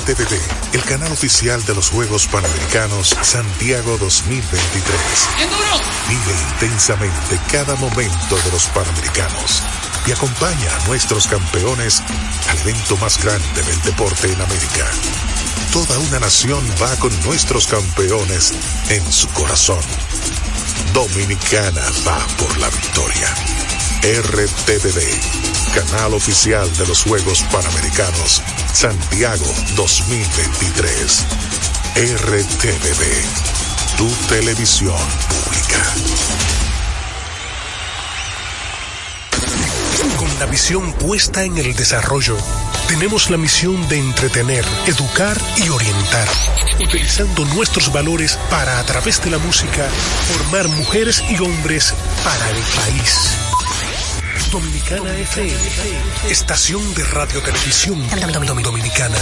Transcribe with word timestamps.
RTVD, 0.00 0.40
el 0.72 0.82
canal 0.84 1.12
oficial 1.12 1.62
de 1.64 1.74
los 1.74 1.90
Juegos 1.90 2.26
Panamericanos 2.26 3.14
Santiago 3.22 3.98
2023. 3.98 5.00
Vive 6.08 6.40
intensamente 6.52 7.38
cada 7.50 7.74
momento 7.76 8.36
de 8.44 8.50
los 8.50 8.66
Panamericanos 8.68 9.62
y 10.06 10.12
acompaña 10.12 10.74
a 10.74 10.88
nuestros 10.88 11.26
campeones 11.26 12.02
al 12.48 12.58
evento 12.60 12.96
más 12.96 13.22
grande 13.22 13.62
del 13.62 13.82
deporte 13.82 14.32
en 14.32 14.40
América. 14.40 14.90
Toda 15.72 15.98
una 15.98 16.20
nación 16.20 16.64
va 16.82 16.96
con 16.96 17.12
nuestros 17.24 17.66
campeones 17.66 18.54
en 18.88 19.12
su 19.12 19.28
corazón. 19.28 19.82
Dominicana 20.94 21.82
va 22.06 22.18
por 22.38 22.58
la 22.58 22.70
victoria. 22.70 23.34
RTVD, 24.02 25.49
canal 25.74 26.14
oficial 26.14 26.72
de 26.76 26.86
los 26.86 27.02
Juegos 27.04 27.42
Panamericanos 27.52 28.42
Santiago 28.72 29.46
2023. 29.76 31.24
RTVD, 31.94 33.04
tu 33.96 34.08
televisión 34.28 34.96
pública. 35.28 35.84
Con 40.16 40.38
la 40.38 40.46
visión 40.46 40.92
puesta 40.94 41.44
en 41.44 41.58
el 41.58 41.74
desarrollo, 41.74 42.36
tenemos 42.88 43.28
la 43.30 43.36
misión 43.36 43.86
de 43.88 43.98
entretener, 43.98 44.64
educar 44.86 45.40
y 45.56 45.68
orientar, 45.68 46.28
utilizando 46.80 47.44
nuestros 47.46 47.92
valores 47.92 48.36
para, 48.50 48.80
a 48.80 48.84
través 48.84 49.22
de 49.22 49.30
la 49.30 49.38
música, 49.38 49.88
formar 50.32 50.66
mujeres 50.68 51.22
y 51.28 51.40
hombres 51.40 51.94
para 52.24 52.50
el 52.50 52.56
país. 52.56 53.49
Dominicana 54.50 55.16
FM, 55.16 55.54
estación 56.28 56.94
de 56.94 57.04
radio 57.04 57.40
televisión 57.40 58.02
dominicana. 58.62 59.16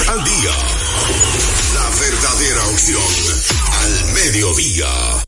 Al 0.00 0.24
día. 0.24 0.50
La 1.74 1.88
verdadera 2.00 2.66
opción 2.66 3.02
al 3.70 4.04
mediodía. 4.12 5.23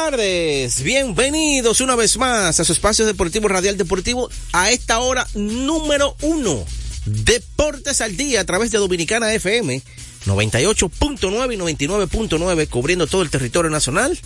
Tardes, 0.00 0.84
bienvenidos 0.84 1.80
una 1.80 1.96
vez 1.96 2.18
más 2.18 2.60
a 2.60 2.64
su 2.64 2.72
espacio 2.72 3.04
deportivo 3.04 3.48
Radial 3.48 3.76
Deportivo 3.76 4.30
a 4.52 4.70
esta 4.70 5.00
hora 5.00 5.26
número 5.34 6.16
uno. 6.22 6.64
Deportes 7.04 8.00
al 8.00 8.16
día 8.16 8.42
a 8.42 8.44
través 8.44 8.70
de 8.70 8.78
Dominicana 8.78 9.34
FM 9.34 9.82
98.9 10.24 11.52
y 11.52 11.56
99.9 11.56 12.68
cubriendo 12.68 13.08
todo 13.08 13.22
el 13.22 13.30
territorio 13.30 13.72
nacional. 13.72 14.16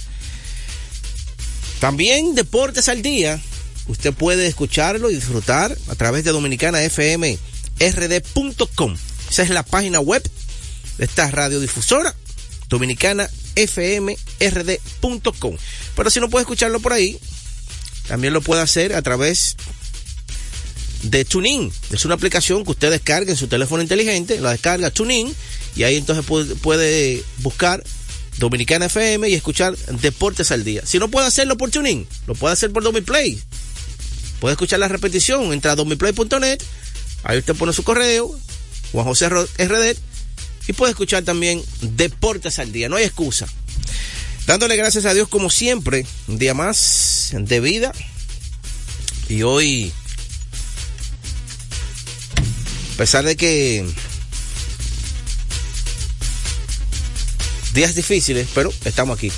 También 1.80 2.34
Deportes 2.34 2.90
al 2.90 3.00
día, 3.00 3.40
usted 3.88 4.12
puede 4.12 4.46
escucharlo 4.48 5.10
y 5.10 5.14
disfrutar 5.14 5.74
a 5.88 5.94
través 5.94 6.22
de 6.24 6.32
Dominicana 6.32 6.82
FM 6.82 7.38
rd.com. 7.80 8.96
Esa 9.30 9.42
es 9.42 9.48
la 9.48 9.62
página 9.62 10.00
web 10.00 10.22
de 10.98 11.06
esta 11.06 11.30
radiodifusora 11.30 12.14
dominicana 12.68 13.30
fmrd.com. 13.56 15.56
Pero 15.96 16.10
si 16.10 16.20
no 16.20 16.30
puede 16.30 16.42
escucharlo 16.42 16.80
por 16.80 16.92
ahí, 16.92 17.18
también 18.08 18.32
lo 18.32 18.40
puede 18.40 18.62
hacer 18.62 18.94
a 18.94 19.02
través 19.02 19.56
de 21.02 21.24
TuneIn. 21.24 21.72
Es 21.90 22.04
una 22.04 22.14
aplicación 22.14 22.64
que 22.64 22.70
usted 22.70 22.90
descarga 22.90 23.30
en 23.30 23.36
su 23.36 23.48
teléfono 23.48 23.82
inteligente, 23.82 24.40
la 24.40 24.52
descarga 24.52 24.90
TuneIn 24.90 25.34
y 25.74 25.82
ahí 25.84 25.96
entonces 25.96 26.24
puede, 26.24 27.22
buscar 27.38 27.82
Dominicana 28.38 28.86
FM 28.86 29.28
y 29.28 29.34
escuchar 29.34 29.76
Deportes 29.76 30.52
al 30.52 30.64
Día. 30.64 30.82
Si 30.84 30.98
no 30.98 31.08
puede 31.08 31.26
hacerlo 31.26 31.56
por 31.56 31.70
TuneIn, 31.70 32.06
lo 32.26 32.34
puede 32.34 32.54
hacer 32.54 32.72
por 32.72 32.82
Domiplay. 32.82 33.40
Puede 34.40 34.54
escuchar 34.54 34.80
la 34.80 34.88
repetición, 34.88 35.52
entra 35.52 35.72
a 35.72 35.76
domiplay.net, 35.76 36.60
ahí 37.22 37.38
usted 37.38 37.54
pone 37.54 37.72
su 37.72 37.84
correo, 37.84 38.36
Juan 38.90 39.04
José 39.04 39.28
RD, 39.28 39.96
y 40.68 40.72
puede 40.72 40.92
escuchar 40.92 41.24
también 41.24 41.62
Deportes 41.80 42.58
al 42.58 42.72
Día, 42.72 42.88
no 42.88 42.96
hay 42.96 43.04
excusa. 43.04 43.46
Dándole 44.46 44.76
gracias 44.76 45.04
a 45.04 45.14
Dios 45.14 45.28
como 45.28 45.50
siempre, 45.50 46.06
un 46.28 46.38
día 46.38 46.54
más 46.54 47.30
de 47.32 47.60
vida. 47.60 47.92
Y 49.28 49.42
hoy, 49.42 49.92
a 52.94 52.96
pesar 52.96 53.24
de 53.24 53.36
que 53.36 53.86
días 57.72 57.94
difíciles, 57.94 58.48
pero 58.54 58.72
estamos 58.84 59.16
aquí. 59.16 59.30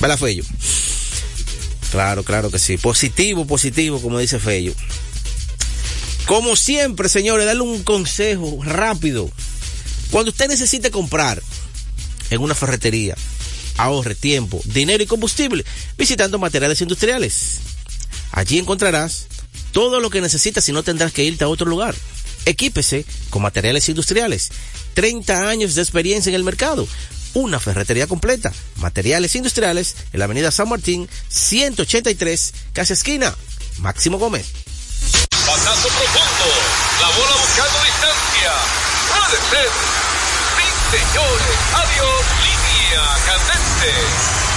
¿Verdad, 0.00 0.18
Fello? 0.18 0.44
Claro, 1.90 2.22
claro 2.22 2.50
que 2.50 2.58
sí. 2.58 2.76
Positivo, 2.76 3.46
positivo, 3.46 4.00
como 4.00 4.18
dice 4.18 4.38
Fello. 4.38 4.74
Como 6.26 6.56
siempre, 6.56 7.08
señores, 7.08 7.46
darle 7.46 7.62
un 7.62 7.82
consejo 7.82 8.58
rápido. 8.62 9.30
Cuando 10.10 10.30
usted 10.30 10.48
necesite 10.48 10.90
comprar 10.90 11.42
en 12.30 12.40
una 12.40 12.54
ferretería, 12.54 13.16
ahorre 13.76 14.14
tiempo, 14.14 14.60
dinero 14.64 15.02
y 15.02 15.06
combustible 15.06 15.64
visitando 15.98 16.38
materiales 16.38 16.80
industriales. 16.80 17.58
Allí 18.32 18.58
encontrarás 18.58 19.26
todo 19.72 20.00
lo 20.00 20.10
que 20.10 20.20
necesitas 20.20 20.68
y 20.68 20.72
no 20.72 20.82
tendrás 20.82 21.12
que 21.12 21.24
irte 21.24 21.44
a 21.44 21.48
otro 21.48 21.66
lugar. 21.66 21.94
Equípese 22.46 23.04
con 23.30 23.42
materiales 23.42 23.88
industriales. 23.88 24.50
30 24.94 25.48
años 25.48 25.74
de 25.74 25.82
experiencia 25.82 26.30
en 26.30 26.36
el 26.36 26.44
mercado. 26.44 26.86
Una 27.34 27.60
ferretería 27.60 28.06
completa. 28.06 28.52
Materiales 28.76 29.34
industriales 29.34 29.96
en 30.12 30.20
la 30.20 30.24
avenida 30.24 30.50
San 30.50 30.68
Martín, 30.68 31.08
183, 31.28 32.54
casi 32.72 32.94
esquina. 32.94 33.36
Máximo 33.78 34.18
Gómez. 34.18 34.46
Patazo 35.30 35.88
profundo, 35.88 36.48
la 37.00 37.08
bola 37.08 37.36
buscando 37.36 37.84
distancia. 37.84 38.95
Ser. 39.06 39.70
Sí, 40.56 40.96
señores, 40.96 41.58
adiós, 41.74 42.24
línea 42.42 43.02
candente. 43.24 44.55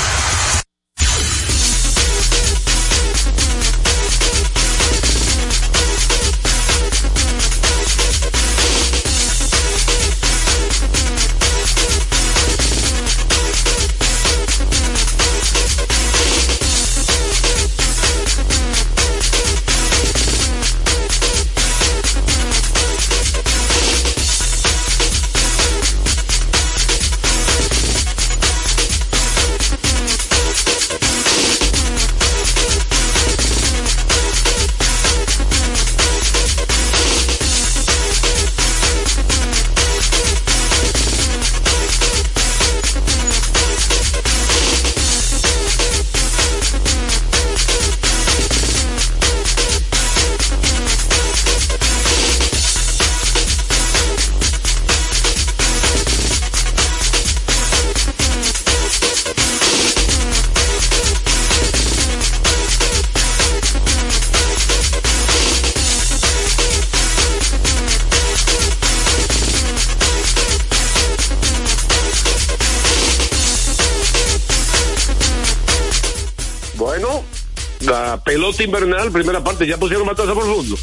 Invernal, 78.64 79.12
primera 79.12 79.44
parte, 79.44 79.68
ya 79.68 79.78
pusieron 79.78 80.06
matanza 80.06 80.34
por 80.34 80.46
fondo. 80.46 80.78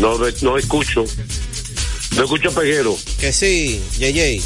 No, 0.00 0.18
no 0.42 0.58
escucho. 0.58 1.04
No 2.16 2.24
escucho 2.24 2.48
a 2.48 2.52
Peguero. 2.52 2.96
Que 3.18 3.32
sí, 3.32 3.80
JJ. 3.98 4.42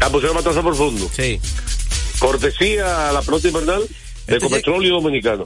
Ya 0.00 0.10
pusieron 0.10 0.36
matanza 0.36 0.62
por 0.62 0.76
fondo. 0.76 1.10
Sí. 1.14 1.38
Cortesía 2.18 3.10
a 3.10 3.12
la 3.12 3.22
pelota 3.22 3.48
invernal, 3.48 3.82
Este 4.26 4.36
Ecopetróleo 4.36 4.94
Dominicano. 4.94 5.44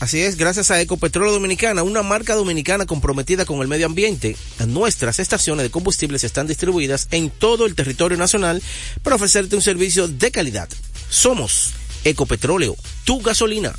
Así 0.00 0.20
es, 0.20 0.36
gracias 0.36 0.70
a 0.72 0.80
Ecopetróleo 0.80 1.32
Dominicana, 1.32 1.84
una 1.84 2.02
marca 2.02 2.34
dominicana 2.34 2.86
comprometida 2.86 3.44
con 3.44 3.60
el 3.60 3.68
medio 3.68 3.86
ambiente. 3.86 4.36
Nuestras 4.66 5.20
estaciones 5.20 5.62
de 5.62 5.70
combustibles 5.70 6.24
están 6.24 6.48
distribuidas 6.48 7.06
en 7.12 7.30
todo 7.30 7.66
el 7.66 7.76
territorio 7.76 8.18
nacional 8.18 8.60
para 9.02 9.14
ofrecerte 9.16 9.54
un 9.54 9.62
servicio 9.62 10.08
de 10.08 10.32
calidad. 10.32 10.68
Somos 11.12 11.74
Ecopetróleo, 12.04 12.74
tu 13.04 13.20
gasolina. 13.20 13.74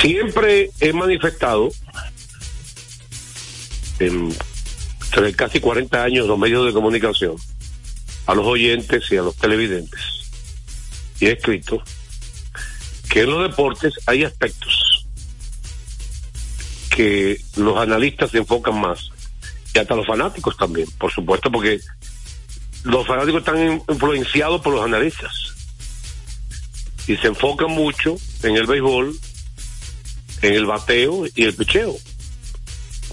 Siempre 0.00 0.70
he 0.78 0.92
manifestado 0.92 1.70
en 3.98 4.32
casi 5.36 5.58
40 5.58 6.04
años 6.04 6.28
los 6.28 6.38
medios 6.38 6.64
de 6.66 6.72
comunicación 6.72 7.34
a 8.26 8.34
los 8.36 8.46
oyentes 8.46 9.10
y 9.10 9.16
a 9.16 9.22
los 9.22 9.36
televidentes 9.36 10.00
y 11.18 11.26
he 11.26 11.32
escrito 11.32 11.82
que 13.10 13.22
en 13.22 13.30
los 13.30 13.42
deportes 13.42 13.94
hay 14.06 14.22
aspectos 14.22 15.08
que 16.94 17.40
los 17.56 17.76
analistas 17.76 18.30
se 18.30 18.38
enfocan 18.38 18.80
más 18.80 19.10
y 19.74 19.78
hasta 19.80 19.96
los 19.96 20.06
fanáticos 20.06 20.56
también, 20.56 20.88
por 20.96 21.10
supuesto, 21.10 21.50
porque 21.50 21.80
los 22.84 23.06
fanáticos 23.06 23.40
están 23.40 23.82
influenciados 23.88 24.60
por 24.60 24.74
los 24.74 24.84
analistas 24.84 25.32
y 27.06 27.16
se 27.16 27.28
enfocan 27.28 27.70
mucho 27.70 28.16
en 28.42 28.56
el 28.56 28.66
béisbol, 28.66 29.16
en 30.42 30.54
el 30.54 30.66
bateo 30.66 31.24
y 31.34 31.44
el 31.44 31.54
picheo. 31.54 31.96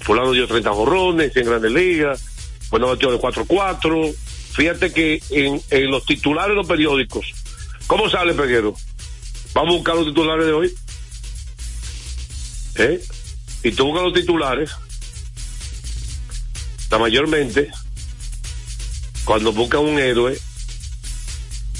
Fulano 0.01 0.31
dio 0.31 0.48
30 0.48 0.71
jorrones 0.71 1.36
en 1.36 1.45
Grandes 1.45 1.71
Ligas, 1.71 2.24
bueno, 2.69 2.88
batió 2.88 3.12
de 3.12 3.19
4-4. 3.19 4.16
Fíjate 4.54 4.92
que 4.92 5.21
en, 5.30 5.92
los 5.92 6.06
titulares 6.06 6.50
de 6.51 6.56
los 6.56 6.68
periódicos, 6.68 7.33
¿cómo 7.88 8.10
sale 8.10 8.33
Peguero? 8.33 8.75
Vamos 9.54 9.74
a 9.74 9.77
buscar 9.77 9.95
los 9.95 10.07
titulares 10.07 10.45
de 10.45 10.54
hoy. 10.54 10.74
¿Eh? 12.75 13.01
Y 13.63 13.71
tú 13.71 13.86
buscas 13.86 14.04
los 14.04 14.13
titulares. 14.13 14.71
La 16.92 16.98
mayormente, 16.98 17.69
cuando 19.29 19.53
buscan 19.53 19.81
un 19.81 19.99
héroe, 19.99 20.35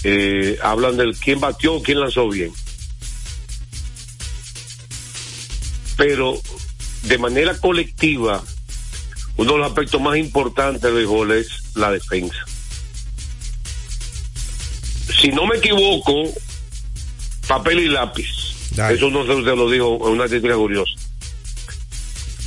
eh, 0.04 0.60
hablan 0.62 0.98
del 0.98 1.18
quién 1.18 1.40
batió, 1.40 1.81
quién 1.81 2.00
lanzó 2.00 2.30
bien. 2.30 2.51
Pero 5.98 6.40
de 7.01 7.18
manera 7.18 7.57
colectiva, 7.57 8.44
uno 9.36 9.54
de 9.54 9.57
los 9.57 9.68
aspectos 9.68 10.00
más 10.00 10.16
importantes 10.18 10.84
del 10.84 10.94
béisbol 10.94 11.31
es 11.31 11.48
la 11.74 11.90
defensa. 11.90 12.38
Si 15.19 15.30
no 15.30 15.48
me 15.48 15.57
equivoco, 15.57 16.31
papel 17.48 17.80
y 17.80 17.88
lápiz. 17.88 18.30
Dale. 18.75 18.95
Eso 18.95 19.10
no 19.10 19.25
se 19.25 19.31
usted 19.31 19.56
lo 19.56 19.72
dijo 19.72 19.98
en 20.07 20.13
una 20.13 20.28
crítica 20.28 20.54
curiosa. 20.54 20.94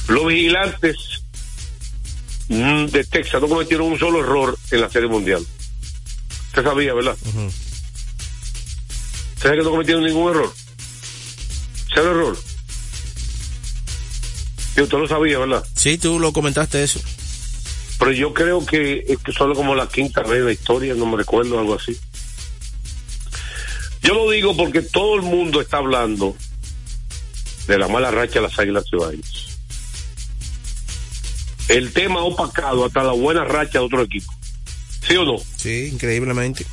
Los 0.06 0.28
vigilantes 0.28 1.11
de 2.48 3.04
Texas 3.04 3.40
no 3.40 3.48
cometieron 3.48 3.92
un 3.92 3.98
solo 3.98 4.20
error 4.20 4.58
en 4.70 4.80
la 4.80 4.90
Serie 4.90 5.08
Mundial. 5.08 5.44
Usted 6.48 6.62
sabía, 6.62 6.92
¿verdad? 6.94 7.16
Ujú. 7.24 7.50
¿Sabe 9.40 9.56
que 9.56 9.62
no 9.62 9.70
cometieron 9.70 10.04
ningún 10.04 10.30
error? 10.30 10.52
Cero 11.94 12.10
error. 12.10 12.38
Y 14.76 14.80
usted 14.80 14.98
lo 14.98 15.08
sabía, 15.08 15.38
¿verdad? 15.38 15.66
Sí, 15.74 15.98
tú 15.98 16.18
lo 16.18 16.32
comentaste 16.32 16.82
eso. 16.82 17.00
Pero 17.98 18.12
yo 18.12 18.34
creo 18.34 18.64
que 18.64 19.04
es 19.06 19.18
que 19.18 19.32
solo 19.32 19.54
como 19.54 19.74
la 19.74 19.88
quinta 19.88 20.22
vez 20.22 20.40
de 20.40 20.44
la 20.46 20.52
historia, 20.52 20.94
no 20.94 21.06
me 21.06 21.16
recuerdo, 21.16 21.58
algo 21.58 21.74
así. 21.74 21.96
Yo 24.02 24.14
lo 24.14 24.30
digo 24.30 24.56
porque 24.56 24.82
todo 24.82 25.16
el 25.16 25.22
mundo 25.22 25.60
está 25.60 25.76
hablando 25.76 26.36
de 27.66 27.78
la 27.78 27.88
mala 27.88 28.10
racha 28.10 28.40
de 28.40 28.48
las 28.48 28.58
Águilas 28.58 28.84
Ciudadanas. 28.88 29.51
El 31.68 31.92
tema 31.92 32.20
ha 32.20 32.24
opacado 32.24 32.84
hasta 32.84 33.02
la 33.02 33.12
buena 33.12 33.44
racha 33.44 33.78
de 33.78 33.84
otro 33.84 34.02
equipo. 34.02 34.32
¿Sí 35.06 35.16
o 35.16 35.24
no? 35.24 35.36
Sí, 35.56 35.90
increíblemente. 35.92 36.66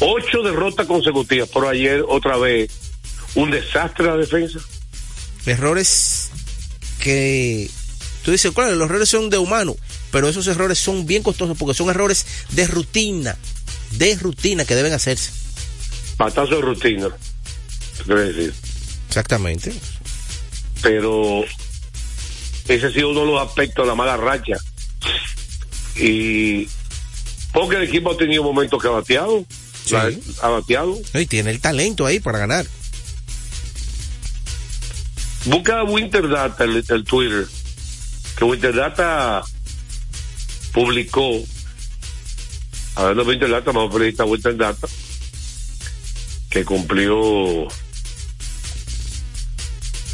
Ocho 0.00 0.42
derrotas 0.42 0.86
consecutivas, 0.86 1.48
por 1.48 1.66
ayer 1.66 2.04
otra 2.08 2.36
vez 2.36 2.70
un 3.34 3.50
desastre 3.50 4.06
la 4.06 4.16
defensa. 4.16 4.58
Errores 5.46 6.30
que 7.00 7.70
tú 8.24 8.30
dices, 8.30 8.52
claro, 8.52 8.74
los 8.74 8.88
errores 8.88 9.08
son 9.08 9.30
de 9.30 9.38
humano, 9.38 9.76
pero 10.10 10.28
esos 10.28 10.46
errores 10.46 10.78
son 10.78 11.06
bien 11.06 11.22
costosos 11.22 11.56
porque 11.56 11.74
son 11.74 11.88
errores 11.88 12.26
de 12.50 12.66
rutina, 12.66 13.36
de 13.92 14.16
rutina 14.16 14.64
que 14.64 14.74
deben 14.74 14.92
hacerse. 14.92 15.30
Patazo 16.16 16.56
de 16.56 16.60
rutina, 16.60 17.08
quiero 18.04 18.20
decir. 18.20 18.54
Exactamente. 19.08 19.72
pero 20.82 21.44
ese 22.68 22.86
ha 22.86 22.90
sido 22.90 23.10
uno 23.10 23.20
de 23.20 23.26
los 23.26 23.42
aspectos 23.46 23.84
de 23.84 23.88
la 23.88 23.94
mala 23.94 24.16
racha. 24.16 24.56
Y 25.96 26.68
porque 27.52 27.76
el 27.76 27.82
equipo 27.82 28.12
ha 28.12 28.16
tenido 28.16 28.42
momentos 28.42 28.80
que 28.80 28.88
ha 28.88 28.92
bateado, 28.92 29.44
Sí. 29.84 29.96
ha 30.40 30.48
bateado. 30.48 30.96
Y 31.14 31.26
tiene 31.26 31.50
el 31.50 31.60
talento 31.60 32.06
ahí 32.06 32.20
para 32.20 32.38
ganar. 32.38 32.66
Busca 35.44 35.82
Winter 35.82 36.28
Data, 36.28 36.64
el, 36.64 36.84
el 36.88 37.04
Twitter, 37.04 37.46
que 38.38 38.44
Winter 38.44 38.74
Data 38.74 39.42
publicó, 40.72 41.42
hablando 42.94 43.24
de 43.24 43.28
Winter 43.30 43.50
Data, 43.50 43.72
vamos 43.72 43.90
a 43.92 43.98
felicitar 43.98 44.26
a 44.26 44.30
Winter 44.30 44.56
Data, 44.56 44.86
que 46.48 46.64
cumplió, 46.64 47.64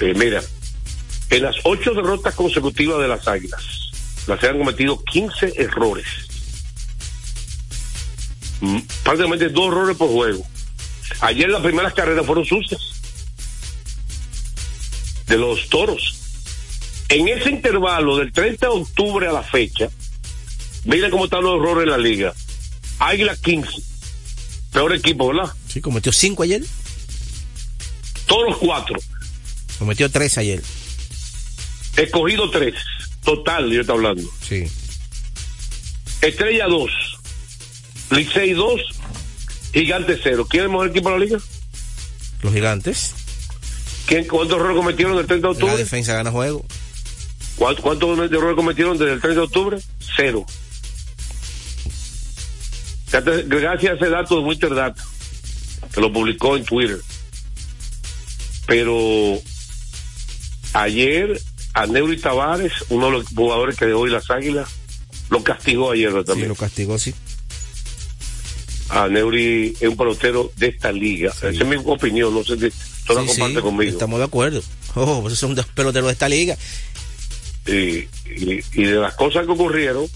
eh, 0.01 0.15
mira, 0.17 0.43
en 1.31 1.43
las 1.43 1.57
ocho 1.65 1.93
derrotas 1.95 2.35
consecutivas 2.35 3.01
de 3.01 3.09
las 3.09 3.27
Águilas, 3.29 3.63
las 4.27 4.43
han 4.45 4.59
cometido 4.59 5.03
15 5.05 5.53
errores. 5.57 6.07
Mm, 8.61 8.79
Prácticamente 9.03 9.49
dos 9.49 9.69
errores 9.69 9.97
por 9.97 10.11
juego. 10.11 10.47
Ayer 11.21 11.49
las 11.49 11.63
primeras 11.63 11.95
carreras 11.95 12.27
fueron 12.27 12.45
sucias 12.45 12.81
de 15.27 15.37
los 15.37 15.69
toros. 15.69 16.15
En 17.09 17.29
ese 17.29 17.51
intervalo 17.51 18.17
del 18.17 18.33
30 18.33 18.67
de 18.67 18.73
octubre 18.73 19.27
a 19.29 19.33
la 19.33 19.43
fecha, 19.43 19.89
miren 20.85 21.11
cómo 21.11 21.25
están 21.25 21.43
los 21.43 21.59
errores 21.59 21.85
en 21.85 21.91
la 21.91 21.99
liga. 21.99 22.35
Águila 22.99 23.37
15, 23.37 23.71
peor 24.73 24.95
equipo, 24.95 25.29
¿verdad? 25.29 25.53
Sí, 25.69 25.81
cometió 25.81 26.13
cinco 26.13 26.43
ayer, 26.43 26.63
Toros 28.27 28.57
4, 28.59 28.99
cometió 29.79 30.11
tres 30.11 30.37
ayer. 30.37 30.63
Escogido 31.97 32.51
3, 32.51 32.75
total, 33.25 33.71
yo 33.71 33.81
estoy 33.81 33.97
hablando. 33.97 34.23
Sí. 34.47 34.65
Estrella 36.21 36.67
2, 36.67 36.91
Licey 38.11 38.53
2, 38.53 38.81
Gigante 39.73 40.19
0. 40.23 40.47
¿Quién 40.49 40.63
es 40.63 40.65
el 40.67 40.71
mejor 40.71 40.89
equipo 40.89 41.11
de 41.11 41.19
la 41.19 41.25
liga? 41.25 41.39
Los 42.43 42.53
gigantes. 42.55 43.15
¿Quién, 44.07 44.27
¿Cuántos 44.27 44.57
errores 44.57 44.77
cometieron 44.77 45.19
el 45.19 45.27
30 45.27 45.35
de 45.35 45.43
La 45.43 45.59
octubre? 45.59 45.77
defensa 45.77 46.15
gana 46.15 46.31
juego. 46.31 46.65
¿Cuántos, 47.57 47.83
cuántos 47.85 48.19
errores 48.19 48.57
cometieron 48.57 48.97
desde 48.97 49.13
el 49.15 49.21
30 49.21 49.41
de 49.41 49.47
octubre? 49.47 49.79
Cero. 50.17 50.47
Gracias 53.11 53.93
a 53.93 53.97
ese 53.97 54.11
dato 54.11 54.37
de 54.37 54.43
Winter 54.43 54.75
Data, 54.75 55.03
que 55.95 56.01
lo 56.01 56.13
publicó 56.13 56.57
en 56.57 56.65
Twitter. 56.65 57.01
Pero 58.67 59.41
ayer 60.75 61.41
a 61.83 61.87
Neuri 61.87 62.17
Tavares, 62.19 62.73
uno 62.89 63.07
de 63.07 63.13
los 63.13 63.27
jugadores 63.29 63.77
que 63.77 63.87
dejó 63.87 64.01
hoy 64.01 64.11
las 64.11 64.31
águilas, 64.31 64.69
lo 65.31 65.43
castigó 65.45 65.91
ayer 65.93 66.13
Sí, 66.13 66.25
también. 66.25 66.49
lo 66.49 66.55
castigó, 66.55 66.99
sí. 66.99 67.15
A 68.91 69.07
Neuri 69.09 69.77
es 69.81 69.89
un 69.89 69.97
pelotero 69.97 70.51
de 70.57 70.69
esta 70.69 70.91
liga. 70.91 71.31
Esa 71.31 71.51
es 71.51 71.67
mi 71.67 71.77
opinión, 71.77 72.33
no 72.35 72.43
sé 72.43 72.55
si 72.55 72.71
tú 73.07 73.13
la 73.15 73.21
Sí, 73.23 73.27
compartes 73.29 73.57
sí, 73.57 73.63
conmigo. 73.63 73.91
Estamos 73.93 74.19
de 74.19 74.25
acuerdo. 74.25 74.63
Oh, 74.95 75.21
pues 75.21 75.35
esos 75.35 75.41
son 75.41 75.55
dos 75.55 75.67
peloteros 75.67 76.07
de 76.09 76.13
esta 76.13 76.29
liga. 76.29 76.57
y, 77.67 77.73
y- 78.25 78.65
y 78.73 78.85
de 78.85 78.95
las 78.95 79.15
cosas 79.15 79.45
que 79.45 79.53
ocurrieron 79.53 80.07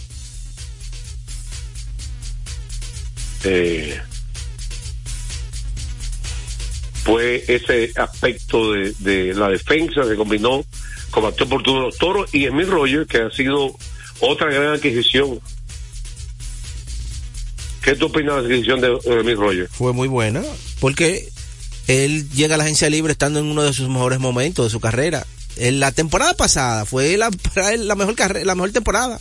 eh, 3.45 4.01
fue 7.05 7.45
ese 7.49 7.93
aspecto 7.97 8.73
de, 8.73 8.95
de 9.01 9.35
la 9.35 9.49
defensa 9.49 10.05
se 10.09 10.15
combinó 10.17 10.65
con 11.13 11.23
bate 11.23 11.45
oportuno 11.45 11.79
de 11.79 11.87
los 11.87 11.99
toros 11.99 12.35
y 12.35 12.47
Emil 12.47 12.69
Roger 12.69 13.07
que 13.07 13.19
ha 13.19 13.31
sido 13.31 13.77
otra 14.21 14.51
gran 14.51 14.75
adquisición 14.75 15.41
¿Qué 17.83 17.97
tú 17.97 18.07
opinas 18.07 18.37
de 18.37 18.43
la 18.43 18.49
decisión 18.49 18.81
de 18.81 18.97
Emil 19.07 19.37
Roger? 19.37 19.69
Fue 19.69 19.93
muy 19.93 20.07
buena, 20.07 20.43
porque 20.79 21.29
él 21.89 22.31
llega 22.31 22.55
a 22.55 22.59
la 22.59 22.65
agencia 22.65 22.89
libre 22.89 23.13
estando 23.13 23.41
en 23.41 23.47
uno 23.47 23.65
de 23.65 23.73
sus 23.73 23.89
mejores 23.89 24.21
momentos 24.21 24.65
de 24.65 24.71
su 24.71 24.79
carrera. 24.79 25.27
En 25.57 25.81
la 25.81 25.91
temporada 25.91 26.35
pasada 26.35 26.85
fue 26.85 27.17
la, 27.17 27.31
la 27.79 27.95
mejor 27.97 28.15
carrera, 28.15 28.45
la 28.45 28.55
mejor 28.55 28.71
temporada. 28.71 29.21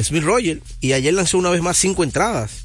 Smith 0.00 0.22
Roger. 0.22 0.62
Y 0.80 0.92
ayer 0.92 1.12
lanzó 1.12 1.36
una 1.38 1.50
vez 1.50 1.62
más 1.62 1.76
cinco 1.76 2.04
entradas, 2.04 2.62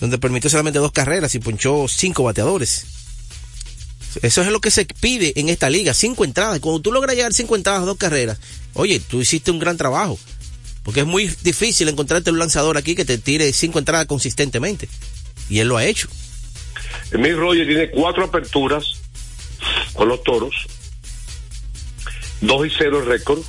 donde 0.00 0.16
permitió 0.16 0.48
solamente 0.48 0.78
dos 0.78 0.92
carreras 0.92 1.34
y 1.34 1.40
ponchó 1.40 1.86
cinco 1.86 2.24
bateadores. 2.24 2.86
Eso 4.22 4.42
es 4.42 4.48
lo 4.48 4.60
que 4.60 4.70
se 4.70 4.84
pide 4.84 5.32
en 5.36 5.48
esta 5.48 5.70
liga, 5.70 5.94
cinco 5.94 6.24
entradas. 6.24 6.60
Cuando 6.60 6.80
tú 6.80 6.92
logras 6.92 7.16
llegar 7.16 7.32
cinco 7.32 7.56
entradas, 7.56 7.84
dos 7.84 7.96
carreras, 7.96 8.38
oye, 8.74 9.00
tú 9.00 9.20
hiciste 9.20 9.50
un 9.50 9.58
gran 9.58 9.76
trabajo. 9.76 10.18
Porque 10.82 11.00
es 11.00 11.06
muy 11.06 11.26
difícil 11.42 11.88
encontrarte 11.88 12.30
un 12.30 12.38
lanzador 12.38 12.76
aquí 12.76 12.94
que 12.94 13.04
te 13.04 13.18
tire 13.18 13.52
cinco 13.52 13.78
entradas 13.78 14.06
consistentemente. 14.06 14.88
Y 15.48 15.60
él 15.60 15.68
lo 15.68 15.76
ha 15.76 15.84
hecho. 15.84 16.08
Emil 17.10 17.36
Roger 17.36 17.66
tiene 17.66 17.90
cuatro 17.90 18.24
aperturas 18.24 18.84
con 19.94 20.08
los 20.08 20.22
toros. 20.22 20.54
2 22.40 22.66
y 22.66 22.70
0 22.76 22.98
el 23.00 23.06
récord. 23.06 23.42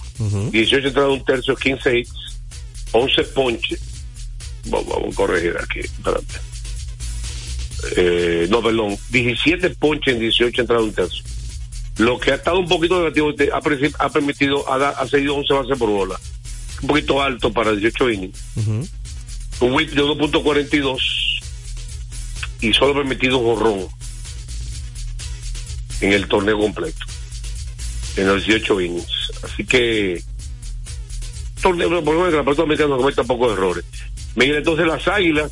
18 0.51 0.87
entradas, 0.87 1.11
un 1.11 1.25
tercio, 1.25 1.55
15 1.55 1.99
hits, 1.99 2.13
11 2.91 3.23
ponches. 3.23 3.79
Vamos, 4.65 4.93
a 5.11 5.15
corregir 5.15 5.55
aquí, 5.61 5.79
espérate. 5.81 6.54
Eh, 7.95 8.47
no, 8.49 8.61
perdón, 8.61 8.97
17 9.09 9.69
ponches 9.71 10.15
en 10.15 10.19
18 10.19 10.61
entradas, 10.61 10.85
un 10.85 10.93
tercio. 10.93 11.23
Lo 11.97 12.19
que 12.19 12.31
ha 12.31 12.35
estado 12.35 12.59
un 12.59 12.67
poquito 12.67 12.97
negativo 12.99 13.33
ha, 13.53 14.09
permitido, 14.09 14.69
ha, 14.69 14.89
ha 14.89 15.07
seguido 15.07 15.35
11 15.35 15.53
bases 15.53 15.77
por 15.77 15.89
bola. 15.89 16.19
Un 16.81 16.87
poquito 16.87 17.21
alto 17.21 17.51
para 17.53 17.71
18 17.71 18.09
innings. 18.09 18.39
Un 19.61 19.71
whip 19.71 19.91
de 19.91 20.03
1.42 20.03 20.99
y 22.61 22.73
solo 22.73 22.93
permitido 22.93 23.37
un 23.37 23.55
jorrón 23.55 23.87
en 26.01 26.13
el 26.13 26.27
torneo 26.27 26.59
completo, 26.59 27.05
en 28.17 28.27
los 28.27 28.45
18 28.45 28.81
innings. 28.81 29.31
Así 29.43 29.63
que, 29.63 30.21
torneo, 31.61 32.03
por 32.03 32.13
lo 32.13 32.21
menos 32.21 32.33
la 32.33 32.43
pelota 32.43 32.63
americana 32.63 32.97
comete 32.97 33.23
pocos 33.23 33.53
errores. 33.53 33.85
Miguel, 34.35 34.57
entonces 34.57 34.85
las 34.85 35.07
águilas 35.07 35.51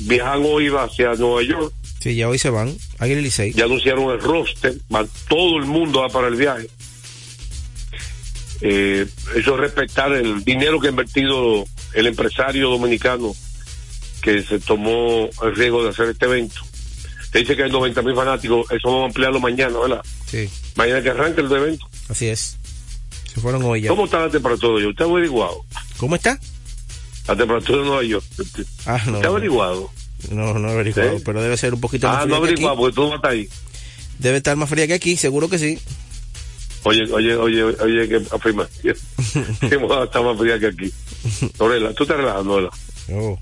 viajan 0.00 0.42
hoy 0.44 0.68
hacia 0.68 1.14
Nueva 1.14 1.42
York. 1.42 1.72
Sí, 2.00 2.14
ya 2.14 2.28
hoy 2.28 2.38
se 2.38 2.50
van. 2.50 2.76
Águila 2.98 3.28
Ya 3.54 3.64
anunciaron 3.64 4.10
el 4.10 4.20
roster, 4.20 4.74
todo 5.28 5.58
el 5.58 5.66
mundo 5.66 6.02
va 6.02 6.08
para 6.08 6.28
el 6.28 6.36
viaje. 6.36 6.68
Eh, 8.60 9.06
eso 9.36 9.54
es 9.54 9.60
respetar 9.60 10.12
el 10.12 10.44
dinero 10.44 10.80
que 10.80 10.86
ha 10.88 10.90
invertido 10.90 11.64
el 11.92 12.06
empresario 12.06 12.70
dominicano 12.70 13.34
que 14.22 14.42
se 14.42 14.58
tomó 14.58 15.28
el 15.42 15.54
riesgo 15.54 15.84
de 15.84 15.90
hacer 15.90 16.08
este 16.08 16.24
evento. 16.24 16.60
Te 17.30 17.40
dice 17.40 17.56
que 17.56 17.64
hay 17.64 17.70
90 17.70 18.00
mil 18.02 18.14
fanáticos, 18.14 18.70
eso 18.70 18.88
vamos 18.88 19.02
a 19.02 19.06
ampliarlo 19.06 19.40
mañana, 19.40 19.78
¿verdad? 19.78 20.02
Sí. 20.26 20.48
Mañana 20.76 21.02
que 21.02 21.10
arranque 21.10 21.40
el 21.42 21.52
evento. 21.52 21.86
Así 22.08 22.28
es. 22.28 22.56
Se 23.32 23.40
fueron 23.40 23.62
hoy 23.64 23.82
ya. 23.82 23.88
¿Cómo 23.88 24.04
está 24.04 24.20
la 24.20 24.30
temperatura 24.30 24.86
¿Usted 24.86 25.04
ha 25.04 25.08
averiguado? 25.08 25.64
¿Cómo 25.98 26.14
está? 26.14 26.38
La 27.26 27.36
temperatura 27.36 27.78
de 27.78 27.84
Nueva 27.84 28.02
York. 28.02 28.24
Ah, 28.86 29.00
no. 29.06 29.16
¿Está 29.16 29.28
averiguado? 29.28 29.90
No, 30.30 30.58
no 30.58 30.68
he 30.68 30.72
averiguado, 30.72 31.20
pero 31.24 31.42
debe 31.42 31.56
ser 31.56 31.74
un 31.74 31.80
poquito 31.80 32.06
más 32.06 32.16
ah, 32.16 32.22
fría. 32.22 32.36
Ah, 32.36 32.38
no 32.38 32.44
averiguado, 32.44 32.76
porque 32.76 32.94
tú 32.94 33.08
no 33.08 33.16
estás 33.16 33.30
ahí. 33.30 33.48
Debe 34.18 34.36
estar 34.38 34.56
más 34.56 34.68
fría 34.68 34.86
que 34.86 34.94
aquí, 34.94 35.16
seguro 35.16 35.48
que 35.48 35.58
sí. 35.58 35.78
Oye, 36.84 37.04
oye, 37.12 37.34
oye, 37.36 37.62
oye, 37.62 38.08
que 38.08 38.22
afirma. 38.30 38.68
que 38.82 38.90
está 38.90 40.22
más 40.22 40.38
fría 40.38 40.58
que 40.58 40.66
aquí. 40.66 40.92
Lorela, 41.58 41.92
tú 41.94 42.04
te 42.06 42.14
relajas, 42.14 42.44
Lorela. 42.44 42.70
Oh 43.12 43.38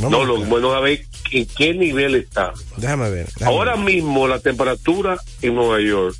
no, 0.00 0.24
lo 0.24 0.44
bueno 0.44 0.72
a 0.72 0.80
ver 0.80 1.04
en 1.30 1.46
qué 1.46 1.74
nivel 1.74 2.14
está. 2.14 2.52
Déjame 2.76 3.10
ver. 3.10 3.28
Ahora 3.42 3.76
mismo 3.76 4.28
la 4.28 4.38
temperatura 4.38 5.18
en 5.42 5.54
Nueva 5.54 5.80
York 5.80 6.16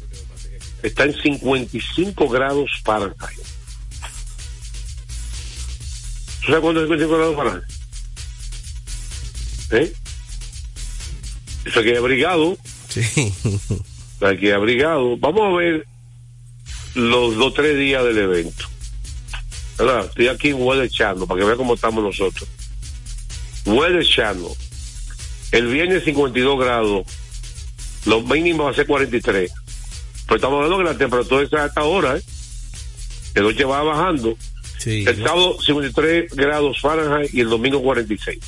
está 0.83 1.05
en 1.05 1.15
55 1.15 2.29
grados 2.29 2.71
Fahrenheit. 2.85 3.39
¿Tú 6.49 6.53
sabes 6.53 6.63
cuánto 6.63 6.81
es 6.81 6.87
55 6.87 7.15
grados 7.15 7.37
Fahrenheit? 7.37 7.65
¿Eh? 9.71 9.93
Eso 11.67 11.81
hay 11.81 11.95
abrigado. 11.95 12.57
Sí. 12.89 13.03
Hay 14.23 14.39
que 14.39 14.55
abrigado. 14.55 15.19
Vamos 15.19 15.43
a 15.43 15.57
ver 15.59 15.87
los 16.95 17.37
dos 17.37 17.53
tres 17.53 17.77
días 17.77 18.03
del 18.03 18.17
evento. 18.17 18.65
¿Verdad? 19.77 20.07
Estoy 20.07 20.29
aquí 20.29 20.49
en 20.49 20.83
echando 20.83 21.27
para 21.27 21.39
que 21.39 21.47
vea 21.47 21.57
cómo 21.57 21.75
estamos 21.75 22.03
nosotros. 22.03 22.49
Weather 23.67 24.07
Channel. 24.07 24.49
El 25.53 25.67
viernes 25.67 26.05
52 26.05 26.59
grados. 26.59 27.07
Los 28.07 28.25
mínimos 28.25 28.69
va 28.69 28.71
a 28.71 28.75
ser 28.75 28.87
43. 28.87 29.53
Pero 30.25 30.37
estamos 30.37 30.65
hablando 30.65 30.79
que 30.79 30.85
la 30.95 30.97
temperatura 30.97 31.43
está 31.43 31.65
hasta 31.65 31.83
ahora, 31.83 32.17
¿eh? 32.17 32.23
El 33.35 33.43
noche 33.43 33.65
va 33.67 33.83
bajando. 33.83 34.35
El 34.85 35.23
sábado 35.23 35.59
53 35.61 36.35
grados 36.35 36.81
Fahrenheit 36.81 37.33
y 37.35 37.41
el 37.41 37.49
domingo 37.49 37.83
46. 37.83 38.39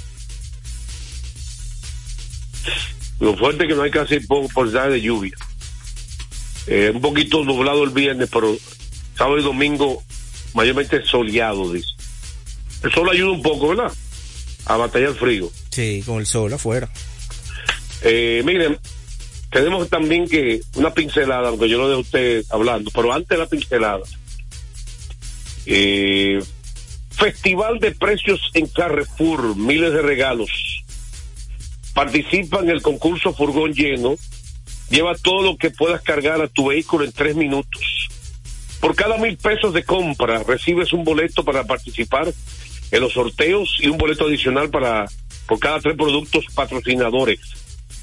Lo 3.21 3.37
fuerte 3.37 3.65
es 3.65 3.69
que 3.69 3.75
no 3.75 3.83
hay 3.83 3.91
casi 3.91 4.21
porcentaje 4.21 4.91
de 4.91 5.01
lluvia. 5.01 5.35
Eh, 6.67 6.91
un 6.95 7.01
poquito 7.01 7.45
nublado 7.45 7.85
el 7.85 7.91
viernes, 7.91 8.29
pero 8.33 8.57
sábado 9.17 9.39
y 9.39 9.43
domingo 9.43 10.03
mayormente 10.55 11.05
soleado, 11.05 11.73
dice. 11.73 11.89
El 12.83 12.93
sol 12.93 13.11
ayuda 13.11 13.33
un 13.33 13.43
poco, 13.43 13.69
¿verdad? 13.69 13.93
a 14.67 14.77
batallar 14.77 15.15
frío. 15.15 15.51
Sí, 15.71 16.03
con 16.07 16.19
el 16.19 16.27
sol 16.27 16.53
afuera. 16.53 16.89
Eh, 18.03 18.43
miren, 18.45 18.79
tenemos 19.51 19.89
también 19.89 20.29
que 20.29 20.61
una 20.75 20.93
pincelada, 20.93 21.49
aunque 21.49 21.69
yo 21.69 21.79
lo 21.79 21.89
de 21.89 21.97
usted 21.97 22.45
hablando, 22.51 22.91
pero 22.95 23.13
antes 23.13 23.29
de 23.29 23.39
la 23.39 23.47
pincelada. 23.47 24.01
Eh, 25.67 26.41
Festival 27.21 27.81
de 27.81 27.91
precios 27.91 28.41
en 28.55 28.67
Carrefour, 28.67 29.55
miles 29.55 29.93
de 29.93 30.01
regalos. 30.01 30.51
Participa 31.93 32.61
en 32.61 32.71
el 32.71 32.81
concurso 32.81 33.35
Furgón 33.35 33.75
Lleno. 33.75 34.17
Lleva 34.89 35.15
todo 35.17 35.43
lo 35.43 35.59
que 35.59 35.71
puedas 35.71 36.01
cargar 36.01 36.41
a 36.41 36.49
tu 36.49 36.69
vehículo 36.69 37.05
en 37.05 37.13
tres 37.13 37.37
minutos. 37.37 38.09
Por 38.81 38.97
cada 38.97 39.19
mil 39.19 39.37
pesos 39.37 39.75
de 39.75 39.85
compra 39.85 40.43
recibes 40.45 40.95
un 40.95 41.05
boleto 41.05 41.45
para 41.45 41.65
participar 41.65 42.33
en 42.91 43.01
los 43.01 43.13
sorteos 43.13 43.77
y 43.81 43.89
un 43.89 43.99
boleto 43.99 44.25
adicional 44.25 44.71
para 44.71 45.05
por 45.47 45.59
cada 45.59 45.79
tres 45.79 45.97
productos 45.97 46.47
patrocinadores. 46.55 47.39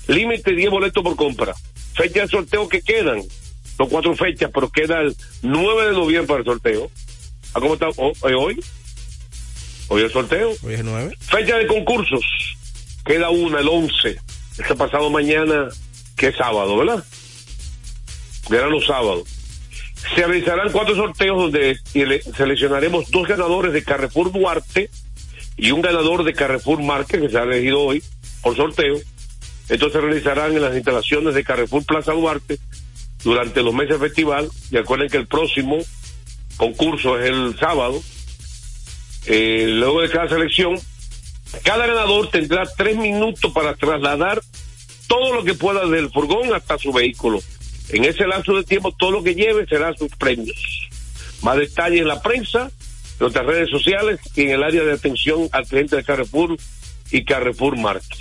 Límite 0.07 0.53
10 0.53 0.69
boletos 0.69 1.03
por 1.03 1.15
compra. 1.15 1.55
Fecha 1.95 2.21
de 2.21 2.27
sorteo 2.27 2.69
que 2.69 2.81
quedan. 2.81 3.23
Son 3.77 3.89
cuatro 3.89 4.15
fechas, 4.15 4.51
pero 4.53 4.69
queda 4.69 5.01
el 5.01 5.15
9 5.41 5.87
de 5.87 5.93
noviembre 5.93 6.27
para 6.27 6.39
el 6.41 6.45
sorteo. 6.45 6.91
¿A 7.53 7.59
cómo 7.59 7.73
está 7.73 7.87
hoy? 7.97 8.59
Hoy 9.89 10.01
el 10.01 10.11
sorteo. 10.11 10.53
Hoy 10.63 10.73
es 10.73 10.83
9. 10.83 11.17
Fecha 11.19 11.57
de 11.57 11.67
concursos. 11.67 12.25
Queda 13.05 13.29
una, 13.29 13.59
el 13.59 13.69
11. 13.69 14.17
Este 14.57 14.75
pasado 14.75 15.09
mañana, 15.09 15.69
que 16.15 16.27
es 16.27 16.35
sábado, 16.35 16.77
¿verdad? 16.77 17.03
Eran 18.49 18.71
los 18.71 18.85
sábados. 18.85 19.27
Se 20.15 20.25
realizarán 20.25 20.71
cuatro 20.71 20.95
sorteos 20.95 21.37
donde 21.37 21.77
seleccionaremos 22.35 23.09
dos 23.11 23.27
ganadores 23.27 23.73
de 23.73 23.83
Carrefour 23.83 24.31
Duarte 24.31 24.89
y 25.57 25.71
un 25.71 25.81
ganador 25.81 26.23
de 26.23 26.33
Carrefour 26.33 26.81
Márquez 26.83 27.21
que 27.21 27.29
se 27.29 27.37
ha 27.37 27.43
elegido 27.43 27.81
hoy 27.81 28.03
por 28.41 28.55
sorteo. 28.55 28.97
Estos 29.69 29.91
se 29.91 29.99
realizarán 29.99 30.53
en 30.53 30.61
las 30.61 30.75
instalaciones 30.75 31.33
de 31.33 31.43
Carrefour 31.43 31.83
Plaza 31.85 32.13
Duarte 32.13 32.59
durante 33.23 33.61
los 33.63 33.73
meses 33.73 33.99
de 33.99 34.07
festival. 34.07 34.49
Y 34.71 34.77
recuerden 34.77 35.09
que 35.09 35.17
el 35.17 35.27
próximo 35.27 35.77
concurso 36.57 37.19
es 37.19 37.29
el 37.29 37.57
sábado. 37.57 38.01
Eh, 39.25 39.67
luego 39.69 40.01
de 40.01 40.09
cada 40.09 40.27
selección, 40.29 40.79
cada 41.63 41.85
ganador 41.85 42.29
tendrá 42.29 42.63
tres 42.65 42.97
minutos 42.97 43.51
para 43.53 43.75
trasladar 43.75 44.41
todo 45.07 45.33
lo 45.33 45.43
que 45.43 45.53
pueda 45.53 45.85
del 45.85 46.09
furgón 46.11 46.53
hasta 46.53 46.77
su 46.77 46.91
vehículo 46.91 47.41
en 47.89 48.03
ese 48.03 48.27
lapso 48.27 48.55
de 48.55 48.63
tiempo, 48.63 48.91
todo 48.91 49.11
lo 49.11 49.23
que 49.23 49.35
lleve 49.35 49.65
será 49.65 49.93
sus 49.95 50.09
premios. 50.15 50.57
Más 51.41 51.57
detalle 51.57 51.99
en 51.99 52.07
la 52.07 52.21
prensa, 52.21 52.63
en 52.63 53.19
nuestras 53.19 53.45
redes 53.45 53.69
sociales 53.69 54.19
y 54.35 54.41
en 54.43 54.49
el 54.51 54.63
área 54.63 54.83
de 54.83 54.93
atención 54.93 55.47
al 55.51 55.65
cliente 55.65 55.95
de 55.95 56.03
Carrefour 56.03 56.57
y 57.11 57.23
Carrefour 57.23 57.77
Market. 57.77 58.17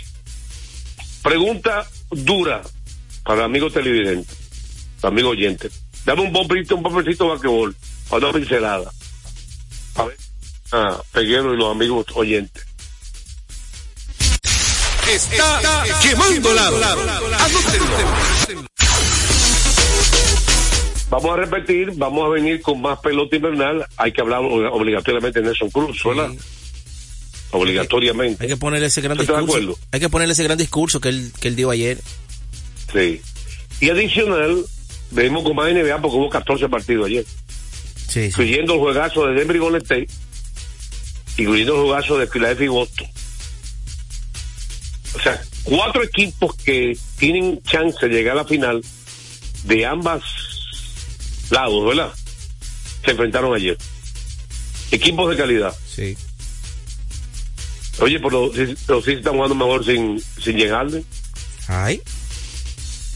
Pregunta 1.23 1.87
dura 2.11 2.63
para 3.25 3.41
el 3.41 3.45
amigo 3.47 3.71
televidente, 3.71 4.33
amigo 5.03 5.31
oyente. 5.31 5.71
Dame 6.05 6.23
un 6.23 6.33
bombito, 6.33 6.77
un 6.77 6.83
bombecito 6.83 7.25
de 7.25 7.31
vaquebol, 7.31 7.75
o 8.11 8.17
una 8.17 8.33
pincelada. 8.33 8.91
A 9.95 10.05
ver. 10.05 10.17
Ah, 10.73 11.01
Peguero 11.13 11.55
y 11.55 11.57
los 11.57 11.71
amigos 11.71 12.07
oyentes. 12.15 12.65
Está, 15.09 15.85
quemando, 16.03 16.53
lado. 16.53 16.77
Vamos 21.09 21.31
a 21.31 21.37
repetir, 21.37 21.93
vamos 21.95 22.27
a 22.27 22.29
venir 22.31 22.61
con 22.61 22.81
más 22.81 22.99
pelota 22.99 23.37
invernal. 23.37 23.87
Hay 23.97 24.11
que 24.13 24.21
hablar 24.21 24.41
obligatoriamente 24.41 25.41
de 25.41 25.47
Nelson 25.47 25.71
Cruz, 25.71 26.03
¿verdad? 26.05 26.33
obligatoriamente. 27.53 28.45
Hay 28.45 28.49
que 28.51 28.57
ponerle 28.57 28.87
ese 28.87 29.01
gran 29.01 29.19
discurso. 29.19 29.79
Hay 29.93 30.01
que 30.01 30.09
ponerle 30.09 30.33
ese 30.33 30.45
gran 30.45 30.59
discurso 30.59 31.01
que 31.01 31.09
él, 31.09 31.33
que 31.41 31.49
él 31.49 31.57
dio 31.57 31.71
ayer. 31.71 31.99
Sí. 32.93 33.21
Y 33.81 33.91
adicional, 33.91 34.65
vemos 35.11 35.43
con 35.43 35.57
más 35.57 35.73
NBA 35.73 36.01
porque 36.01 36.17
hubo 36.17 36.29
14 36.29 36.69
partidos 36.69 37.07
ayer. 37.07 37.25
Sí, 38.09 38.27
Incluyendo 38.27 38.75
el 38.75 38.81
juegazo 38.81 39.27
de 39.27 39.35
Denver 39.35 39.57
y 39.57 39.59
Golden 39.59 39.83
State, 39.83 40.09
incluyendo 41.37 41.75
el 41.75 41.83
juegazo 41.83 42.19
de 42.19 42.27
Philadelphia 42.27 42.65
y 42.65 42.69
Boston. 42.69 43.07
O 45.15 45.21
sea, 45.21 45.43
cuatro 45.65 46.03
equipos 46.03 46.55
que 46.57 46.97
tienen 47.19 47.63
chance 47.63 48.07
de 48.07 48.15
llegar 48.15 48.37
a 48.37 48.43
la 48.43 48.45
final 48.45 48.83
de 49.65 49.87
ambas 49.87 50.23
lados, 51.51 51.87
¿verdad? 51.87 52.13
Se 53.05 53.11
enfrentaron 53.13 53.55
ayer. 53.55 53.77
Equipos 54.91 55.31
de 55.31 55.37
calidad. 55.37 55.75
Sí. 55.87 56.17
Oye, 57.99 58.21
pero 58.21 58.51
los 58.89 59.05
sí 59.05 59.13
están 59.13 59.35
jugando 59.35 59.55
mejor 59.55 59.85
sin, 59.85 60.21
sin 60.21 60.57
llegarle. 60.57 61.03
Ay. 61.67 62.01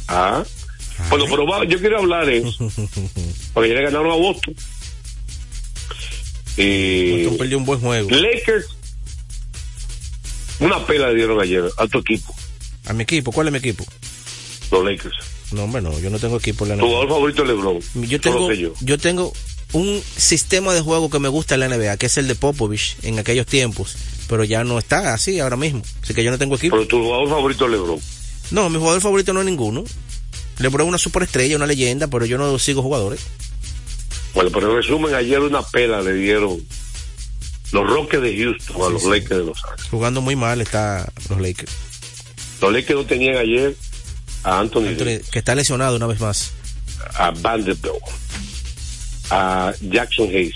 Ah. 0.09 0.43
Bueno, 1.09 1.25
pero 1.29 1.65
yo 1.65 1.79
quiero 1.79 1.99
hablar 1.99 2.29
eso. 2.29 2.51
porque 3.55 3.69
ya 3.69 3.75
le 3.77 3.85
ganaron 3.85 4.11
a 4.11 4.17
Boston. 4.17 4.55
Eh, 6.61 7.17
Boston 7.17 7.39
perdió 7.39 7.59
un 7.59 7.65
buen 7.65 7.81
juego. 7.81 8.11
Lakers. 8.11 8.67
Una 10.61 10.85
pela 10.87 11.09
le 11.09 11.15
dieron 11.15 11.41
ayer 11.41 11.65
a 11.79 11.87
tu 11.87 11.99
equipo. 11.99 12.35
¿A 12.87 12.93
mi 12.93 13.05
equipo? 13.05 13.33
¿Cuál 13.33 13.49
es 13.49 13.53
mi 13.53 13.59
equipo? 13.59 13.85
Los 14.71 14.85
Lakers. 14.85 15.15
No, 15.53 15.65
hombre, 15.65 15.83
no. 15.83 15.99
Yo 15.99 16.11
no 16.11 16.19
tengo 16.19 16.37
equipo 16.37 16.65
en 16.65 16.71
la 16.71 16.77
NBA. 16.77 16.83
Tu 16.83 16.89
jugador 16.89 17.09
favorito 17.09 17.43
es 17.43 17.49
LeBron. 17.49 17.81
Yo 18.09 18.21
tengo, 18.21 18.53
yo 18.81 18.99
tengo 18.99 19.33
un 19.73 20.03
sistema 20.17 20.75
de 20.75 20.81
juego 20.81 21.11
que 21.11 21.19
me 21.19 21.29
gusta 21.29 21.55
en 21.55 21.61
la 21.61 21.69
NBA, 21.69 21.97
que 21.97 22.07
es 22.07 22.19
el 22.19 22.29
de 22.29 22.35
Popovich 22.35 22.97
en 23.03 23.19
aquellos 23.19 23.47
tiempos, 23.47 23.97
pero 24.29 24.45
ya 24.45 24.65
no 24.65 24.79
está 24.79 25.15
así 25.15 25.41
ahora 25.41 25.57
mismo. 25.57 25.83
Así 26.03 26.15
que 26.15 26.25
yo 26.25 26.31
no 26.31 26.39
tengo 26.39 26.57
equipo. 26.57 26.77
Pero 26.77 26.89
tu 26.89 27.03
jugador 27.03 27.29
favorito 27.29 27.65
es 27.67 27.71
LeBron. 27.73 28.01
No, 28.51 28.69
mi 28.69 28.79
jugador 28.79 29.01
favorito 29.01 29.33
no 29.33 29.41
es 29.41 29.47
ninguno. 29.47 29.85
LeBron 30.59 30.87
es 30.87 30.89
una 30.89 30.99
superestrella, 30.99 31.57
una 31.57 31.67
leyenda, 31.67 32.09
pero 32.09 32.27
yo 32.27 32.37
no 32.37 32.59
sigo 32.59 32.83
jugadores. 32.83 33.21
Bueno, 34.35 34.51
pero 34.53 34.71
en 34.71 34.77
resumen, 34.77 35.15
ayer 35.15 35.41
una 35.41 35.63
pela 35.63 36.01
le 36.03 36.15
dieron 36.15 36.65
los 37.73 37.89
Rockets 37.89 38.23
de 38.23 38.37
Houston 38.37 38.83
a 38.83 38.89
los 38.89 39.05
Lakers 39.05 39.41
de 39.41 39.45
Los 39.45 39.65
Ángeles. 39.65 39.91
Jugando 39.91 40.21
muy 40.21 40.37
mal 40.37 40.61
está 40.61 41.11
los 41.29 41.41
Lakers. 41.41 41.73
Los 42.61 42.73
Lakers 42.73 42.99
no 42.99 43.07
tenían 43.07 43.37
ayer 43.37 43.77
a 44.43 44.59
Anthony, 44.61 44.89
Anthony 44.89 45.21
que 45.31 45.39
está 45.39 45.55
lesionado 45.55 45.97
una 45.97 46.07
vez 46.07 46.21
más. 46.21 46.53
A 47.15 47.31
Vanderbilt 47.31 48.03
a 49.31 49.73
Jackson 49.81 50.29
Hayes. 50.29 50.55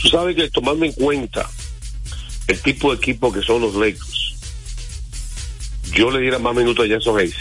Tú 0.00 0.08
sabes 0.08 0.36
que 0.36 0.50
tomando 0.50 0.84
en 0.84 0.92
cuenta 0.92 1.48
el 2.46 2.60
tipo 2.60 2.90
de 2.90 2.98
equipo 2.98 3.32
que 3.32 3.42
son 3.42 3.62
los 3.62 3.74
Lakers, 3.74 4.34
yo 5.92 6.10
le 6.10 6.20
diera 6.20 6.38
más 6.38 6.54
minutos 6.54 6.84
a 6.84 6.88
Jackson 6.88 7.18
Hayes. 7.18 7.36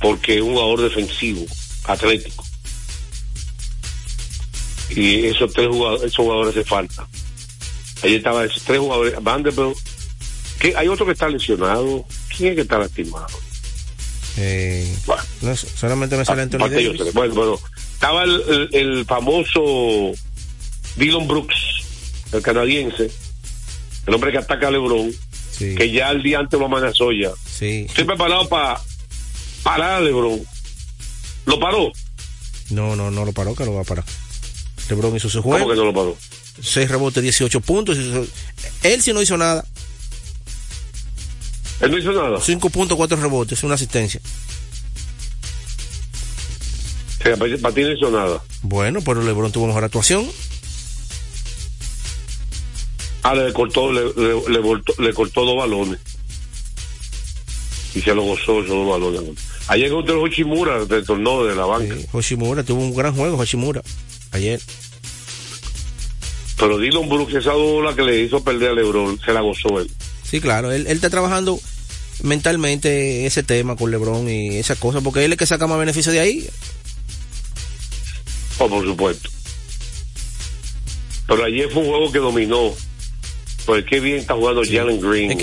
Porque 0.00 0.36
es 0.36 0.42
un 0.42 0.54
jugador 0.54 0.82
defensivo, 0.82 1.44
atlético. 1.88 2.44
Y 4.90 5.26
esos 5.26 5.52
tres 5.52 5.68
jugadores, 5.68 6.04
esos 6.04 6.24
jugadores 6.24 6.56
hace 6.56 6.64
falta. 6.64 7.06
Ahí 8.02 8.14
estaba 8.14 8.44
esos 8.44 8.62
tres 8.62 8.78
jugadores, 8.78 9.14
Vanderbilt, 9.22 9.76
que 10.58 10.76
hay 10.76 10.88
otro 10.88 11.06
que 11.06 11.12
está 11.12 11.28
lesionado. 11.28 12.04
¿Quién 12.36 12.50
es 12.50 12.56
que 12.56 12.62
está 12.62 12.78
lastimado? 12.78 13.26
Eh, 14.36 14.96
bueno, 15.04 15.56
solamente 15.56 16.16
me 16.16 16.24
sale 16.24 16.42
Anthony 16.42 16.68
Davis. 16.68 17.12
Bueno, 17.12 17.34
bueno, 17.34 17.58
estaba 17.92 18.22
el, 18.22 18.68
el, 18.72 19.04
famoso 19.04 20.12
Dylan 20.96 21.26
Brooks, 21.26 21.56
el 22.32 22.42
canadiense, 22.42 23.10
el 24.06 24.14
hombre 24.14 24.30
que 24.30 24.38
ataca 24.38 24.68
a 24.68 24.70
LeBron, 24.70 25.12
que 25.58 25.90
ya 25.90 26.10
el 26.10 26.22
día 26.22 26.38
antes 26.38 26.58
lo 26.58 26.66
amenazó 26.66 27.10
ya. 27.10 27.32
Sí. 27.50 27.86
Estoy 27.88 28.04
preparado 28.04 28.48
para 28.48 28.80
parar 29.64 29.94
a 29.94 30.00
LeBron. 30.00 30.40
¿Lo 31.48 31.58
paró? 31.58 31.90
No, 32.68 32.94
no, 32.94 33.10
no 33.10 33.24
lo 33.24 33.32
paró, 33.32 33.54
que 33.54 33.64
lo 33.64 33.72
va 33.72 33.80
a 33.80 33.84
parar. 33.84 34.04
LeBron 34.90 35.16
hizo 35.16 35.30
su 35.30 35.42
juego. 35.42 35.64
¿Cómo 35.64 35.70
que 35.70 35.76
no 35.76 35.86
lo 35.86 35.94
paró? 35.94 36.16
6 36.60 36.90
rebotes, 36.90 37.22
18 37.22 37.60
puntos. 37.62 37.96
Él 38.82 39.02
sí 39.02 39.14
no 39.14 39.22
hizo 39.22 39.38
nada. 39.38 39.64
Él 41.80 41.90
no 41.90 41.98
hizo 41.98 42.12
nada. 42.12 42.38
5.4 42.38 43.18
rebotes, 43.18 43.62
una 43.62 43.76
asistencia. 43.76 44.20
O 47.20 47.22
sea, 47.22 47.36
para 47.36 47.74
ti 47.74 47.82
no 47.82 47.92
hizo 47.92 48.10
nada. 48.10 48.42
Bueno, 48.60 49.00
pero 49.00 49.22
LeBron 49.22 49.50
tuvo 49.50 49.68
mejor 49.68 49.84
actuación. 49.84 50.28
Ah, 53.22 53.34
le 53.34 53.52
cortó, 53.54 53.90
le, 53.90 54.02
le, 54.04 55.14
cortó 55.14 55.46
dos 55.46 55.56
balones. 55.56 55.98
Y 57.94 58.02
se 58.02 58.14
lo 58.14 58.22
gozó 58.22 58.60
esos 58.60 58.68
dos 58.68 58.88
balones. 58.88 59.47
Ayer 59.68 59.90
contra 59.90 60.16
Hoshimura 60.16 60.84
retornó 60.88 61.44
de 61.44 61.54
la 61.54 61.66
banca. 61.66 61.94
Sí, 61.94 62.06
Hoshimura 62.12 62.64
tuvo 62.64 62.80
un 62.80 62.94
gran 62.94 63.14
juego, 63.14 63.36
Hoshimura, 63.36 63.82
ayer. 64.32 64.60
Pero 66.58 66.78
Dylan 66.78 67.08
Brooks, 67.08 67.34
esa 67.34 67.52
bola 67.52 67.94
que 67.94 68.02
le 68.02 68.20
hizo 68.20 68.42
perder 68.42 68.70
a 68.70 68.74
LeBron, 68.74 69.20
se 69.20 69.32
la 69.32 69.42
gozó 69.42 69.78
él. 69.78 69.90
Sí, 70.24 70.40
claro, 70.40 70.72
él, 70.72 70.86
está 70.86 71.10
trabajando 71.10 71.60
mentalmente 72.22 73.26
ese 73.26 73.42
tema 73.42 73.76
con 73.76 73.90
LeBron 73.90 74.28
y 74.28 74.56
esas 74.56 74.78
cosas, 74.78 75.02
porque 75.02 75.20
él 75.20 75.26
es 75.26 75.32
el 75.32 75.38
que 75.38 75.46
saca 75.46 75.66
más 75.66 75.78
beneficio 75.78 76.12
de 76.12 76.20
ahí. 76.20 76.48
Oh, 78.58 78.68
por 78.68 78.84
supuesto. 78.84 79.28
Pero 81.28 81.44
ayer 81.44 81.70
fue 81.70 81.82
un 81.82 81.88
juego 81.88 82.10
que 82.10 82.18
dominó. 82.18 82.74
Pues 83.66 83.84
qué 83.84 84.00
bien 84.00 84.16
está 84.16 84.34
jugando 84.34 84.62
Jalen 84.64 85.00
Green. 85.00 85.38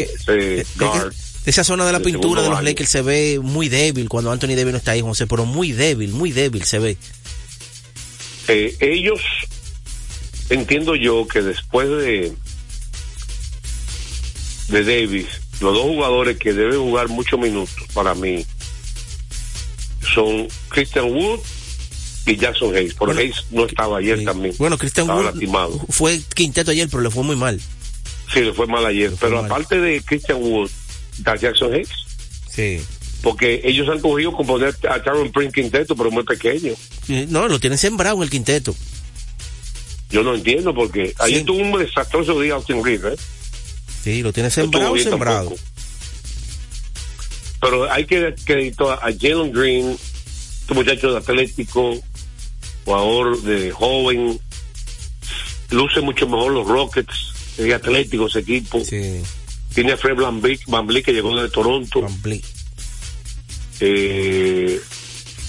Esa 1.46 1.64
zona 1.64 1.86
de 1.86 1.92
la 1.92 2.00
pintura 2.00 2.42
de 2.42 2.50
los 2.50 2.64
Lakers 2.64 2.90
se 2.90 3.02
ve 3.02 3.40
muy 3.42 3.70
débil 3.70 4.10
cuando 4.10 4.32
Anthony 4.32 4.56
Davis 4.56 4.72
no 4.72 4.78
está 4.78 4.92
ahí, 4.92 5.02
José, 5.02 5.28
pero 5.28 5.46
muy 5.46 5.72
débil, 5.72 6.12
muy 6.12 6.32
débil 6.32 6.64
se 6.64 6.80
ve. 6.80 6.98
Eh, 8.48 8.76
ellos, 8.80 9.22
entiendo 10.50 10.96
yo 10.96 11.28
que 11.28 11.42
después 11.42 11.90
de 11.90 12.34
de 14.68 14.84
Davis, 14.84 15.28
los 15.62 15.74
dos 15.74 15.84
jugadores 15.84 16.38
que 16.38 16.54
deben 16.54 16.80
jugar 16.80 17.08
muchos 17.08 17.40
minutos 17.40 17.76
para 17.94 18.16
mí 18.16 18.46
son 20.02 20.48
Christian 20.70 21.12
Wood 21.12 21.40
y 22.26 22.36
Jackson 22.36 22.76
Hayes. 22.76 22.94
Porque 22.94 23.20
Hayes 23.20 23.46
no 23.52 23.66
estaba 23.66 24.00
ayer 24.00 24.24
también. 24.24 24.56
Bueno, 24.58 24.78
Christian 24.78 25.10
Wood 25.10 25.42
fue 25.90 26.20
quinteto 26.34 26.72
ayer, 26.72 26.88
pero 26.90 27.04
le 27.04 27.10
fue 27.10 27.24
muy 27.24 27.36
mal. 27.36 27.60
Sí, 28.34 28.42
le 28.42 28.54
fue 28.54 28.68
mal 28.68 28.86
ayer. 28.86 29.14
pero 29.20 29.40
aparte 29.40 29.80
de 29.80 30.02
Christian 30.02 30.40
Wood, 30.42 30.70
está 31.18 31.36
Jackson 31.36 31.74
Hayes. 31.74 31.90
Sí. 32.50 32.82
Porque 33.22 33.62
ellos 33.64 33.90
han 33.90 34.00
cogido 34.00 34.32
componer 34.32 34.76
a 34.90 34.98
Sharon 35.00 35.32
Prince 35.32 35.54
quinteto, 35.54 35.96
pero 35.96 36.12
muy 36.12 36.24
pequeño. 36.24 36.74
No, 37.30 37.48
lo 37.48 37.60
tienen 37.60 37.78
sembrado 37.78 38.22
el 38.22 38.30
quinteto. 38.30 38.76
Yo 40.10 40.24
no 40.24 40.36
entiendo 40.36 40.74
porque 40.74 41.14
ayer 41.20 41.44
tuvo 41.44 41.58
un 41.58 41.80
desastroso 41.80 42.40
día 42.40 42.54
Austin 42.54 42.84
Reeves, 42.84 43.14
¿eh? 43.14 43.24
Sí, 44.04 44.22
lo 44.22 44.32
tiene 44.32 44.52
sembrado, 44.52 44.96
sembrado. 44.98 45.56
Pero 47.60 47.92
hay 47.92 48.06
que 48.06 48.36
crédito 48.46 48.92
a 48.92 49.00
Jalen 49.20 49.52
Green, 49.52 49.98
este 50.62 50.74
muchacho 50.76 51.12
de 51.12 51.18
atlético, 51.18 52.00
jugador 52.86 53.42
de 53.42 53.72
joven, 53.72 54.40
luce 55.72 56.02
mucho 56.02 56.28
mejor 56.28 56.52
los 56.52 56.68
Rockets, 56.68 57.34
es 57.58 57.74
atlético 57.74 58.28
ese 58.28 58.40
equipo. 58.40 58.80
Tiene 59.76 59.92
a 59.92 59.98
Fred 59.98 60.16
Van 60.16 60.42
Vliet, 60.42 61.06
que 61.06 61.14
llegó 61.14 61.36
de 61.36 61.50
Toronto. 61.50 62.02
Van 62.02 62.42
eh, 63.82 64.82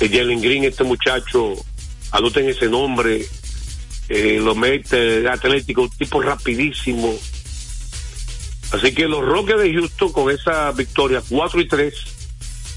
Jalen 0.01 0.43
Green, 0.43 0.65
este 0.65 0.85
muchacho, 0.85 1.55
anoten 2.11 2.49
ese 2.49 2.67
nombre, 2.67 3.25
eh, 4.09 4.41
lo 4.43 4.55
mete 4.55 5.29
atlético, 5.29 5.83
un 5.83 5.91
tipo 5.91 6.21
rapidísimo, 6.21 7.17
Así 8.73 8.93
que 8.93 9.07
los 9.07 9.25
Rockets 9.25 9.63
de 9.63 9.73
Houston 9.75 10.13
con 10.13 10.31
esa 10.31 10.73
victoria 10.73 11.23
4 11.29 11.61
y 11.61 11.69
3, 11.69 11.95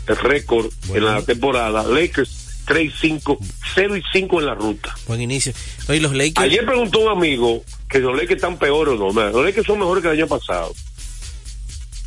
el 0.08 0.18
récord 0.18 0.72
en 0.94 1.04
la 1.04 1.22
temporada. 1.24 1.84
Lakers 1.84 2.64
3 2.66 2.86
y 2.86 2.92
5, 2.96 3.38
0 3.74 3.98
y 3.98 4.04
5 4.14 4.40
en 4.40 4.46
la 4.46 4.54
ruta. 4.54 4.96
Buen 5.08 5.22
inicio. 5.22 5.52
los 5.88 6.14
Lakers... 6.14 6.38
Ayer 6.38 6.66
preguntó 6.66 7.00
un 7.00 7.10
amigo 7.10 7.64
que 7.90 8.00
los 8.00 8.14
Lakers 8.14 8.36
están 8.36 8.58
peores 8.58 9.00
o 9.00 9.12
no. 9.12 9.30
Los 9.30 9.44
Lakers 9.44 9.66
son 9.66 9.80
mejores 9.80 10.04
que 10.04 10.10
el 10.10 10.20
año 10.20 10.28
pasado. 10.28 10.74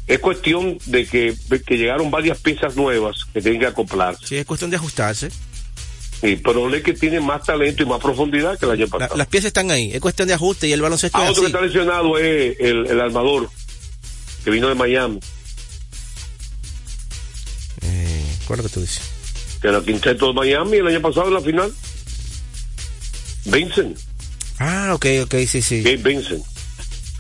Es 0.07 0.19
cuestión 0.19 0.79
de 0.87 1.07
que, 1.07 1.35
llegaron 1.69 2.11
varias 2.11 2.39
piezas 2.39 2.77
nuevas 2.77 3.25
que 3.33 3.41
tienen 3.41 3.61
que 3.61 3.67
acoplar. 3.67 4.17
Sí, 4.25 4.37
es 4.37 4.47
cuestión 4.47 4.71
de 4.71 4.77
ajustarse. 4.77 5.31
Sí, 6.21 6.41
pero 6.43 6.65
los 6.65 6.73
Lakers 6.73 7.01
tienen 7.01 7.25
más 7.25 7.43
talento 7.43 7.83
y 7.83 7.87
más 7.87 8.01
profundidad 8.01 8.59
que 8.59 8.67
el 8.67 8.73
año 8.73 8.89
pasado. 8.89 9.17
las 9.17 9.27
piezas 9.27 9.49
están 9.49 9.71
ahí. 9.71 9.91
Es 9.93 10.01
cuestión 10.01 10.29
de 10.29 10.35
ajuste 10.35 10.69
y 10.69 10.73
el 10.73 10.83
baloncesto. 10.83 11.19
Ah, 11.19 11.31
otro 11.31 11.43
que 11.43 11.49
está 11.49 11.61
lesionado 11.61 12.17
es 12.19 12.57
el, 12.61 12.87
el 12.87 13.01
armador 13.01 13.51
que 14.45 14.51
vino 14.51 14.69
de 14.69 14.75
Miami. 14.75 15.21
Eh, 17.83 18.25
¿Cuál 18.47 18.61
es 18.61 18.67
que 18.67 18.73
tú 18.73 18.81
dices? 18.81 19.03
Que 19.61 19.69
era 19.69 19.81
quinteto 19.81 20.29
de 20.29 20.35
Miami 20.35 20.79
el 20.79 20.87
año 20.87 21.01
pasado 21.01 21.29
en 21.29 21.35
la 21.35 21.41
final. 21.41 21.73
Vincent. 23.45 23.99
Ah, 24.59 24.93
ok, 24.95 25.07
ok, 25.25 25.35
sí, 25.47 25.63
sí. 25.63 25.83
Gabe 25.83 25.97
Vincent. 25.97 26.45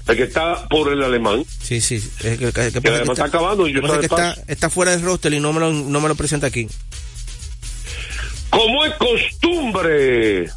El 0.09 0.17
que 0.17 0.25
está 0.25 0.67
por 0.69 0.93
el 0.93 1.03
alemán. 1.03 1.45
Sí, 1.63 1.81
sí. 1.81 1.97
Es 1.97 2.39
que, 2.39 2.53
que, 2.53 2.81
que, 2.81 2.89
además 2.89 3.19
está, 3.19 3.27
acabando 3.27 3.69
y 3.69 3.73
yo 3.73 3.83
que 3.83 4.07
está, 4.07 4.37
está, 4.47 4.71
fuera 4.71 4.91
del 4.91 5.03
roster 5.03 5.33
y 5.33 5.41
no 5.41 5.53
me 5.53 5.61
lo, 5.61 5.73
no 5.73 6.01
me 6.01 6.09
lo 6.09 6.15
presenta 6.15 6.49
aquí. 6.49 6.69
Como 8.51 8.85
es 8.85 8.95
costumbre, 8.95 10.51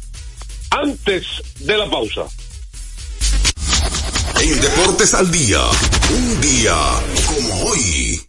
antes 0.70 1.26
de 1.60 1.78
la 1.78 1.88
pausa. 1.88 2.22
En 4.40 4.60
Deportes 4.60 5.14
al 5.14 5.30
Día, 5.30 5.60
un 6.10 6.40
día 6.40 6.76
como 7.26 7.62
hoy. 7.64 8.20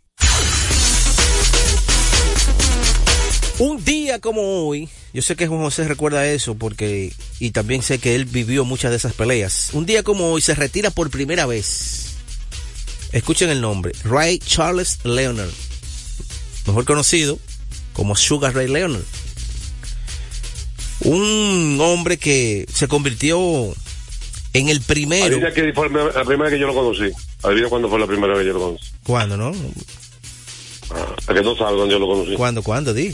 Un 3.60 3.84
día 3.84 3.97
como 4.20 4.66
hoy, 4.66 4.90
yo 5.14 5.22
sé 5.22 5.36
que 5.36 5.48
Juan 5.48 5.62
José 5.62 5.88
recuerda 5.88 6.26
eso 6.26 6.56
porque, 6.56 7.14
y 7.40 7.52
también 7.52 7.82
sé 7.82 8.00
que 8.00 8.16
él 8.16 8.26
vivió 8.26 8.66
muchas 8.66 8.92
de 8.92 8.98
esas 8.98 9.14
peleas. 9.14 9.70
Un 9.74 9.86
día 9.86 10.04
como 10.04 10.32
hoy 10.32 10.42
se 10.42 10.56
retira 10.56 10.90
por 10.90 11.10
primera 11.10 11.46
vez. 11.46 12.16
Escuchen 13.12 13.50
el 13.50 13.62
nombre, 13.62 13.94
Ray 14.04 14.40
Charles 14.40 15.00
Leonard, 15.04 15.50
mejor 16.66 16.86
conocido 16.86 17.38
como 17.94 18.16
Sugar 18.16 18.56
Ray 18.56 18.68
Leonard. 18.68 19.04
Un 21.02 21.78
hombre 21.82 22.18
que 22.18 22.66
se 22.74 22.88
convirtió 22.88 23.74
en 24.54 24.70
el 24.70 24.82
primero. 24.82 25.40
que 25.54 25.74
fue 25.74 25.90
la 25.90 26.24
primera 26.24 26.50
que 26.50 26.60
yo 26.60 26.68
lo 26.68 26.74
conocí. 26.74 27.12
Adivina 27.44 27.70
cuándo 27.70 27.90
fue 27.90 28.00
la 28.00 28.08
primera 28.08 28.34
vez 28.34 28.42
que 28.42 28.48
yo 28.48 28.54
lo 28.54 28.60
conocí. 28.60 28.86
¿Cuándo, 29.04 29.38
no? 29.38 29.52
Ah, 30.90 31.34
que 31.34 31.42
no 31.42 31.56
sabe 31.56 31.76
cuándo 31.76 31.88
yo 31.88 32.00
lo 32.00 32.08
conocí. 32.08 32.34
¿Cuándo, 32.36 32.64
cuándo, 32.64 32.94
di? 32.94 33.14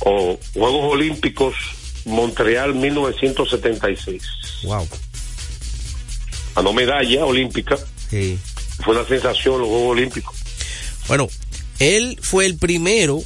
O 0.00 0.38
Juegos 0.54 0.92
Olímpicos 0.92 1.54
Montreal 2.04 2.74
1976. 2.74 4.22
Wow. 4.64 4.88
Ganó 6.54 6.72
medalla 6.72 7.24
olímpica. 7.24 7.78
Sí. 8.10 8.38
Fue 8.84 8.94
una 8.94 9.06
sensación 9.06 9.60
los 9.60 9.68
Juegos 9.68 9.92
Olímpicos. 9.92 10.36
Bueno, 11.08 11.28
él 11.78 12.18
fue 12.20 12.46
el 12.46 12.56
primero 12.56 13.22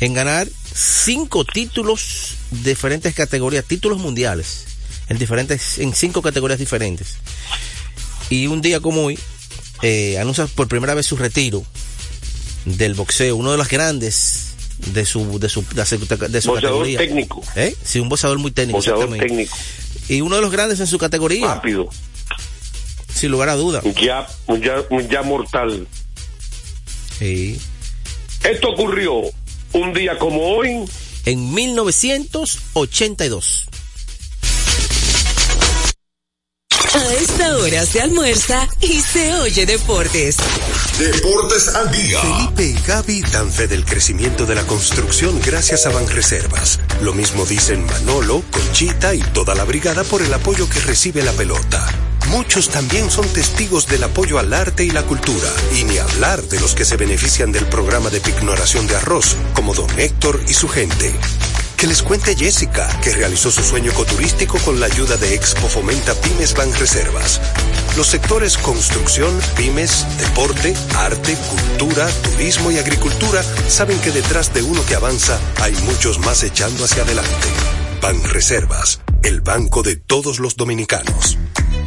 en 0.00 0.14
ganar 0.14 0.48
cinco 0.74 1.44
títulos 1.44 2.36
de 2.50 2.70
diferentes 2.70 3.14
categorías, 3.14 3.64
títulos 3.64 3.98
mundiales, 3.98 4.66
en 5.08 5.18
diferentes, 5.18 5.78
en 5.78 5.94
cinco 5.94 6.22
categorías 6.22 6.58
diferentes. 6.58 7.16
Y 8.30 8.46
un 8.46 8.60
día 8.60 8.80
como 8.80 9.04
hoy, 9.04 9.18
eh, 9.82 10.18
anuncia 10.18 10.46
por 10.46 10.68
primera 10.68 10.94
vez 10.94 11.06
su 11.06 11.16
retiro 11.16 11.64
del 12.64 12.94
boxeo, 12.94 13.36
uno 13.36 13.52
de 13.52 13.58
los 13.58 13.68
grandes 13.68 14.43
de 14.78 15.04
su 15.06 15.38
de 15.38 15.48
su 15.48 15.62
de 15.62 15.84
su, 15.84 15.98
de 16.28 16.40
su 16.40 16.52
categoría. 16.54 16.98
técnico. 16.98 17.42
¿Eh? 17.56 17.74
Sí, 17.82 18.00
un 18.00 18.08
boxeador 18.08 18.38
muy 18.38 18.50
técnico. 18.50 18.78
Boxeador 18.78 19.16
técnico. 19.18 19.56
Y 20.08 20.20
uno 20.20 20.36
de 20.36 20.42
los 20.42 20.50
grandes 20.50 20.80
en 20.80 20.86
su 20.86 20.98
categoría. 20.98 21.46
Rápido. 21.46 21.88
Sin 23.12 23.30
lugar 23.30 23.48
a 23.48 23.56
duda. 23.56 23.80
Ya, 24.02 24.26
ya, 24.60 24.76
ya 25.08 25.22
mortal. 25.22 25.86
Sí. 27.18 27.58
Esto 28.42 28.68
ocurrió 28.70 29.20
un 29.72 29.92
día 29.94 30.18
como 30.18 30.42
hoy. 30.56 30.84
En 31.24 31.54
1982. 31.54 33.66
A 36.94 37.14
esta 37.14 37.56
hora 37.56 37.84
se 37.84 38.00
almuerza 38.00 38.68
y 38.80 39.00
se 39.00 39.34
oye 39.34 39.66
deportes. 39.66 40.36
Deportes 40.96 41.74
al 41.74 41.90
día. 41.90 42.20
Felipe 42.20 42.66
y 42.66 42.86
Gaby 42.86 43.22
dan 43.32 43.50
fe 43.50 43.66
del 43.66 43.84
crecimiento 43.84 44.46
de 44.46 44.54
la 44.54 44.64
construcción 44.64 45.40
gracias 45.44 45.86
a 45.86 45.90
Banreservas. 45.90 46.78
Lo 47.02 47.12
mismo 47.12 47.46
dicen 47.46 47.84
Manolo, 47.84 48.44
Conchita 48.52 49.12
y 49.12 49.20
toda 49.20 49.56
la 49.56 49.64
brigada 49.64 50.04
por 50.04 50.22
el 50.22 50.32
apoyo 50.32 50.68
que 50.68 50.78
recibe 50.80 51.24
la 51.24 51.32
pelota. 51.32 51.84
Muchos 52.28 52.68
también 52.68 53.10
son 53.10 53.26
testigos 53.28 53.88
del 53.88 54.04
apoyo 54.04 54.38
al 54.38 54.52
arte 54.54 54.84
y 54.84 54.90
la 54.90 55.02
cultura, 55.02 55.48
y 55.76 55.82
ni 55.84 55.98
hablar 55.98 56.42
de 56.42 56.60
los 56.60 56.74
que 56.74 56.84
se 56.84 56.96
benefician 56.96 57.50
del 57.50 57.66
programa 57.66 58.08
de 58.08 58.20
pignoración 58.20 58.86
de 58.86 58.96
arroz, 58.96 59.36
como 59.52 59.74
don 59.74 59.90
Héctor 59.98 60.40
y 60.46 60.54
su 60.54 60.68
gente. 60.68 61.12
Que 61.76 61.86
les 61.86 62.02
cuente 62.02 62.36
Jessica, 62.36 62.88
que 63.02 63.14
realizó 63.14 63.50
su 63.50 63.62
sueño 63.62 63.90
ecoturístico 63.90 64.58
con 64.58 64.80
la 64.80 64.86
ayuda 64.86 65.16
de 65.16 65.34
Expo 65.34 65.68
Fomenta 65.68 66.14
Pymes 66.14 66.54
Bank 66.54 66.74
Reservas. 66.78 67.40
Los 67.96 68.06
sectores 68.06 68.56
construcción, 68.58 69.38
pymes, 69.56 70.06
deporte, 70.18 70.74
arte, 70.96 71.36
cultura, 71.50 72.08
turismo 72.22 72.70
y 72.70 72.78
agricultura 72.78 73.42
saben 73.68 74.00
que 74.00 74.10
detrás 74.10 74.54
de 74.54 74.62
uno 74.62 74.84
que 74.86 74.94
avanza 74.94 75.38
hay 75.60 75.74
muchos 75.84 76.18
más 76.18 76.42
echando 76.42 76.84
hacia 76.84 77.02
adelante. 77.02 77.48
Ban 78.00 78.22
Reservas, 78.24 79.00
el 79.22 79.40
banco 79.40 79.82
de 79.82 79.96
todos 79.96 80.38
los 80.38 80.56
dominicanos. 80.56 81.38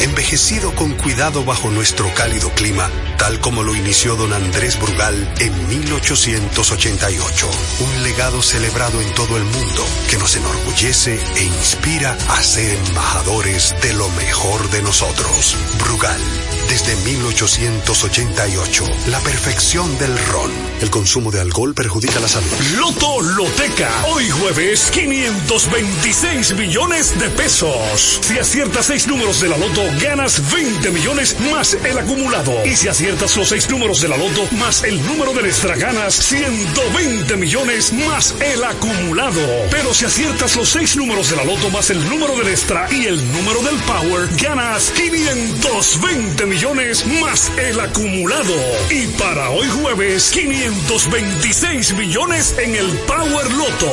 envejecido 0.00 0.74
con 0.74 0.92
cuidado 0.94 1.44
bajo 1.44 1.70
nuestro 1.70 2.12
cálido 2.14 2.50
clima, 2.50 2.90
tal 3.18 3.40
como 3.40 3.62
lo 3.62 3.74
inició 3.74 4.16
don 4.16 4.32
Andrés 4.32 4.78
Brugal 4.78 5.32
en 5.38 5.68
1888. 5.68 7.50
Un 7.80 8.02
legado 8.02 8.42
celebrado 8.42 9.00
en 9.00 9.12
todo 9.14 9.36
el 9.36 9.44
mundo 9.44 9.84
que 10.10 10.18
nos 10.18 10.36
enorgullece 10.36 11.18
e 11.36 11.44
inspira 11.44 12.16
a 12.28 12.42
ser 12.42 12.78
embajadores 12.86 13.74
de 13.82 13.94
lo 13.94 14.08
mejor 14.10 14.70
de 14.70 14.82
nosotros. 14.82 15.56
Brugal 15.78 16.20
desde 16.68 16.96
1888. 16.96 18.84
La 19.08 19.20
perfección 19.20 19.96
del 19.98 20.16
ron. 20.26 20.50
El 20.80 20.90
consumo 20.90 21.30
de 21.30 21.40
alcohol 21.40 21.74
perjudica 21.74 22.20
la 22.20 22.28
salud. 22.28 22.50
Loto 22.76 23.20
Loteca. 23.22 23.90
Hoy 24.08 24.28
jueves, 24.28 24.90
526 24.90 26.54
millones 26.54 27.18
de 27.18 27.30
pesos. 27.30 28.20
Si 28.22 28.38
aciertas 28.38 28.86
seis 28.86 29.06
números 29.06 29.40
de 29.40 29.48
la 29.48 29.56
Loto, 29.56 29.82
ganas 30.00 30.52
20 30.52 30.90
millones 30.90 31.36
más 31.52 31.74
el 31.74 31.98
acumulado. 31.98 32.64
Y 32.64 32.76
si 32.76 32.88
aciertas 32.88 33.36
los 33.36 33.48
seis 33.48 33.68
números 33.70 34.00
de 34.00 34.08
la 34.08 34.16
Loto 34.16 34.48
más 34.56 34.82
el 34.84 35.04
número 35.06 35.32
de 35.32 35.46
extra, 35.46 35.76
ganas 35.76 36.14
120 36.14 37.36
millones 37.36 37.92
más 37.92 38.34
el 38.40 38.62
acumulado. 38.64 39.40
Pero 39.70 39.94
si 39.94 40.04
aciertas 40.04 40.56
los 40.56 40.68
seis 40.68 40.96
números 40.96 41.30
de 41.30 41.36
la 41.36 41.44
Loto 41.44 41.70
más 41.70 41.90
el 41.90 42.08
número 42.08 42.36
del 42.36 42.48
extra 42.48 42.88
y 42.90 43.06
el 43.06 43.32
número 43.32 43.62
del 43.62 43.76
Power, 43.80 44.28
ganas 44.42 44.90
520 44.90 46.46
millones 46.46 47.06
más 47.20 47.50
el 47.56 47.78
acumulado. 47.78 48.54
Y 48.90 49.06
para 49.18 49.50
hoy 49.50 49.68
jueves, 49.68 50.30
526 50.32 51.94
millones 51.94 52.54
en 52.58 52.74
el 52.74 52.88
Power 53.06 53.50
Loto. 53.52 53.92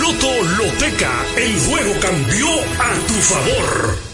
Loto 0.00 0.42
Loteca, 0.58 1.24
el 1.36 1.58
juego 1.60 1.94
cambió 2.00 2.48
a 2.78 2.94
tu 3.06 3.14
favor. 3.14 4.07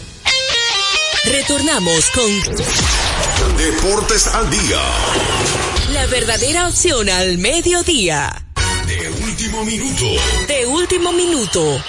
Retornamos 1.25 2.11
con 2.11 3.57
Deportes 3.57 4.27
al 4.27 4.47
Día. 4.49 4.81
La 5.91 6.05
verdadera 6.05 6.67
opción 6.67 7.09
al 7.09 7.39
mediodía. 7.39 8.45
De 8.85 9.09
último 9.09 9.65
minuto. 9.65 10.05
De 10.47 10.65
último 10.67 11.11
minuto. 11.13 11.83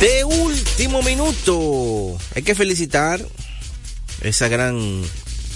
De 0.00 0.24
último 0.24 1.02
minuto. 1.02 2.18
Hay 2.36 2.42
que 2.42 2.54
felicitar 2.54 3.20
esa 4.20 4.46
gran, 4.46 5.02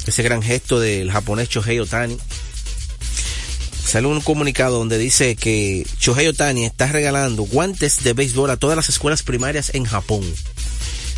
ese 0.07 0.23
gran 0.25 0.43
gesto 0.43 0.81
del 0.81 1.13
japonés 1.13 1.49
Shohei 1.49 1.79
Otani. 1.79 2.19
Sale 3.87 4.09
un 4.09 4.21
comunicado 4.21 4.79
donde 4.79 4.99
dice 4.99 5.37
que 5.37 5.87
Shohei 6.01 6.27
Otani 6.27 6.65
está 6.65 6.89
regalando 6.89 7.45
guantes 7.45 8.03
de 8.03 8.15
béisbol 8.15 8.51
a 8.51 8.57
todas 8.57 8.75
las 8.75 8.89
escuelas 8.89 9.23
primarias 9.23 9.71
en 9.75 9.85
Japón. 9.85 10.25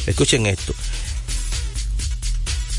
Escuchen 0.07 0.45
esto. 0.45 0.75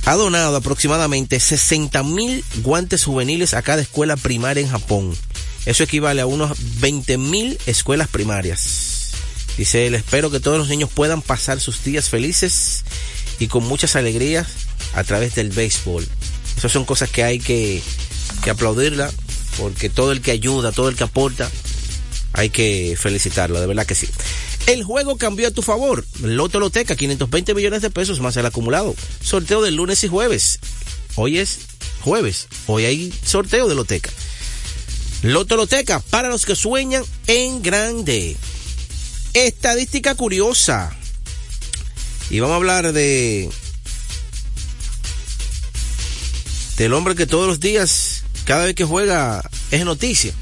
Ha 0.06 0.14
donado 0.14 0.58
aproximadamente 0.58 1.40
60 1.40 2.04
mil 2.04 2.46
guantes 2.58 3.04
juveniles 3.04 3.56
a 3.56 3.64
cada 3.64 3.82
escuela 3.82 4.16
primaria 4.16 4.62
en 4.62 4.70
Japón. 4.70 5.18
Eso 5.66 5.84
equivale 5.84 6.22
a 6.22 6.28
unos 6.28 6.56
20 6.82 7.18
mil 7.18 7.58
escuelas 7.66 8.10
primarias. 8.10 9.12
Dice 9.58 9.88
él, 9.88 9.96
espero 9.96 10.30
que 10.30 10.40
todos 10.40 10.60
los 10.60 10.70
niños 10.70 10.92
puedan 10.94 11.24
pasar 11.24 11.60
sus 11.60 11.84
días 11.84 12.10
felices 12.10 12.84
y 13.40 13.48
con 13.48 13.64
muchas 13.64 13.96
alegrías 13.96 14.48
a 14.94 15.04
través 15.04 15.34
del 15.34 15.50
béisbol. 15.50 16.08
Esas 16.56 16.72
son 16.72 16.86
cosas 16.86 17.10
que 17.10 17.24
hay 17.24 17.40
que, 17.40 17.82
que 18.44 18.52
aplaudirla, 18.52 19.12
porque 19.60 19.90
todo 19.90 20.12
el 20.12 20.22
que 20.22 20.32
ayuda, 20.32 20.72
todo 20.72 20.90
el 20.90 20.96
que 20.96 21.04
aporta, 21.04 21.50
hay 22.34 22.50
que 22.50 22.96
felicitarlo, 22.98 23.60
de 23.60 23.68
verdad 23.68 23.86
que 23.86 23.96
sí. 23.96 24.08
El 24.66 24.84
juego 24.84 25.18
cambió 25.18 25.48
a 25.48 25.52
tu 25.52 25.62
favor. 25.62 26.06
Loto 26.22 26.60
Loteca, 26.60 26.96
520 26.96 27.54
millones 27.54 27.82
de 27.82 27.90
pesos 27.90 28.20
más 28.20 28.38
el 28.38 28.46
acumulado. 28.46 28.96
Sorteo 29.22 29.62
del 29.62 29.76
lunes 29.76 30.04
y 30.04 30.08
jueves. 30.08 30.60
Hoy 31.16 31.40
es 31.40 31.60
jueves. 32.02 32.48
Hoy 32.68 32.86
hay 32.86 33.14
sorteo 33.26 33.68
de 33.68 33.76
Loteca. 33.76 34.12
Loto 35.24 35.58
Loteca, 35.58 36.00
para 36.10 36.30
los 36.30 36.46
que 36.46 36.56
sueñan 36.56 37.04
en 37.28 37.62
grande. 37.62 38.38
Estadística 39.34 40.16
curiosa. 40.16 40.96
Y 42.30 42.40
vamos 42.40 42.54
a 42.54 42.58
hablar 42.58 42.94
de 42.94 43.50
del 46.78 46.94
hombre 46.94 47.16
que 47.16 47.28
todos 47.28 47.48
los 47.48 47.60
días, 47.60 48.19
cada 48.50 48.66
vez 48.66 48.74
que 48.74 48.84
juega, 48.84 49.48
es 49.70 49.86
noticia. 49.86 50.34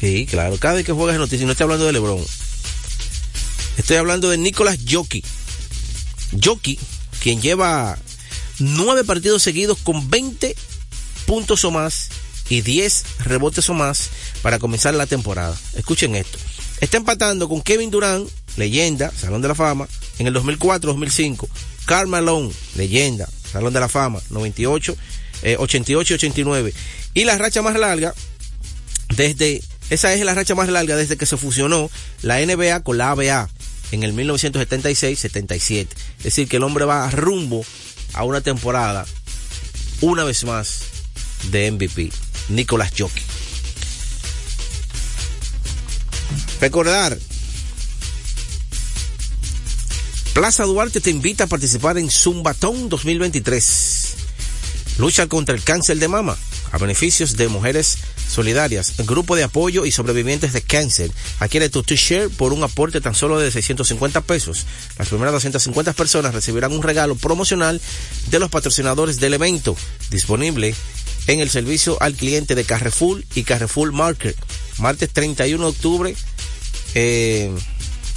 Sí, 0.00 0.24
claro, 0.24 0.56
cada 0.56 0.76
vez 0.76 0.86
que 0.86 0.92
juega 0.92 1.12
es 1.12 1.18
noticia. 1.18 1.44
No 1.44 1.52
estoy 1.52 1.64
hablando 1.64 1.84
de 1.84 1.92
LeBron. 1.92 2.24
Estoy 3.76 3.98
hablando 3.98 4.30
de 4.30 4.38
Nicolás 4.38 4.78
Jockey. 4.90 5.22
Jockey, 6.42 6.78
quien 7.22 7.42
lleva 7.42 7.98
nueve 8.60 9.04
partidos 9.04 9.42
seguidos 9.42 9.76
con 9.82 10.08
20 10.08 10.56
puntos 11.26 11.66
o 11.66 11.70
más 11.70 12.08
y 12.48 12.62
10 12.62 13.04
rebotes 13.18 13.68
o 13.68 13.74
más 13.74 14.08
para 14.40 14.58
comenzar 14.58 14.94
la 14.94 15.06
temporada. 15.06 15.54
Escuchen 15.74 16.14
esto. 16.14 16.38
Está 16.80 16.96
empatando 16.96 17.46
con 17.46 17.60
Kevin 17.60 17.90
Durant, 17.90 18.26
leyenda, 18.56 19.12
Salón 19.12 19.42
de 19.42 19.48
la 19.48 19.54
Fama, 19.54 19.86
en 20.18 20.28
el 20.28 20.34
2004-2005. 20.34 21.46
Karl 21.84 22.08
Malone, 22.08 22.50
leyenda, 22.74 23.28
Salón 23.52 23.74
de 23.74 23.80
la 23.80 23.90
Fama, 23.90 24.22
98, 24.30 24.96
88 25.58 26.14
y 26.14 26.16
89. 26.16 26.74
Y 27.14 27.24
la 27.24 27.38
racha 27.38 27.62
más 27.62 27.78
larga, 27.78 28.14
desde, 29.16 29.62
esa 29.90 30.12
es 30.12 30.24
la 30.24 30.34
racha 30.34 30.54
más 30.54 30.68
larga 30.68 30.96
desde 30.96 31.16
que 31.16 31.26
se 31.26 31.36
fusionó 31.36 31.90
la 32.22 32.44
NBA 32.44 32.82
con 32.82 32.98
la 32.98 33.10
ABA 33.10 33.48
en 33.92 34.02
el 34.02 34.14
1976-77. 34.14 35.88
Es 36.18 36.24
decir, 36.24 36.48
que 36.48 36.56
el 36.56 36.62
hombre 36.62 36.84
va 36.84 37.10
rumbo 37.10 37.64
a 38.14 38.24
una 38.24 38.40
temporada, 38.40 39.06
una 40.00 40.24
vez 40.24 40.44
más, 40.44 40.80
de 41.50 41.70
MVP. 41.70 42.10
Nicolás 42.48 42.92
Jockey. 42.96 43.22
Recordar, 46.60 47.18
Plaza 50.32 50.64
Duarte 50.64 51.00
te 51.00 51.10
invita 51.10 51.44
a 51.44 51.46
participar 51.46 51.98
en 51.98 52.10
Zumbatón 52.10 52.88
2023. 52.88 54.03
Lucha 54.98 55.26
contra 55.26 55.54
el 55.54 55.62
cáncer 55.62 55.98
de 55.98 56.08
mama 56.08 56.36
a 56.70 56.78
beneficios 56.78 57.36
de 57.36 57.48
mujeres 57.48 57.98
solidarias, 58.28 58.94
grupo 58.98 59.36
de 59.36 59.44
apoyo 59.44 59.86
y 59.86 59.92
sobrevivientes 59.92 60.52
de 60.52 60.62
cáncer. 60.62 61.10
Adquiere 61.38 61.68
tu 61.68 61.82
t-shirt 61.82 62.32
por 62.32 62.52
un 62.52 62.62
aporte 62.62 63.00
tan 63.00 63.14
solo 63.14 63.38
de 63.38 63.50
650 63.50 64.20
pesos. 64.22 64.66
Las 64.98 65.08
primeras 65.08 65.32
250 65.32 65.92
personas 65.92 66.34
recibirán 66.34 66.72
un 66.72 66.82
regalo 66.82 67.14
promocional 67.16 67.80
de 68.30 68.38
los 68.38 68.50
patrocinadores 68.50 69.20
del 69.20 69.34
evento, 69.34 69.76
disponible 70.10 70.74
en 71.26 71.40
el 71.40 71.50
servicio 71.50 71.96
al 72.00 72.14
cliente 72.14 72.54
de 72.54 72.64
Carrefour 72.64 73.22
y 73.34 73.44
Carrefour 73.44 73.92
Market. 73.92 74.36
Martes 74.78 75.10
31 75.10 75.62
de 75.62 75.70
octubre 75.70 76.16
eh, 76.94 77.52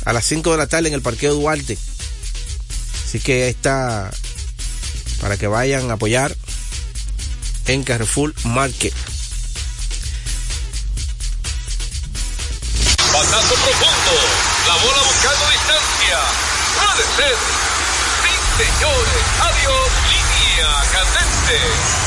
a 0.06 0.14
las 0.14 0.26
5 0.26 0.52
de 0.52 0.58
la 0.58 0.68
tarde 0.68 0.90
en 0.90 0.94
el 0.94 1.02
Parqueo 1.02 1.36
Duarte. 1.36 1.78
Así 3.06 3.20
que 3.20 3.50
está 3.50 4.12
para 5.22 5.38
que 5.38 5.48
vayan 5.48 5.90
a 5.90 5.94
apoyar 5.94 6.36
en 7.68 7.84
Carrefour 7.84 8.34
Market. 8.46 8.94
Pasazo 13.12 13.56
profundo. 13.56 14.14
La 14.68 14.76
bola 14.76 15.02
buscando 15.04 15.50
distancia. 15.50 16.20
Puede 16.76 17.04
ser. 17.16 17.36
Sí, 18.24 18.64
señores. 18.64 19.24
Adiós. 19.42 19.90
Línea 20.10 20.72
candente. 20.92 22.07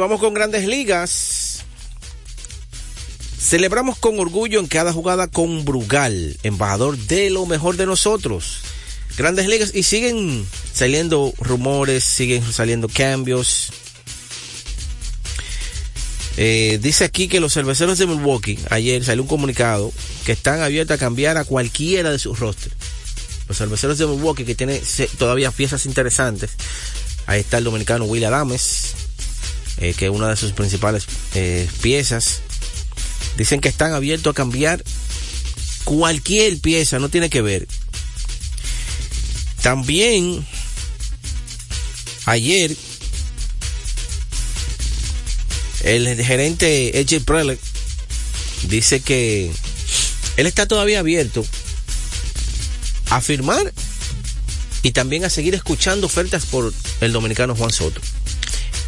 Vamos 0.00 0.18
con 0.18 0.34
grandes 0.34 0.66
ligas. 0.66 1.64
Celebramos 3.38 3.98
con 3.98 4.18
orgullo 4.18 4.58
en 4.58 4.66
cada 4.66 4.92
jugada 4.92 5.28
con 5.28 5.64
Brugal, 5.64 6.36
embajador 6.42 6.96
de 6.96 7.30
lo 7.30 7.46
mejor 7.46 7.76
de 7.76 7.86
nosotros. 7.86 8.58
Grandes 9.16 9.46
ligas 9.46 9.72
y 9.74 9.82
siguen 9.82 10.46
saliendo 10.72 11.32
rumores, 11.38 12.02
siguen 12.02 12.42
saliendo 12.52 12.88
cambios. 12.88 13.72
Eh, 16.36 16.78
dice 16.80 17.04
aquí 17.04 17.28
que 17.28 17.40
los 17.40 17.52
cerveceros 17.52 17.98
de 17.98 18.06
Milwaukee, 18.06 18.58
ayer 18.70 19.04
salió 19.04 19.22
un 19.22 19.28
comunicado 19.28 19.92
que 20.24 20.32
están 20.32 20.62
abiertos 20.62 20.94
a 20.94 20.98
cambiar 20.98 21.36
a 21.36 21.44
cualquiera 21.44 22.10
de 22.10 22.18
sus 22.18 22.38
rosters. 22.38 22.74
Los 23.48 23.58
cerveceros 23.58 23.98
de 23.98 24.06
Milwaukee 24.06 24.44
que 24.44 24.54
tienen 24.54 24.80
todavía 25.18 25.50
piezas 25.50 25.84
interesantes. 25.84 26.52
Ahí 27.26 27.40
está 27.40 27.58
el 27.58 27.64
dominicano 27.64 28.06
Will 28.06 28.24
Adames, 28.24 28.94
eh, 29.78 29.94
que 29.94 30.06
es 30.06 30.10
una 30.10 30.28
de 30.28 30.36
sus 30.36 30.52
principales 30.52 31.06
eh, 31.34 31.68
piezas. 31.80 32.40
Dicen 33.36 33.60
que 33.60 33.68
están 33.68 33.92
abiertos 33.92 34.32
a 34.32 34.34
cambiar 34.34 34.82
cualquier 35.84 36.58
pieza, 36.60 36.98
no 36.98 37.08
tiene 37.08 37.30
que 37.30 37.42
ver. 37.42 37.66
También 39.62 40.46
ayer 42.26 42.76
el 45.82 46.22
gerente 46.22 47.00
Edge 47.00 47.20
Prelec 47.20 47.58
dice 48.68 49.00
que 49.00 49.50
él 50.36 50.46
está 50.46 50.66
todavía 50.66 51.00
abierto 51.00 51.44
a 53.10 53.20
firmar 53.20 53.72
y 54.82 54.92
también 54.92 55.24
a 55.24 55.30
seguir 55.30 55.54
escuchando 55.54 56.06
ofertas 56.06 56.46
por 56.46 56.72
el 57.00 57.12
dominicano 57.12 57.54
Juan 57.54 57.72
Soto. 57.72 58.00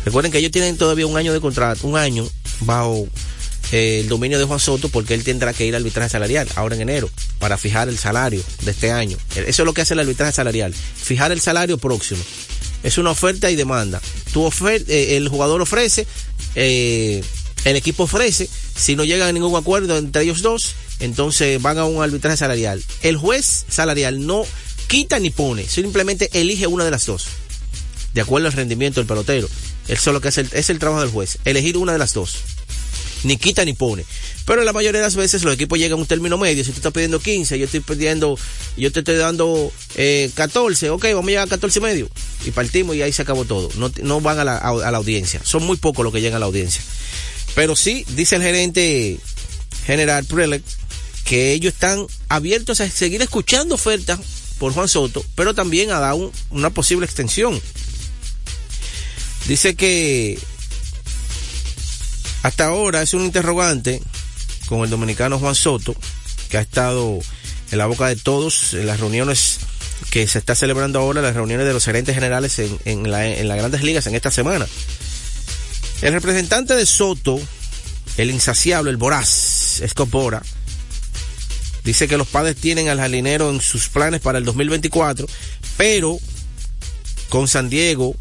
Recuerden 0.04 0.32
que 0.32 0.38
ellos 0.38 0.50
tienen 0.50 0.76
todavía 0.76 1.06
un 1.06 1.16
año 1.16 1.32
de 1.32 1.40
contrato, 1.40 1.86
un 1.86 1.96
año 1.96 2.28
bajo 2.60 3.06
eh, 3.72 4.00
el 4.00 4.08
dominio 4.08 4.38
de 4.38 4.44
Juan 4.44 4.60
Soto 4.60 4.88
porque 4.88 5.14
él 5.14 5.24
tendrá 5.24 5.54
que 5.54 5.64
ir 5.64 5.74
al 5.74 5.82
arbitraje 5.82 6.10
salarial 6.10 6.48
ahora 6.56 6.74
en 6.74 6.82
enero 6.82 7.08
para 7.38 7.56
fijar 7.56 7.88
el 7.88 7.98
salario 7.98 8.42
de 8.62 8.70
este 8.70 8.90
año. 8.90 9.16
Eso 9.34 9.62
es 9.62 9.66
lo 9.66 9.72
que 9.72 9.80
hace 9.80 9.94
el 9.94 10.00
arbitraje 10.00 10.32
salarial, 10.32 10.74
fijar 10.74 11.32
el 11.32 11.40
salario 11.40 11.78
próximo. 11.78 12.22
Es 12.82 12.98
una 12.98 13.10
oferta 13.10 13.50
y 13.50 13.56
demanda. 13.56 14.00
Tu 14.32 14.46
eh, 14.68 15.16
el 15.16 15.28
jugador 15.28 15.62
ofrece, 15.62 16.06
eh, 16.54 17.22
el 17.64 17.76
equipo 17.76 18.04
ofrece, 18.04 18.48
si 18.76 18.96
no 18.96 19.04
llegan 19.04 19.28
a 19.28 19.32
ningún 19.32 19.56
acuerdo 19.56 19.96
entre 19.96 20.24
ellos 20.24 20.42
dos, 20.42 20.74
entonces 21.00 21.62
van 21.62 21.78
a 21.78 21.84
un 21.84 22.02
arbitraje 22.02 22.36
salarial. 22.36 22.82
El 23.02 23.16
juez 23.16 23.64
salarial 23.68 24.26
no 24.26 24.44
quita 24.86 25.18
ni 25.18 25.30
pone, 25.30 25.66
simplemente 25.66 26.28
elige 26.34 26.66
una 26.66 26.84
de 26.84 26.90
las 26.90 27.06
dos, 27.06 27.26
de 28.12 28.20
acuerdo 28.20 28.48
al 28.48 28.52
rendimiento 28.52 29.00
del 29.00 29.06
pelotero. 29.06 29.48
Eso 29.88 30.10
es 30.10 30.14
lo 30.14 30.20
que 30.20 30.28
es 30.28 30.38
el, 30.38 30.48
es 30.52 30.70
el 30.70 30.78
trabajo 30.78 31.02
del 31.02 31.10
juez, 31.10 31.38
elegir 31.44 31.76
una 31.76 31.92
de 31.92 31.98
las 31.98 32.14
dos. 32.14 32.38
Ni 33.24 33.36
quita 33.36 33.64
ni 33.64 33.72
pone. 33.72 34.04
Pero 34.44 34.64
la 34.64 34.72
mayoría 34.72 35.00
de 35.00 35.06
las 35.06 35.14
veces 35.14 35.44
los 35.44 35.54
equipos 35.54 35.78
llegan 35.78 35.98
a 35.98 36.00
un 36.00 36.06
término 36.06 36.38
medio. 36.38 36.64
Si 36.64 36.70
tú 36.72 36.78
estás 36.78 36.92
pidiendo 36.92 37.20
15, 37.20 37.58
yo 37.58 37.66
estoy 37.66 37.80
pidiendo, 37.80 38.36
yo 38.76 38.90
te 38.90 39.00
estoy 39.00 39.16
dando 39.16 39.72
eh, 39.94 40.30
14, 40.34 40.90
ok, 40.90 41.04
vamos 41.04 41.26
a 41.26 41.28
llegar 41.28 41.46
a 41.46 41.50
14 41.50 41.78
y 41.78 41.82
medio. 41.82 42.08
Y 42.44 42.50
partimos 42.50 42.96
y 42.96 43.02
ahí 43.02 43.12
se 43.12 43.22
acabó 43.22 43.44
todo. 43.44 43.68
No, 44.02 44.20
van 44.20 44.38
a 44.40 44.44
la, 44.44 44.56
audiencia. 44.96 45.40
Son 45.44 45.64
muy 45.64 45.76
pocos 45.76 46.04
los 46.04 46.12
que 46.12 46.20
llegan 46.20 46.36
a 46.36 46.40
la 46.40 46.46
audiencia. 46.46 46.82
Pero 47.54 47.76
sí, 47.76 48.04
dice 48.16 48.36
el 48.36 48.42
gerente 48.42 49.18
general 49.86 50.24
Prelec, 50.24 50.62
que 51.24 51.52
ellos 51.52 51.74
están 51.74 52.06
abiertos 52.28 52.80
a 52.80 52.90
seguir 52.90 53.22
escuchando 53.22 53.76
ofertas 53.76 54.18
por 54.58 54.72
Juan 54.72 54.88
Soto, 54.88 55.24
pero 55.34 55.54
también 55.54 55.90
a 55.90 56.00
dar 56.00 56.14
un, 56.14 56.32
una 56.50 56.70
posible 56.70 57.06
extensión. 57.06 57.60
Dice 59.46 59.74
que 59.74 60.38
hasta 62.42 62.66
ahora 62.66 63.02
es 63.02 63.14
un 63.14 63.24
interrogante 63.24 64.00
con 64.66 64.80
el 64.80 64.90
dominicano 64.90 65.38
Juan 65.38 65.54
Soto, 65.54 65.94
que 66.48 66.58
ha 66.58 66.60
estado 66.60 67.18
en 67.70 67.78
la 67.78 67.86
boca 67.86 68.08
de 68.08 68.16
todos 68.16 68.74
en 68.74 68.86
las 68.86 69.00
reuniones 69.00 69.58
que 70.10 70.26
se 70.26 70.38
está 70.38 70.54
celebrando 70.54 70.98
ahora, 70.98 71.22
las 71.22 71.34
reuniones 71.34 71.66
de 71.66 71.72
los 71.72 71.84
gerentes 71.84 72.14
generales 72.14 72.58
en, 72.58 72.78
en, 72.84 73.10
la, 73.10 73.26
en 73.26 73.48
las 73.48 73.56
grandes 73.56 73.82
ligas 73.82 74.06
en 74.06 74.14
esta 74.14 74.30
semana. 74.30 74.66
El 76.02 76.12
representante 76.12 76.74
de 76.74 76.84
Soto, 76.84 77.40
el 78.16 78.30
insaciable, 78.30 78.90
el 78.90 78.96
voraz, 78.96 79.82
Scott 79.88 80.10
Dice 81.84 82.06
que 82.06 82.16
los 82.16 82.28
padres 82.28 82.56
tienen 82.56 82.88
al 82.88 82.98
jardinero 82.98 83.50
en 83.50 83.60
sus 83.60 83.88
planes 83.88 84.20
para 84.20 84.38
el 84.38 84.44
2024, 84.44 85.26
pero 85.76 86.18
con 87.28 87.48
San 87.48 87.68
Diego 87.68 88.14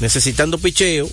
necesitando 0.00 0.58
picheo, 0.58 1.08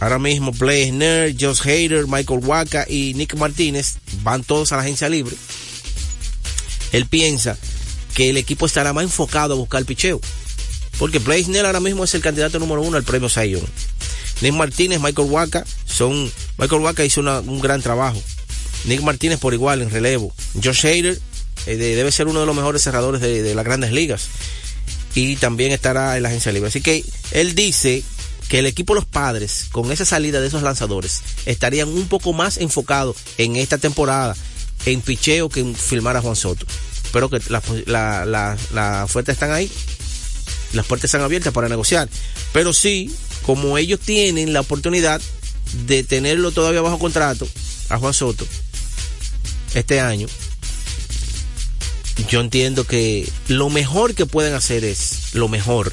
ahora 0.00 0.18
mismo 0.18 0.52
Nerd, 0.52 1.36
Josh 1.38 1.60
Hader, 1.60 2.06
Michael 2.06 2.40
Waka 2.42 2.86
y 2.88 3.14
Nick 3.14 3.36
Martínez 3.36 3.96
van 4.22 4.42
todos 4.42 4.72
a 4.72 4.76
la 4.76 4.82
agencia 4.82 5.08
libre. 5.08 5.36
Él 6.92 7.06
piensa 7.06 7.56
que 8.14 8.30
el 8.30 8.36
equipo 8.36 8.66
estará 8.66 8.92
más 8.92 9.04
enfocado 9.04 9.54
a 9.54 9.56
buscar 9.56 9.84
picheo. 9.84 10.20
Porque 10.98 11.20
Nerd 11.20 11.66
ahora 11.66 11.80
mismo 11.80 12.04
es 12.04 12.14
el 12.14 12.20
candidato 12.20 12.58
número 12.58 12.82
uno 12.82 12.96
al 12.96 13.04
premio 13.04 13.28
Sayón. 13.28 13.64
Nick 14.40 14.54
Martínez, 14.54 15.00
Michael 15.00 15.28
Waka 15.30 15.64
son. 15.84 16.30
Michael 16.58 16.82
Waka 16.82 17.04
hizo 17.04 17.20
un 17.20 17.60
gran 17.60 17.82
trabajo. 17.82 18.20
Nick 18.84 19.02
Martínez 19.02 19.38
por 19.38 19.54
igual 19.54 19.82
en 19.82 19.90
relevo. 19.90 20.32
Josh 20.62 20.86
Hader 20.86 21.20
eh, 21.66 21.76
debe 21.76 22.10
ser 22.10 22.26
uno 22.26 22.40
de 22.40 22.46
los 22.46 22.56
mejores 22.56 22.82
cerradores 22.82 23.20
de 23.20 23.54
las 23.54 23.64
grandes 23.64 23.92
ligas. 23.92 24.28
Y 25.14 25.36
también 25.36 25.72
estará 25.72 26.16
en 26.16 26.22
la 26.22 26.28
agencia 26.28 26.52
libre. 26.52 26.68
Así 26.68 26.80
que 26.80 27.04
él 27.32 27.54
dice 27.54 28.02
que 28.48 28.58
el 28.58 28.66
equipo 28.66 28.94
Los 28.94 29.04
Padres, 29.04 29.66
con 29.70 29.92
esa 29.92 30.04
salida 30.04 30.40
de 30.40 30.48
esos 30.48 30.62
lanzadores, 30.62 31.22
estarían 31.46 31.88
un 31.88 32.08
poco 32.08 32.32
más 32.32 32.58
enfocados 32.58 33.16
en 33.38 33.56
esta 33.56 33.78
temporada 33.78 34.36
en 34.86 35.00
picheo 35.00 35.48
que 35.48 35.60
en 35.60 35.74
filmar 35.74 36.16
a 36.16 36.20
Juan 36.20 36.36
Soto. 36.36 36.66
Pero 37.12 37.28
que 37.28 37.40
las 37.48 37.64
la, 37.86 38.24
la, 38.24 38.56
la 38.72 39.06
están 39.26 39.52
ahí, 39.52 39.70
las 40.72 40.86
puertas 40.86 41.06
están 41.06 41.22
abiertas 41.22 41.52
para 41.52 41.68
negociar. 41.68 42.08
Pero 42.52 42.72
sí, 42.72 43.14
como 43.44 43.78
ellos 43.78 44.00
tienen 44.00 44.52
la 44.52 44.60
oportunidad 44.60 45.20
de 45.86 46.04
tenerlo 46.04 46.50
todavía 46.50 46.80
bajo 46.80 46.98
contrato 46.98 47.48
a 47.88 47.98
Juan 47.98 48.14
Soto 48.14 48.46
este 49.74 50.00
año, 50.00 50.26
yo 52.28 52.40
entiendo 52.40 52.84
que 52.84 53.28
lo 53.48 53.70
mejor 53.70 54.14
que 54.14 54.26
pueden 54.26 54.54
hacer 54.54 54.84
es, 54.84 55.34
lo 55.34 55.48
mejor, 55.48 55.92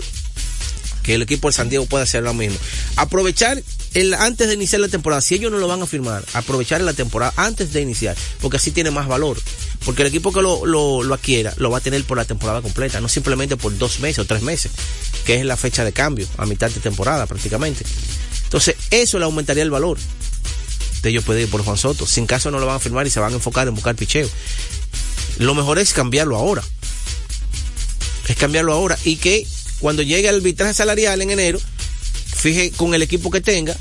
que 1.04 1.16
el 1.16 1.22
equipo 1.22 1.48
de 1.48 1.54
San 1.54 1.70
Diego 1.70 1.86
pueda 1.86 2.04
hacer 2.04 2.24
lo 2.24 2.34
mismo. 2.34 2.58
Aprovechar 2.96 3.62
el, 3.94 4.14
antes 4.14 4.48
de 4.48 4.54
iniciar 4.54 4.82
la 4.82 4.90
temporada, 4.90 5.22
si 5.22 5.36
ellos 5.36 5.52
no 5.52 5.58
lo 5.58 5.68
van 5.68 5.82
a 5.82 5.86
firmar, 5.86 6.24
aprovechar 6.34 6.82
la 6.82 6.94
temporada 6.94 7.34
antes 7.38 7.72
de 7.74 7.82
iniciar, 7.82 8.16
porque 8.42 8.58
así 8.58 8.72
tiene 8.72 8.92
más 8.92 9.08
valor. 9.08 9.38
Porque 9.86 10.02
el 10.02 10.10
equipo 10.10 10.34
que 10.34 10.42
lo, 10.42 10.66
lo, 10.66 11.04
lo, 11.04 11.14
adquiera 11.14 11.54
lo 11.58 11.70
va 11.70 11.78
a 11.78 11.82
tener 11.82 12.04
por 12.04 12.18
la 12.18 12.26
temporada 12.26 12.62
completa, 12.62 13.00
no 13.00 13.08
simplemente 13.08 13.56
por 13.58 13.78
dos 13.78 14.00
meses 14.00 14.20
o 14.20 14.26
tres 14.26 14.42
meses, 14.42 14.72
que 15.26 15.36
es 15.36 15.46
la 15.46 15.56
fecha 15.56 15.86
de 15.86 15.94
cambio, 15.94 16.28
a 16.38 16.46
mitad 16.46 16.70
de 16.70 16.80
temporada 16.80 17.26
prácticamente. 17.26 17.86
Entonces, 18.44 18.76
eso 18.92 19.20
le 19.20 19.26
aumentaría 19.26 19.64
el 19.64 19.72
valor 19.72 19.98
ellos 21.10 21.24
pueden 21.24 21.44
ir 21.44 21.50
por 21.50 21.64
Juan 21.64 21.78
Soto. 21.78 22.06
Sin 22.06 22.26
caso 22.26 22.52
no 22.52 22.60
lo 22.60 22.66
van 22.66 22.78
a 22.78 22.80
firmar 22.80 23.08
y 23.08 23.10
se 23.10 23.20
van 23.20 23.34
a 23.34 23.36
enfocar 23.36 23.68
en 23.68 23.76
buscar 23.76 23.96
picheo. 23.96 24.30
Lo 25.40 25.54
mejor 25.56 25.80
es 25.80 25.94
cambiarlo 25.94 26.36
ahora. 26.36 26.64
Es 28.28 28.36
cambiarlo 28.36 28.74
ahora 28.74 28.98
y 29.04 29.18
que 29.18 29.48
cuando 29.80 30.02
llegue 30.02 30.28
el 30.28 30.36
arbitraje 30.36 30.74
salarial 30.74 31.22
en 31.22 31.32
enero, 31.32 31.60
fije 32.36 32.72
con 32.72 32.94
el 32.94 33.02
equipo 33.02 33.32
que 33.32 33.42
tenga 33.42 33.76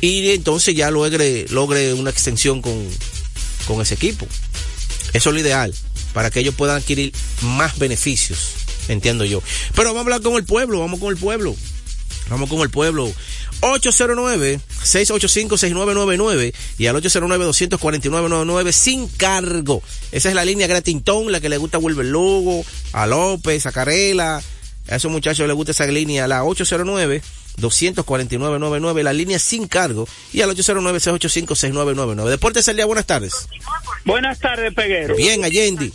y 0.00 0.30
entonces 0.30 0.74
ya 0.74 0.90
logre, 0.90 1.46
logre 1.50 1.94
una 1.94 2.10
extensión 2.10 2.62
con, 2.62 2.86
con 3.66 3.80
ese 3.80 3.94
equipo. 3.94 4.26
Eso 5.12 5.30
es 5.30 5.34
lo 5.34 5.40
ideal, 5.40 5.74
para 6.12 6.30
que 6.30 6.40
ellos 6.40 6.54
puedan 6.54 6.76
adquirir 6.76 7.12
más 7.42 7.78
beneficios, 7.78 8.50
entiendo 8.88 9.24
yo. 9.24 9.42
Pero 9.74 9.90
vamos 9.90 9.98
a 9.98 10.02
hablar 10.02 10.22
con 10.22 10.34
el 10.34 10.44
pueblo, 10.44 10.80
vamos 10.80 11.00
con 11.00 11.10
el 11.10 11.16
pueblo. 11.16 11.56
Vamos 12.28 12.48
con 12.48 12.60
el 12.60 12.70
pueblo. 12.70 13.12
809-685-6999 13.60 16.54
y 16.78 16.86
al 16.86 16.96
809-249-99 16.96 18.72
sin 18.72 19.08
cargo. 19.08 19.82
Esa 20.12 20.28
es 20.28 20.34
la 20.34 20.44
línea 20.44 20.66
Gratintón, 20.66 21.32
la 21.32 21.40
que 21.40 21.48
le 21.48 21.56
gusta 21.56 21.78
a 21.78 21.80
Wilber 21.80 22.04
Lugo, 22.06 22.64
a 22.92 23.06
López, 23.06 23.64
a 23.66 23.72
Carela. 23.72 24.42
A 24.88 24.96
esos 24.96 25.10
muchachos 25.10 25.48
les 25.48 25.56
gusta 25.56 25.72
esa 25.72 25.86
línea, 25.86 26.28
la 26.28 26.44
809 26.44 27.22
249-99, 27.56 29.02
la 29.02 29.12
línea 29.12 29.38
sin 29.38 29.66
cargo, 29.66 30.06
y 30.32 30.42
al 30.42 30.50
809-685-6999. 30.50 32.28
Deportes 32.28 32.68
al 32.68 32.76
día, 32.76 32.84
buenas 32.84 33.06
tardes. 33.06 33.48
Buenas 34.04 34.38
tardes, 34.38 34.74
Peguero. 34.74 35.16
Bien, 35.16 35.44
Allende. 35.44 35.90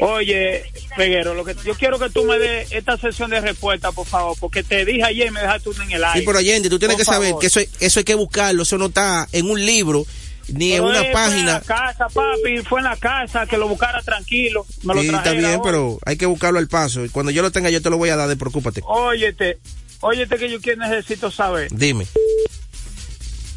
Oye, 0.00 0.64
Peguero, 0.96 1.34
lo 1.34 1.44
que 1.44 1.54
yo 1.64 1.74
quiero 1.74 1.98
que 1.98 2.10
tú 2.10 2.24
me 2.24 2.38
des 2.38 2.72
esta 2.72 2.96
sesión 2.96 3.30
de 3.30 3.40
respuesta, 3.40 3.92
por 3.92 4.06
favor, 4.06 4.36
porque 4.38 4.62
te 4.62 4.84
dije 4.84 5.04
ayer 5.04 5.28
y 5.28 5.30
me 5.30 5.40
dejaste 5.40 5.70
tú 5.70 5.82
en 5.82 5.92
el 5.92 6.04
aire. 6.04 6.20
Sí, 6.20 6.26
pero 6.26 6.38
Allende, 6.38 6.68
tú 6.68 6.78
tienes 6.78 6.96
que 6.96 7.04
saber 7.04 7.34
que 7.40 7.46
eso, 7.46 7.60
eso 7.80 8.00
hay 8.00 8.04
que 8.04 8.14
buscarlo, 8.14 8.62
eso 8.62 8.78
no 8.78 8.86
está 8.86 9.28
en 9.32 9.50
un 9.50 9.64
libro 9.64 10.04
ni 10.48 10.72
en 10.72 10.82
una 10.82 11.02
página. 11.12 11.28
Fue 11.30 11.38
en 11.38 11.46
la 11.46 11.60
casa, 11.60 12.08
papi, 12.08 12.58
fue 12.68 12.80
en 12.80 12.84
la 12.84 12.96
casa, 12.96 13.46
que 13.46 13.56
lo 13.56 13.68
buscara 13.68 14.02
tranquilo. 14.02 14.66
Me 14.82 15.00
sí, 15.00 15.08
está 15.08 15.32
bien, 15.32 15.60
pero 15.62 15.98
hay 16.04 16.16
que 16.16 16.26
buscarlo 16.26 16.58
al 16.58 16.68
paso. 16.68 17.02
Cuando 17.12 17.30
yo 17.30 17.42
lo 17.42 17.50
tenga, 17.50 17.70
yo 17.70 17.82
te 17.82 17.90
lo 17.90 17.98
voy 17.98 18.10
a 18.10 18.16
dar, 18.16 18.28
de 18.28 18.36
preocúpate. 18.36 18.82
Óyete, 18.84 19.58
óyete 20.00 20.36
que 20.38 20.50
yo 20.50 20.58
necesito 20.76 21.30
saber. 21.30 21.68
Dime. 21.72 22.06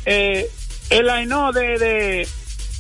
Eh, 0.05 0.49
el 0.89 1.09
AINO 1.09 1.51
de, 1.51 1.79
de, 1.79 2.27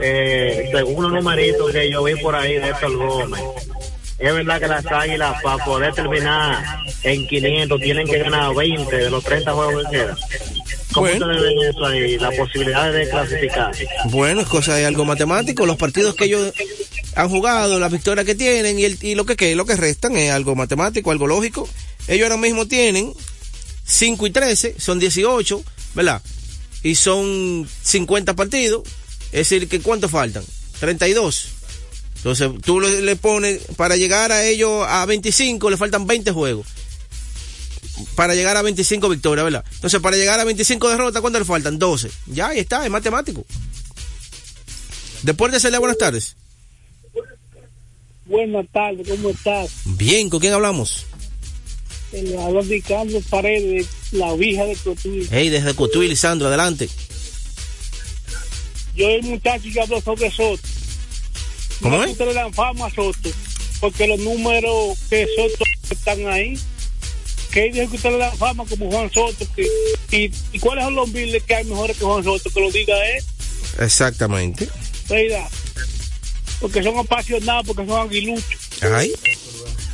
eh, 0.00 0.70
según 0.72 1.04
unos 1.04 1.12
numeritos 1.22 1.70
que 1.70 1.90
yo 1.90 2.02
vi 2.02 2.16
por 2.16 2.34
ahí 2.34 2.54
de 2.54 2.68
Héctor 2.68 2.96
Gómez, 2.96 3.42
es 4.18 4.32
verdad 4.32 4.60
que 4.60 4.68
las 4.68 4.86
águilas, 4.86 5.42
para 5.42 5.64
poder 5.64 5.92
terminar 5.94 6.64
en 7.02 7.26
500, 7.26 7.80
tienen 7.80 8.06
que 8.06 8.18
ganar 8.18 8.54
20 8.54 8.96
de 8.96 9.10
los 9.10 9.22
30 9.22 9.52
juegos 9.52 9.84
que 9.84 9.90
quedan. 9.98 10.16
¿Cómo 10.92 11.06
ustedes 11.06 11.42
ven 11.42 11.58
eso 11.70 11.86
ahí, 11.86 12.18
la 12.18 12.30
posibilidad 12.32 12.92
de 12.92 13.08
clasificar? 13.08 13.74
Bueno, 14.10 14.40
es 14.40 14.48
cosa 14.48 14.74
de 14.74 14.86
algo 14.86 15.04
matemático. 15.04 15.66
Los 15.66 15.76
partidos 15.76 16.14
que 16.14 16.24
ellos 16.24 16.52
han 17.14 17.28
jugado, 17.28 17.78
las 17.78 17.92
victorias 17.92 18.26
que 18.26 18.34
tienen 18.34 18.78
y, 18.78 18.84
el, 18.84 18.98
y 19.00 19.14
lo 19.14 19.24
que, 19.24 19.36
que 19.36 19.54
lo 19.56 19.64
que 19.64 19.76
restan 19.76 20.16
es 20.16 20.30
algo 20.30 20.54
matemático, 20.54 21.10
algo 21.10 21.26
lógico. 21.26 21.68
Ellos 22.08 22.24
ahora 22.24 22.36
mismo 22.36 22.66
tienen 22.66 23.12
5 23.84 24.26
y 24.26 24.30
13, 24.30 24.76
son 24.78 24.98
18, 24.98 25.62
¿verdad? 25.94 26.22
Y 26.82 26.94
son 26.94 27.68
50 27.82 28.34
partidos. 28.34 28.82
Es 29.26 29.48
decir, 29.48 29.68
que 29.68 29.80
¿cuánto 29.80 30.08
faltan? 30.08 30.44
32. 30.80 31.48
Entonces, 32.16 32.50
tú 32.64 32.80
le, 32.80 33.00
le 33.00 33.16
pones, 33.16 33.62
para 33.76 33.96
llegar 33.96 34.30
a 34.30 34.44
ellos 34.44 34.84
a 34.86 35.04
25, 35.06 35.70
le 35.70 35.76
faltan 35.76 36.06
20 36.06 36.30
juegos. 36.32 36.66
Para 38.14 38.34
llegar 38.34 38.56
a 38.56 38.62
25 38.62 39.08
victorias, 39.08 39.44
¿verdad? 39.44 39.64
Entonces, 39.74 40.00
para 40.00 40.16
llegar 40.16 40.38
a 40.40 40.44
25 40.44 40.88
derrotas, 40.88 41.20
¿cuánto 41.20 41.38
le 41.38 41.44
faltan? 41.44 41.78
12. 41.78 42.10
Ya, 42.26 42.48
ahí 42.48 42.58
está, 42.60 42.84
es 42.84 42.90
matemático. 42.90 43.44
Deportes, 45.22 45.62
Celia, 45.62 45.78
buenas 45.78 45.98
tardes. 45.98 46.36
Buenas 48.26 48.66
tardes, 48.72 49.06
¿cómo 49.08 49.30
estás? 49.30 49.70
Bien, 49.84 50.30
¿con 50.30 50.40
quién 50.40 50.52
hablamos? 50.52 51.06
El 52.12 52.38
habla 52.38 52.60
Ricardo 52.62 53.20
Paredes, 53.30 53.86
la 54.12 54.32
vieja 54.34 54.64
de 54.64 54.76
Cotuí. 54.76 55.26
Hey, 55.30 55.48
desde 55.48 55.74
Cotuí, 55.74 56.08
Lisandro, 56.08 56.48
adelante. 56.48 56.88
Yo 58.94 59.08
el 59.08 59.22
muchacho 59.22 59.64
que 59.72 59.80
habló 59.80 60.00
sobre 60.02 60.30
Soto. 60.30 60.60
¿Cómo 61.80 61.96
No, 61.98 62.04
es? 62.04 62.18
Le 62.18 62.34
dan 62.34 62.52
fama 62.52 62.86
a 62.86 62.90
Soto, 62.94 63.30
porque 63.80 64.06
los 64.06 64.20
números 64.20 64.98
que 65.08 65.26
Soto 65.34 65.64
están 65.90 66.26
ahí, 66.28 66.58
que 67.52 67.70
dijo 67.70 67.90
que 67.90 67.96
ustedes 67.96 68.14
le 68.14 68.20
dan 68.24 68.36
fama 68.36 68.64
como 68.68 68.90
Juan 68.90 69.10
Soto, 69.12 69.46
que, 69.54 69.66
y, 70.10 70.32
y 70.52 70.58
cuáles 70.58 70.84
son 70.84 70.94
los 70.94 71.08
miles 71.10 71.42
que 71.42 71.54
hay 71.54 71.64
mejores 71.64 71.96
que 71.96 72.04
Juan 72.04 72.24
Soto, 72.24 72.50
que 72.50 72.60
lo 72.60 72.70
diga 72.70 72.94
él, 73.10 73.24
Exactamente. 73.78 74.68
¿verdad? 75.08 75.48
Porque 76.60 76.82
son 76.82 76.98
apasionados, 76.98 77.66
porque 77.66 77.86
son 77.86 78.00
aguiluchos. 78.00 78.44
Ay. 78.82 79.12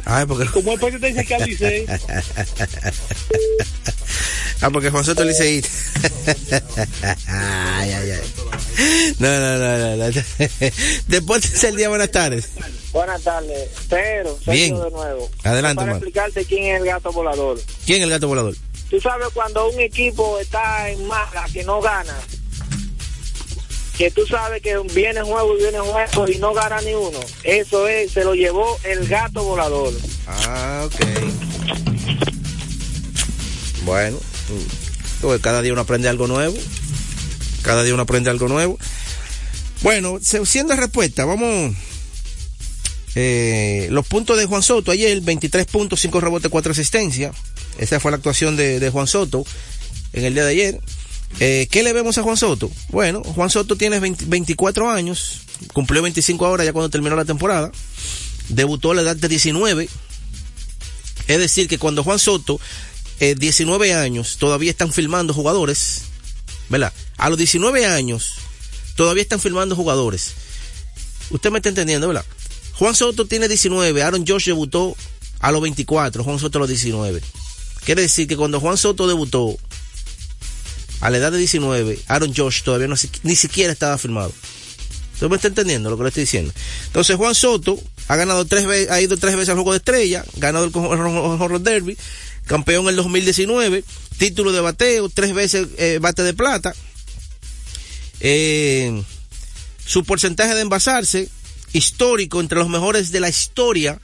Ay, 0.05 0.25
porque. 0.27 0.47
Como 0.47 0.73
el 0.73 0.81
presidente 0.81 1.09
dice 1.09 1.25
que 1.27 1.35
al 1.35 1.45
Licey. 1.45 1.87
ah, 4.63 4.71
porque 4.71 4.91
Juan 4.91 5.05
Soto 5.05 5.25
le 5.25 5.33
dice 5.33 5.45
ay, 7.27 7.93
ay, 7.93 8.11
ay. 8.13 8.21
No, 9.19 9.29
no, 9.29 9.59
no, 9.59 9.79
no. 9.79 9.97
no. 9.97 10.09
Deportes 11.09 11.65
el 11.65 11.77
día, 11.77 11.89
buenas 11.89 12.11
tardes. 12.11 12.49
Buenas 12.93 13.22
tardes, 13.22 13.68
pero 13.89 14.36
Bien. 14.47 14.74
de 14.80 14.91
nuevo. 14.91 15.30
Adelante, 15.45 15.76
Para 15.76 15.93
hermano. 15.93 15.97
explicarte 15.97 16.45
quién 16.47 16.64
es 16.74 16.80
el 16.80 16.86
gato 16.86 17.12
volador. 17.12 17.61
¿Quién 17.84 17.99
es 17.99 18.05
el 18.05 18.11
gato 18.11 18.28
volador? 18.28 18.55
Tú 18.91 19.01
sabes 19.01 19.28
cuando 19.34 19.68
un 19.68 19.78
equipo 19.80 20.39
está 20.39 20.89
en 20.89 21.07
mala, 21.07 21.45
que 21.53 21.62
no 21.64 21.80
gana, 21.82 22.16
que 23.99 24.11
tú 24.11 24.26
sabes 24.26 24.62
que 24.62 24.78
viene 24.95 25.20
juego 25.20 25.55
y 25.59 25.62
viene 25.62 25.78
juego 25.80 26.28
y 26.28 26.39
no 26.39 26.55
gana 26.55 26.80
ni 26.80 26.95
uno. 26.95 27.18
Eso 27.45 27.86
es, 27.89 28.12
se 28.12 28.24
lo 28.24 28.34
llevó 28.34 28.78
el 28.84 29.07
gato 29.07 29.43
volador. 29.45 29.93
Ah, 30.26 30.86
ok. 30.86 30.95
Bueno, 33.84 34.18
pues 35.20 35.41
cada 35.41 35.62
día 35.62 35.72
uno 35.72 35.82
aprende 35.82 36.09
algo 36.09 36.26
nuevo. 36.26 36.57
Cada 37.62 37.82
día 37.82 37.93
uno 37.95 38.05
aprende 38.05 38.30
algo 38.30 38.49
nuevo. 38.49 38.78
Bueno, 39.82 40.18
siendo 40.22 40.74
respuesta, 40.76 41.24
vamos. 41.24 41.74
Eh, 43.15 43.89
los 43.91 44.07
puntos 44.07 44.39
de 44.39 44.47
Juan 44.47 44.63
Soto 44.63 44.91
ayer, 44.91 45.21
23 45.21 45.67
puntos, 45.67 46.01
5 46.01 46.21
rebotes, 46.21 46.51
4 46.51 46.73
asistencias. 46.73 47.35
Esa 47.79 48.01
fue 48.01 48.11
la 48.11 48.17
actuación 48.17 48.57
de, 48.57 48.91
Juan 48.91 49.07
Soto 49.07 49.45
en 50.13 50.25
el 50.25 50.35
día 50.35 50.45
de 50.45 50.51
ayer. 50.51 50.81
Eh, 51.41 51.69
¿Qué 51.71 51.83
le 51.83 51.93
vemos 51.93 52.19
a 52.19 52.23
Juan 52.23 52.37
Soto? 52.37 52.71
Bueno, 52.89 53.23
Juan 53.23 53.51
Soto 53.51 53.77
tiene 53.77 54.01
20 54.01 54.25
24 54.27 54.91
años, 54.91 55.43
cumplió 55.73 56.03
25 56.03 56.47
ahora 56.47 56.65
ya 56.65 56.73
cuando 56.73 56.91
terminó 56.91 57.17
la 57.17 57.25
temporada. 57.25 57.71
Debutó 58.49 58.93
a 58.93 58.95
la 58.95 59.03
edad 59.03 59.17
de 59.17 59.29
19. 59.29 59.89
Es 61.29 61.39
decir, 61.39 61.69
que 61.69 61.79
cuando 61.79 62.03
Juan 62.03 62.19
Soto, 62.19 62.59
eh, 63.21 63.35
19 63.39 63.95
años, 63.95 64.39
todavía 64.39 64.71
están 64.71 64.93
filmando 64.93 65.35
jugadores, 65.35 66.03
¿verdad? 66.71 66.93
A 67.19 67.29
los 67.29 67.37
19 67.37 67.85
años, 67.85 68.35
todavía 68.97 69.23
están 69.23 69.41
filmando 69.41 69.77
jugadores. 69.77 70.33
Usted 71.31 71.51
me 71.51 71.59
está 71.59 71.69
entendiendo, 71.69 72.09
¿verdad? 72.09 72.25
Juan 72.79 72.95
Soto 72.95 73.26
tiene 73.26 73.49
19, 73.49 74.03
Aaron 74.03 74.24
Josh 74.26 74.47
debutó 74.47 74.97
a 75.41 75.51
los 75.51 75.61
24, 75.61 76.22
Juan 76.22 76.39
Soto 76.39 76.59
a 76.59 76.61
los 76.61 76.68
19. 76.68 77.20
Quiere 77.85 78.03
decir 78.03 78.29
que 78.29 78.37
cuando 78.37 78.61
Juan 78.61 78.76
Soto 78.76 79.09
debutó 79.09 79.57
a 81.01 81.11
la 81.11 81.16
edad 81.16 81.33
de 81.33 81.39
19, 81.39 81.99
Aaron 82.07 82.33
Josh 82.35 82.62
todavía 82.62 82.87
no, 82.87 82.95
ni 83.24 83.35
siquiera 83.35 83.72
estaba 83.72 83.99
firmado. 83.99 84.33
¿Usted 85.14 85.29
me 85.29 85.35
está 85.35 85.49
entendiendo 85.49 85.91
lo 85.91 85.97
que 85.97 86.05
le 86.05 86.09
estoy 86.11 86.22
diciendo? 86.22 86.53
Entonces 86.87 87.16
Juan 87.16 87.35
Soto 87.35 87.76
ha 88.07 88.14
ganado 88.14 88.45
tres 88.45 88.66
veces, 88.66 88.91
ha 88.93 89.01
ido 89.01 89.16
tres 89.16 89.35
veces 89.35 89.49
al 89.49 89.57
juego 89.57 89.72
de 89.72 89.79
estrella, 89.79 90.24
ganado 90.37 90.66
el 90.66 90.72
Horror 90.72 91.61
Derby, 91.61 91.99
campeón 92.47 92.85
en 92.85 92.91
el 92.91 92.97
2019, 92.97 93.83
título 94.18 94.53
de 94.53 94.61
bateo, 94.61 95.09
tres 95.09 95.35
veces 95.35 95.66
eh, 95.79 95.99
bate 96.01 96.22
de 96.22 96.35
plata. 96.35 96.72
Eh, 98.20 99.03
su 99.85 100.05
porcentaje 100.05 100.55
de 100.55 100.61
envasarse, 100.61 101.29
histórico, 101.73 102.41
entre 102.41 102.59
los 102.59 102.69
mejores 102.69 103.11
de 103.12 103.21
la 103.21 103.29
historia, 103.29 104.01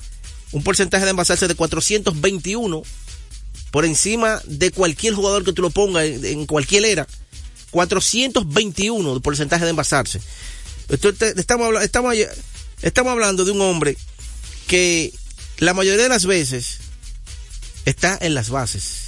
un 0.53 0.63
porcentaje 0.63 1.05
de 1.05 1.11
envasarse 1.11 1.49
de 1.49 1.55
421, 1.55 2.83
por 3.71 3.85
encima 3.85 4.41
de 4.45 4.71
cualquier 4.71 5.15
jugador 5.15 5.45
que 5.45 5.53
tú 5.53 5.63
lo 5.63 5.71
pongas 5.71 6.05
en, 6.05 6.47
cualquier 6.47 6.85
era. 6.85 7.07
421 7.71 9.15
de 9.15 9.21
porcentaje 9.21 9.65
de 9.65 9.71
envasarse. 9.71 10.21
Estamos, 11.37 11.75
estamos 12.83 13.13
hablando 13.13 13.45
de 13.45 13.51
un 13.51 13.61
hombre 13.63 13.97
que 14.69 15.13
la 15.59 15.75
mayoría 15.75 16.05
de 16.05 16.09
las 16.09 16.27
veces 16.27 16.79
está 17.85 18.17
en 18.21 18.35
las 18.35 18.51
bases. 18.51 19.05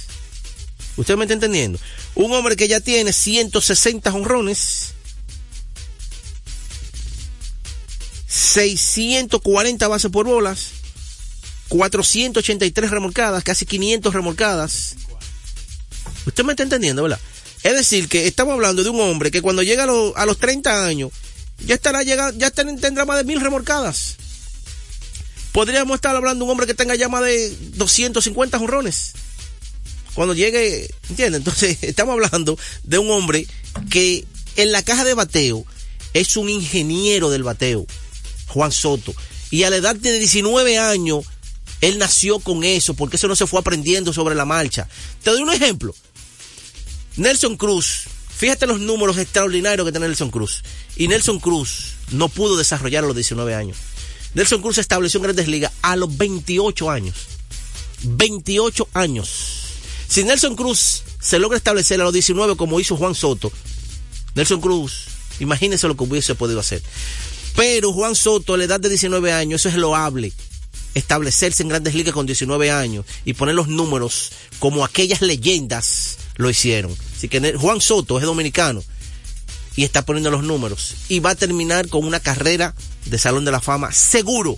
¿Usted 0.97 1.15
me 1.15 1.25
está 1.25 1.33
entendiendo? 1.33 1.79
Un 2.15 2.33
hombre 2.33 2.55
que 2.55 2.67
ya 2.67 2.79
tiene 2.79 3.13
160 3.13 4.11
honrones, 4.13 4.93
640 8.27 9.87
bases 9.87 10.11
por 10.11 10.25
bolas, 10.25 10.67
483 11.69 12.89
remolcadas, 12.91 13.43
casi 13.43 13.65
500 13.65 14.13
remolcadas. 14.13 14.95
Usted 16.25 16.43
me 16.43 16.53
está 16.53 16.63
entendiendo, 16.63 17.03
¿verdad? 17.03 17.19
Es 17.63 17.73
decir, 17.73 18.07
que 18.07 18.27
estamos 18.27 18.53
hablando 18.53 18.83
de 18.83 18.89
un 18.89 18.99
hombre 19.01 19.31
que 19.31 19.41
cuando 19.41 19.63
llega 19.63 19.83
a, 19.83 19.87
los- 19.87 20.13
a 20.15 20.25
los 20.25 20.37
30 20.37 20.85
años, 20.85 21.11
ya 21.65 21.75
estará 21.75 22.03
llegando, 22.03 22.37
ya 22.37 22.51
tendrá 22.51 23.05
más 23.05 23.17
de 23.17 23.23
mil 23.23 23.41
remolcadas. 23.41 24.15
Podríamos 25.51 25.95
estar 25.95 26.15
hablando 26.15 26.43
de 26.43 26.45
un 26.45 26.51
hombre 26.51 26.67
que 26.67 26.75
tenga 26.75 26.95
ya 26.95 27.09
más 27.09 27.23
de 27.23 27.55
250 27.75 28.59
jonrones. 28.59 29.13
Cuando 30.13 30.33
llegue, 30.33 30.89
¿entiendes? 31.09 31.39
Entonces, 31.39 31.77
estamos 31.81 32.13
hablando 32.13 32.57
de 32.83 32.97
un 32.99 33.09
hombre 33.09 33.47
que 33.89 34.25
en 34.55 34.71
la 34.71 34.83
caja 34.83 35.03
de 35.03 35.13
bateo 35.15 35.65
es 36.13 36.37
un 36.37 36.49
ingeniero 36.49 37.29
del 37.29 37.43
bateo, 37.43 37.85
Juan 38.47 38.71
Soto. 38.71 39.13
Y 39.51 39.63
a 39.63 39.69
la 39.69 39.77
edad 39.77 39.95
de 39.95 40.19
19 40.19 40.77
años, 40.77 41.25
él 41.81 41.97
nació 41.97 42.39
con 42.39 42.63
eso, 42.63 42.93
porque 42.93 43.17
eso 43.17 43.27
no 43.27 43.35
se 43.35 43.47
fue 43.47 43.59
aprendiendo 43.59 44.13
sobre 44.13 44.35
la 44.35 44.45
marcha. 44.45 44.87
Te 45.23 45.31
doy 45.31 45.41
un 45.41 45.53
ejemplo. 45.53 45.93
Nelson 47.17 47.57
Cruz, 47.57 48.03
fíjate 48.35 48.67
los 48.67 48.79
números 48.79 49.17
extraordinarios 49.17 49.85
que 49.85 49.91
tiene 49.91 50.07
Nelson 50.07 50.31
Cruz. 50.31 50.63
Y 50.95 51.07
Nelson 51.07 51.39
Cruz 51.39 51.93
no 52.11 52.29
pudo 52.29 52.57
desarrollar 52.57 53.03
a 53.03 53.07
los 53.07 53.15
19 53.15 53.55
años. 53.55 53.77
Nelson 54.33 54.61
Cruz 54.61 54.75
se 54.75 54.81
estableció 54.81 55.19
en 55.19 55.23
Grandes 55.23 55.47
Ligas 55.47 55.71
a 55.81 55.95
los 55.95 56.15
28 56.15 56.91
años. 56.91 57.15
28 58.03 58.89
años. 58.93 59.29
Si 60.07 60.23
Nelson 60.23 60.55
Cruz 60.55 61.03
se 61.19 61.39
logra 61.39 61.57
establecer 61.57 61.99
a 61.99 62.03
los 62.03 62.13
19 62.13 62.55
como 62.55 62.79
hizo 62.79 62.95
Juan 62.95 63.15
Soto, 63.15 63.51
Nelson 64.35 64.61
Cruz, 64.61 65.07
imagínese 65.39 65.87
lo 65.87 65.97
que 65.97 66.03
hubiese 66.03 66.35
podido 66.35 66.59
hacer. 66.59 66.81
Pero 67.57 67.91
Juan 67.91 68.13
Soto 68.13 68.53
a 68.53 68.57
la 68.57 68.65
edad 68.65 68.79
de 68.79 68.87
19 68.87 69.33
años, 69.33 69.61
eso 69.61 69.69
es 69.69 69.75
loable. 69.75 70.31
Establecerse 70.93 71.63
en 71.63 71.69
grandes 71.69 71.95
ligas 71.95 72.13
con 72.13 72.27
19 72.27 72.69
años 72.69 73.03
y 73.25 73.33
poner 73.33 73.55
los 73.55 73.67
números 73.67 74.31
como 74.59 74.85
aquellas 74.85 75.21
leyendas 75.21 76.19
lo 76.35 76.51
hicieron. 76.51 76.95
Así 77.15 77.27
que 77.27 77.55
Juan 77.55 77.81
Soto 77.81 78.19
es 78.19 78.25
dominicano 78.25 78.83
y 79.75 79.83
está 79.83 80.05
poniendo 80.05 80.29
los 80.29 80.43
números 80.43 80.95
y 81.09 81.19
va 81.19 81.31
a 81.31 81.35
terminar 81.35 81.87
con 81.87 82.05
una 82.05 82.19
carrera 82.19 82.75
de 83.05 83.17
Salón 83.17 83.43
de 83.43 83.51
la 83.51 83.59
Fama 83.59 83.91
seguro, 83.91 84.55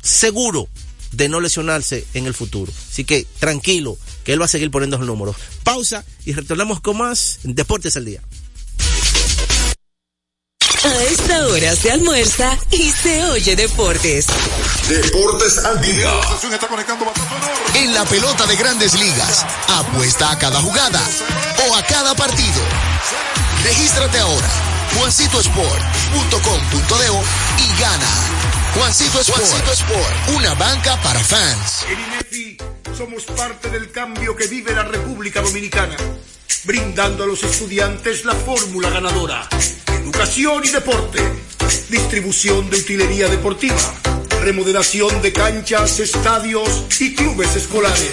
seguro 0.00 0.68
de 1.12 1.28
no 1.28 1.40
lesionarse 1.40 2.06
en 2.14 2.24
el 2.24 2.32
futuro. 2.32 2.72
Así 2.90 3.04
que 3.04 3.26
tranquilo, 3.38 3.98
que 4.24 4.32
él 4.32 4.40
va 4.40 4.46
a 4.46 4.48
seguir 4.48 4.70
poniendo 4.70 4.96
los 4.96 5.06
números. 5.06 5.36
Pausa 5.62 6.06
y 6.24 6.32
retornamos 6.32 6.80
con 6.80 6.96
más 6.96 7.40
Deportes 7.42 7.98
al 7.98 8.06
Día. 8.06 8.22
A 10.84 11.02
esta 11.04 11.46
hora 11.46 11.74
se 11.74 11.90
almuerza 11.90 12.54
y 12.70 12.90
se 12.90 13.24
oye 13.24 13.56
deportes. 13.56 14.26
Deportes 14.88 15.64
al 15.64 15.80
día. 15.80 16.12
En 17.74 17.94
la 17.94 18.04
pelota 18.04 18.44
de 18.46 18.56
grandes 18.56 18.92
ligas, 18.94 19.46
apuesta 19.68 20.30
a 20.30 20.38
cada 20.38 20.60
jugada 20.60 21.00
o 21.68 21.74
a 21.74 21.82
cada 21.82 22.14
partido. 22.14 22.60
Regístrate 23.64 24.18
ahora, 24.18 24.48
juancitosport.com.de 24.98 27.06
y 27.62 27.80
gana. 27.80 28.06
Juancito 28.76 29.20
Sport, 29.20 29.40
Juancito 29.40 29.72
Sport, 29.72 30.28
una 30.36 30.54
banca 30.54 31.00
para 31.02 31.18
fans. 31.20 31.84
En 31.88 31.98
INEFI 31.98 32.58
somos 32.96 33.24
parte 33.24 33.70
del 33.70 33.90
cambio 33.90 34.36
que 34.36 34.46
vive 34.46 34.72
la 34.74 34.82
República 34.82 35.40
Dominicana, 35.40 35.96
brindando 36.64 37.24
a 37.24 37.26
los 37.26 37.42
estudiantes 37.42 38.24
la 38.24 38.34
fórmula 38.34 38.90
ganadora. 38.90 39.48
Educación 40.02 40.62
y 40.64 40.68
deporte, 40.68 41.20
distribución 41.88 42.68
de 42.70 42.78
utilería 42.78 43.28
deportiva, 43.28 43.94
remodelación 44.42 45.22
de 45.22 45.32
canchas, 45.32 45.98
estadios 46.00 46.84
y 47.00 47.14
clubes 47.14 47.54
escolares, 47.56 48.12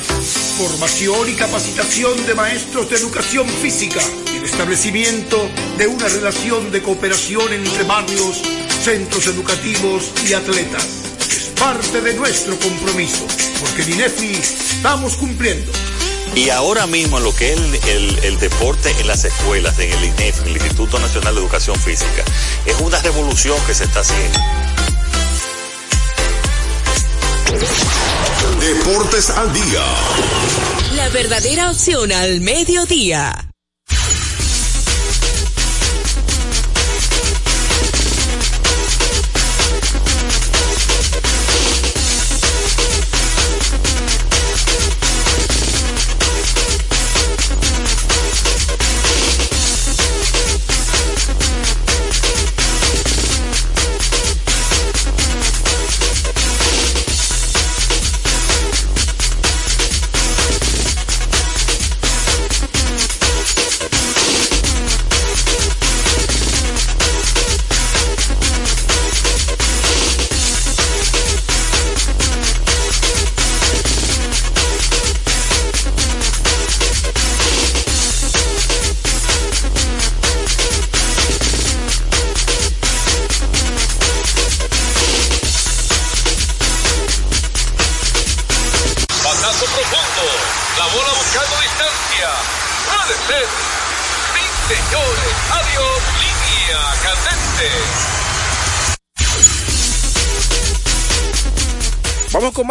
formación 0.57 1.29
y 1.29 1.33
capacitación 1.33 2.25
de 2.25 2.35
maestros 2.35 2.89
de 2.89 2.97
educación 2.97 3.47
física 3.47 4.01
y 4.33 4.37
el 4.37 4.43
establecimiento 4.45 5.49
de 5.77 5.87
una 5.87 6.07
relación 6.07 6.71
de 6.71 6.81
cooperación 6.81 7.53
entre 7.53 7.83
barrios, 7.83 8.41
centros 8.83 9.27
educativos 9.27 10.11
y 10.27 10.33
atletas. 10.33 10.87
Es 11.19 11.51
parte 11.59 12.01
de 12.01 12.13
nuestro 12.15 12.57
compromiso, 12.59 13.25
porque 13.59 13.83
en 13.83 14.01
estamos 14.01 15.15
cumpliendo. 15.15 15.71
Y 16.35 16.49
ahora 16.49 16.87
mismo 16.87 17.19
lo 17.19 17.35
que 17.35 17.53
es 17.53 17.59
el, 17.59 17.75
el, 17.87 18.19
el, 18.23 18.39
deporte 18.39 18.89
en 18.99 19.07
las 19.07 19.23
escuelas, 19.23 19.77
en 19.77 19.91
el 19.91 20.03
INEF, 20.03 20.41
en 20.41 20.47
el 20.47 20.53
Instituto 20.57 20.97
Nacional 20.99 21.35
de 21.35 21.41
Educación 21.41 21.75
Física, 21.75 22.23
es 22.65 22.79
una 22.79 22.99
revolución 23.01 23.57
que 23.67 23.75
se 23.75 23.83
está 23.83 23.99
haciendo. 23.99 24.39
Deportes 28.59 29.29
al 29.29 29.53
día. 29.53 29.83
La 30.95 31.09
verdadera 31.09 31.69
opción 31.69 32.11
al 32.11 32.41
mediodía. 32.41 33.52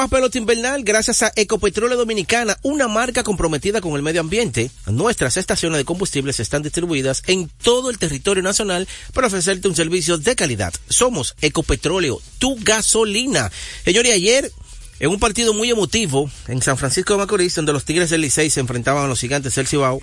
Más 0.03 0.11
pelota 0.11 0.36
invernal 0.36 0.82
gracias 0.82 1.22
a 1.22 1.32
Ecopetróleo 1.36 1.96
Dominicana, 1.96 2.59
una 2.62 2.88
marca 2.88 3.22
comprometida 3.22 3.80
con 3.80 3.94
el 3.94 4.03
medio 4.03 4.20
ambiente. 4.20 4.68
Nuestras 4.86 5.36
estaciones 5.36 5.78
de 5.78 5.84
combustibles 5.84 6.40
están 6.40 6.64
distribuidas 6.64 7.22
en 7.28 7.48
todo 7.62 7.88
el 7.88 7.98
territorio 7.98 8.42
nacional 8.42 8.88
para 9.14 9.28
ofrecerte 9.28 9.68
un 9.68 9.76
servicio 9.76 10.18
de 10.18 10.34
calidad. 10.34 10.74
Somos 10.88 11.36
Ecopetróleo, 11.40 12.20
tu 12.38 12.57
gasolina. 12.57 13.53
Señores, 13.84 14.12
ayer 14.12 14.50
en 14.98 15.09
un 15.09 15.20
partido 15.20 15.55
muy 15.55 15.70
emotivo 15.70 16.28
en 16.48 16.61
San 16.62 16.78
Francisco 16.78 17.12
de 17.12 17.20
Macorís, 17.20 17.55
donde 17.55 17.72
los 17.72 17.84
Tigres 17.84 18.11
del 18.11 18.22
Licey 18.22 18.50
se 18.50 18.59
enfrentaban 18.59 19.05
a 19.05 19.09
los 19.09 19.20
gigantes 19.20 19.55
del 19.55 19.68
Cibao. 19.68 20.00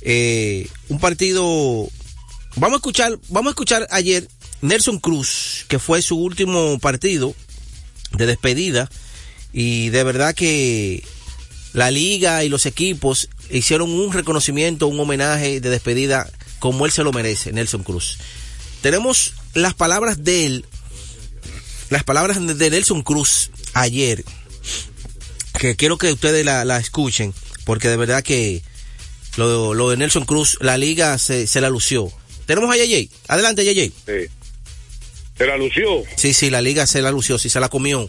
Eh, 0.00 0.70
un 0.88 0.98
partido. 1.00 1.86
Vamos 2.56 2.76
a 2.76 2.76
escuchar, 2.76 3.18
vamos 3.28 3.50
a 3.50 3.52
escuchar 3.52 3.86
ayer 3.90 4.26
Nelson 4.62 5.00
Cruz, 5.00 5.66
que 5.68 5.78
fue 5.78 6.00
su 6.00 6.16
último 6.16 6.78
partido 6.78 7.34
de 8.16 8.26
despedida. 8.26 8.90
Y 9.52 9.90
de 9.90 10.04
verdad 10.04 10.34
que 10.34 11.04
la 11.72 11.90
liga 11.90 12.44
y 12.44 12.48
los 12.48 12.66
equipos 12.66 13.28
hicieron 13.50 13.90
un 13.90 14.12
reconocimiento, 14.12 14.88
un 14.88 14.98
homenaje 14.98 15.60
de 15.60 15.70
despedida 15.70 16.30
como 16.58 16.86
él 16.86 16.92
se 16.92 17.04
lo 17.04 17.12
merece, 17.12 17.52
Nelson 17.52 17.82
Cruz. 17.82 18.18
Tenemos 18.80 19.34
las 19.54 19.74
palabras 19.74 20.24
de 20.24 20.46
él 20.46 20.64
las 21.90 22.04
palabras 22.04 22.38
de 22.44 22.70
Nelson 22.70 23.02
Cruz 23.02 23.50
ayer, 23.72 24.24
que 25.58 25.76
quiero 25.76 25.98
que 25.98 26.12
ustedes 26.12 26.44
la, 26.44 26.78
escuchen, 26.78 27.34
porque 27.64 27.88
de 27.88 27.96
verdad 27.96 28.22
que 28.22 28.62
lo, 29.36 29.74
lo, 29.74 29.90
de 29.90 29.96
Nelson 29.96 30.24
Cruz, 30.24 30.58
la 30.60 30.76
liga 30.76 31.16
se, 31.18 31.46
se 31.46 31.60
la 31.60 31.70
lució. 31.70 32.10
Tenemos 32.46 32.70
a 32.70 32.76
Yeye. 32.76 33.10
Adelante, 33.28 33.64
Yeye. 33.64 33.92
Sí. 34.06 34.32
¿Se 35.36 35.46
la 35.46 35.56
lució? 35.56 36.02
Sí, 36.16 36.32
sí, 36.32 36.50
la 36.50 36.62
liga 36.62 36.86
se 36.86 37.02
la 37.02 37.10
lució, 37.10 37.38
sí, 37.38 37.48
se 37.48 37.60
la 37.60 37.68
comió. 37.68 38.08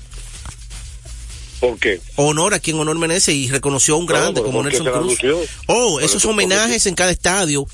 ¿Por 1.59 1.79
qué? 1.79 1.99
Honor 2.17 2.53
a 2.53 2.59
quien 2.59 2.77
honor 2.79 2.97
merece 2.99 3.33
y 3.33 3.47
reconoció 3.49 3.95
a 3.95 3.97
un 3.97 4.05
grande 4.05 4.41
No, 4.41 4.45
como 4.45 4.61
¿por 4.61 4.71
qué 4.71 4.77
Nelson 4.79 4.93
Cruz. 4.93 5.11
lució? 5.23 5.39
Oh, 5.67 5.99
esos 5.99 6.17
eso, 6.17 6.29
homenajes 6.29 6.85
en 6.85 6.95
cada 6.95 7.11
estadio, 7.11 7.65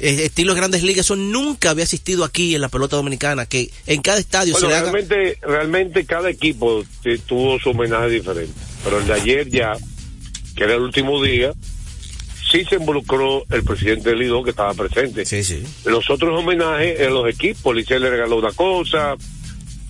estilo 0.00 0.52
de 0.52 0.60
grandes 0.60 0.82
ligas, 0.82 1.06
eso 1.06 1.16
nunca 1.16 1.70
había 1.70 1.84
asistido 1.84 2.24
aquí 2.24 2.54
en 2.54 2.60
la 2.60 2.68
pelota 2.68 2.96
dominicana, 2.96 3.46
que 3.46 3.70
en 3.86 4.02
cada 4.02 4.18
estadio 4.18 4.52
Bueno, 4.54 4.66
se 4.66 4.72
le 4.72 4.76
haga... 4.78 4.90
realmente, 4.92 5.38
realmente 5.40 6.04
cada 6.04 6.28
equipo 6.28 6.84
eh, 7.04 7.18
tuvo 7.24 7.58
su 7.60 7.70
homenaje 7.70 8.10
diferente. 8.10 8.52
Pero 8.84 8.98
el 8.98 9.06
de 9.06 9.12
ayer 9.14 9.48
ya, 9.48 9.72
que 10.56 10.64
era 10.64 10.74
el 10.74 10.82
último 10.82 11.22
día, 11.22 11.52
sí 12.52 12.64
se 12.68 12.76
involucró 12.76 13.44
el 13.50 13.64
presidente 13.64 14.10
del 14.10 14.18
Lidón 14.20 14.44
que 14.44 14.50
estaba 14.50 14.74
presente. 14.74 15.24
Sí, 15.26 15.42
sí. 15.42 15.62
Los 15.86 16.08
otros 16.10 16.38
homenajes 16.38 17.00
en 17.00 17.14
los 17.14 17.28
equipos, 17.28 17.74
Licey 17.74 17.98
le 17.98 18.10
regaló 18.10 18.36
una 18.36 18.52
cosa, 18.52 19.16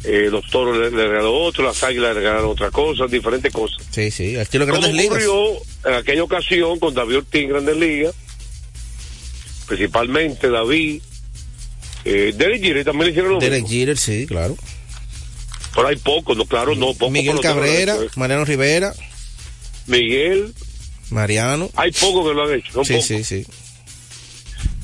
eh, 0.04 0.28
los 0.30 0.48
toros 0.50 0.78
le, 0.78 0.90
le 0.96 1.08
regaló 1.08 1.34
otro, 1.34 1.64
las 1.64 1.82
águilas 1.82 2.14
le 2.14 2.20
regalaron 2.20 2.50
otra 2.50 2.70
cosa, 2.70 3.06
diferentes 3.06 3.52
cosas. 3.52 3.84
Sí, 3.90 4.10
sí, 4.10 4.36
estilo 4.36 4.64
de 4.64 4.70
Como 4.72 4.82
grandes 4.82 5.02
ligas. 5.02 5.24
ocurrió 5.26 5.60
en 5.86 5.94
aquella 5.94 6.22
ocasión 6.22 6.78
con 6.78 6.94
David 6.94 7.18
Ortiz 7.18 7.42
en 7.42 7.48
Grandes 7.48 7.76
Ligas, 7.76 8.14
principalmente 9.66 10.48
David, 10.50 11.02
eh, 12.04 12.32
Derek 12.36 12.62
Jeter 12.62 12.84
también 12.84 13.06
le 13.06 13.10
hicieron 13.10 13.32
lo 13.32 13.38
Derek 13.38 13.62
mismo. 13.62 13.68
Jeter, 13.78 13.96
sí, 13.98 14.26
claro. 14.26 14.56
Pero 15.74 15.88
hay 15.88 15.96
pocos, 15.96 16.36
no, 16.36 16.44
claro, 16.46 16.74
no, 16.74 16.92
pocos. 16.94 17.10
Miguel 17.10 17.40
Cabrera, 17.40 17.96
eh. 17.96 18.08
Mariano 18.16 18.44
Rivera, 18.44 18.92
Miguel, 19.86 20.52
Mariano. 21.10 21.70
hay 21.76 21.90
pocos 21.92 22.28
que 22.28 22.34
lo 22.34 22.44
han 22.44 22.54
hecho, 22.54 22.72
son 22.72 22.84
Sí, 22.84 22.92
pocos. 22.94 23.06
sí, 23.06 23.24
sí. 23.24 23.46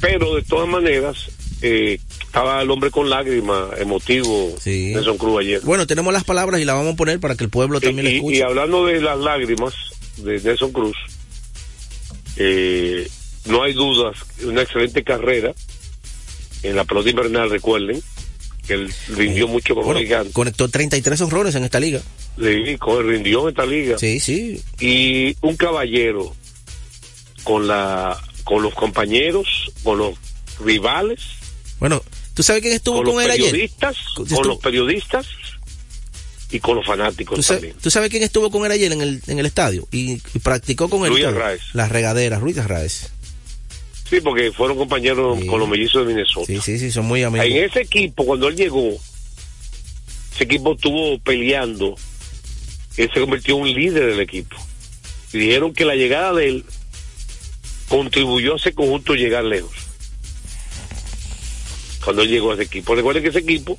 Pero 0.00 0.34
de 0.34 0.42
todas 0.42 0.68
maneras, 0.68 1.16
eh, 1.62 1.98
estaba 2.20 2.62
el 2.62 2.70
hombre 2.70 2.90
con 2.90 3.08
lágrimas, 3.10 3.78
emotivo, 3.78 4.54
Sí. 4.60 4.92
Nelson 4.94 5.18
Cruz 5.18 5.40
ayer. 5.40 5.60
Bueno, 5.62 5.86
tenemos 5.86 6.12
las 6.12 6.24
palabras 6.24 6.60
y 6.60 6.64
las 6.64 6.76
vamos 6.76 6.94
a 6.94 6.96
poner 6.96 7.18
para 7.20 7.34
que 7.36 7.44
el 7.44 7.50
pueblo 7.50 7.80
también 7.80 8.06
y, 8.06 8.16
escuche. 8.16 8.36
y 8.38 8.42
hablando 8.42 8.86
de 8.86 9.00
las 9.00 9.18
lágrimas 9.18 9.74
de 10.18 10.40
Nelson 10.40 10.72
Cruz, 10.72 10.96
eh, 12.36 13.08
no 13.46 13.62
hay 13.62 13.72
dudas, 13.72 14.18
una 14.44 14.62
excelente 14.62 15.02
carrera 15.02 15.52
en 16.62 16.76
la 16.76 16.84
pelota 16.84 17.10
invernal, 17.10 17.50
recuerden, 17.50 18.00
que 18.68 18.74
él 18.74 18.94
rindió 19.08 19.48
mucho 19.48 19.74
con 19.74 19.82
Bueno, 19.84 19.98
los 19.98 20.06
gigantes. 20.06 20.32
conectó 20.32 20.68
33 20.68 21.20
honrones 21.22 21.54
en 21.56 21.64
esta 21.64 21.80
liga. 21.80 22.00
Sí, 22.38 22.76
rindió 23.02 23.42
en 23.42 23.48
esta 23.48 23.66
liga. 23.66 23.98
Sí, 23.98 24.20
sí. 24.20 24.62
Y 24.78 25.36
un 25.40 25.56
caballero 25.56 26.36
con 27.42 27.66
la 27.66 28.16
con 28.44 28.62
los 28.62 28.74
compañeros, 28.74 29.72
con 29.82 29.98
los 29.98 30.14
rivales, 30.64 31.20
Bueno, 31.80 32.02
¿tú 32.34 32.42
sabes 32.42 32.62
quién 32.62 32.74
estuvo 32.74 33.02
con, 33.02 33.14
con, 33.14 33.22
él 33.24 33.30
ayer? 33.30 33.70
Con- 34.14 34.48
los 34.48 34.58
periodistas 34.58 35.26
y 36.50 36.58
con 36.60 36.76
los 36.76 36.86
fanáticos 36.86 37.36
¿Tú, 37.36 37.42
sa- 37.42 37.54
también. 37.54 37.74
tú 37.80 37.90
sabes 37.90 38.08
quién 38.10 38.22
estuvo 38.22 38.50
con 38.50 38.64
él 38.64 38.72
ayer 38.72 38.90
en 38.92 39.02
el, 39.02 39.20
en 39.26 39.38
el 39.38 39.46
estadio? 39.46 39.86
Y, 39.92 40.12
y 40.34 40.38
practicó 40.42 40.88
con 40.88 41.04
él. 41.04 41.10
Luis? 41.10 41.24
Arraez. 41.26 41.60
Las 41.74 41.90
regaderas, 41.90 42.40
Ruiz 42.40 42.56
Arraez. 42.58 43.10
Sí, 44.09 44.20
porque 44.22 44.52
fueron 44.52 44.78
compañeros 44.78 45.38
con 45.44 45.61
los 45.61 45.68
mellizos 45.68 46.06
de 46.06 46.14
Minnesota. 46.14 46.46
Sí, 46.46 46.61
sí, 46.61 46.78
sí, 46.78 46.90
son 46.90 47.06
muy 47.06 47.22
amigos. 47.22 47.46
En 47.46 47.64
ese 47.64 47.82
equipo, 47.82 48.24
cuando 48.24 48.48
él 48.48 48.56
llegó, 48.56 48.98
ese 50.34 50.44
equipo 50.44 50.72
estuvo 50.72 51.18
peleando. 51.18 51.94
Él 52.96 53.11
se 53.12 53.20
convirtió 53.20 53.56
en 53.56 53.62
un 53.62 53.72
líder 53.72 54.06
del 54.06 54.20
equipo. 54.20 54.56
Y 55.32 55.38
dijeron 55.38 55.74
que 55.74 55.84
la 55.84 55.94
llegada 55.94 56.32
de 56.32 56.48
él 56.48 56.64
contribuyó 57.88 58.54
a 58.54 58.56
ese 58.56 58.72
conjunto 58.72 59.14
llegar 59.14 59.44
lejos. 59.44 59.74
Cuando 62.02 62.22
él 62.22 62.28
llegó 62.28 62.52
a 62.52 62.54
ese 62.54 62.64
equipo. 62.64 62.94
Recuerden 62.94 63.22
que 63.22 63.28
ese 63.28 63.40
equipo 63.40 63.76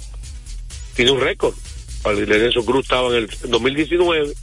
tiene 0.96 1.12
un 1.12 1.22
récord. 1.22 1.56
Lorenzo 2.04 2.64
Cruz 2.64 2.84
estaba 2.84 3.10
en 3.10 3.24
el 3.24 3.30
2019, 3.50 4.34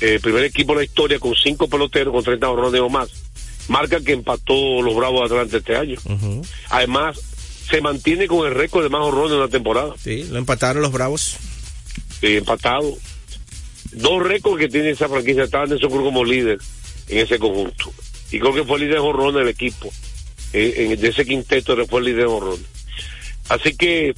el 0.00 0.20
primer 0.20 0.44
equipo 0.44 0.72
de 0.72 0.78
la 0.78 0.84
historia 0.84 1.18
con 1.18 1.34
cinco 1.34 1.68
peloteros 1.68 2.12
con 2.12 2.22
30 2.22 2.48
horrones 2.48 2.80
o 2.80 2.88
más. 2.88 3.27
Marca 3.68 4.00
que 4.00 4.12
empató 4.12 4.82
los 4.82 4.94
Bravos 4.96 5.20
de 5.30 5.36
Atlanta 5.36 5.56
este 5.58 5.76
año. 5.76 5.98
Además, 6.70 7.18
se 7.70 7.80
mantiene 7.80 8.26
con 8.26 8.46
el 8.46 8.54
récord 8.54 8.82
de 8.82 8.88
más 8.88 9.02
horrones 9.02 9.32
en 9.34 9.40
la 9.40 9.48
temporada. 9.48 9.94
Sí, 10.02 10.24
lo 10.24 10.38
empataron 10.38 10.82
los 10.82 10.92
Bravos. 10.92 11.36
Sí, 12.20 12.36
empatado. 12.36 12.96
Dos 13.92 14.22
récords 14.22 14.58
que 14.60 14.68
tiene 14.68 14.90
esa 14.90 15.08
franquicia. 15.08 15.44
Estaba 15.44 15.66
Nelson 15.66 15.90
Cruz 15.90 16.02
como 16.04 16.24
líder 16.24 16.58
en 17.08 17.18
ese 17.18 17.38
conjunto. 17.38 17.92
Y 18.30 18.38
creo 18.38 18.54
que 18.54 18.64
fue 18.64 18.76
el 18.76 18.82
líder 18.82 18.96
de 18.96 19.00
horrones 19.00 19.34
del 19.34 19.48
equipo. 19.48 19.90
En, 20.52 20.92
en- 20.92 21.00
de 21.00 21.08
ese 21.08 21.24
quinteto 21.26 21.76
fue 21.86 22.00
el 22.00 22.06
líder 22.06 22.20
de 22.26 22.32
horrones. 22.32 22.66
Así 23.48 23.74
que 23.76 24.14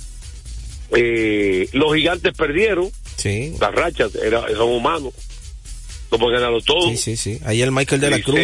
eh, 0.93 1.69
los 1.73 1.95
gigantes 1.95 2.33
perdieron. 2.37 2.91
Sí. 3.17 3.55
Las 3.61 3.73
rachas 3.75 4.15
era, 4.15 4.47
son 4.57 4.71
humanos. 4.71 5.13
No 6.11 6.19
pueden 6.19 6.35
ganarlo 6.41 6.61
todo. 6.61 6.89
Sí, 6.91 6.97
sí, 6.97 7.17
sí. 7.17 7.39
Ahí 7.45 7.63
el 7.63 7.71
Michael 7.71 8.01
de 8.01 8.11
la 8.11 8.21
Cruz 8.21 8.41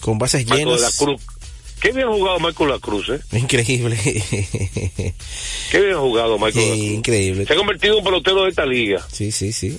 con 0.00 0.18
bases 0.18 0.44
Michael 0.44 0.60
de 0.64 0.70
la 0.72 0.76
llenas. 0.76 0.96
Cruz. 0.96 1.20
Qué 1.80 1.92
bien 1.92 2.08
jugado 2.08 2.38
Michael 2.40 2.68
de 2.68 2.74
la 2.74 2.78
Cruz, 2.80 3.08
¿eh? 3.08 3.20
Increíble. 3.38 3.96
Qué 5.70 5.80
bien 5.80 5.96
jugado 5.98 6.38
Michael 6.38 6.54
de 6.54 6.70
la 6.70 6.74
Cruz. 6.76 6.86
Increíble. 6.92 7.46
Se 7.46 7.52
ha 7.52 7.56
convertido 7.56 7.94
en 7.94 7.98
un 8.00 8.04
pelotero 8.04 8.42
de 8.44 8.50
esta 8.50 8.66
liga. 8.66 9.06
Sí, 9.12 9.32
sí, 9.32 9.52
sí. 9.52 9.78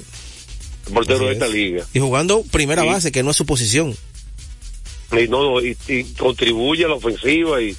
Un 0.89 0.97
Así 0.97 1.07
de 1.13 1.31
esta 1.31 1.45
es. 1.45 1.53
liga. 1.53 1.85
Y 1.93 1.99
jugando 1.99 2.43
primera 2.51 2.81
Sí. 2.81 2.87
base, 2.87 3.11
que 3.11 3.21
no 3.23 3.31
es 3.31 3.37
su 3.37 3.45
posición. 3.45 3.95
Y, 5.11 5.27
no, 5.27 5.61
y, 5.61 5.77
y 5.87 6.03
contribuye 6.17 6.85
a 6.85 6.87
la 6.87 6.95
ofensiva 6.95 7.61
y 7.61 7.75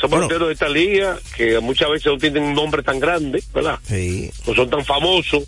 son 0.00 0.10
peloteros 0.10 0.46
de 0.48 0.54
esta 0.54 0.68
liga 0.68 1.18
que 1.36 1.58
muchas 1.58 1.90
veces 1.90 2.06
no 2.06 2.16
tienen 2.18 2.44
un 2.44 2.54
nombre 2.54 2.82
tan 2.82 3.00
grande, 3.00 3.42
¿verdad? 3.52 3.78
Sí. 3.86 4.30
No 4.46 4.54
son 4.54 4.70
tan 4.70 4.84
famosos, 4.84 5.42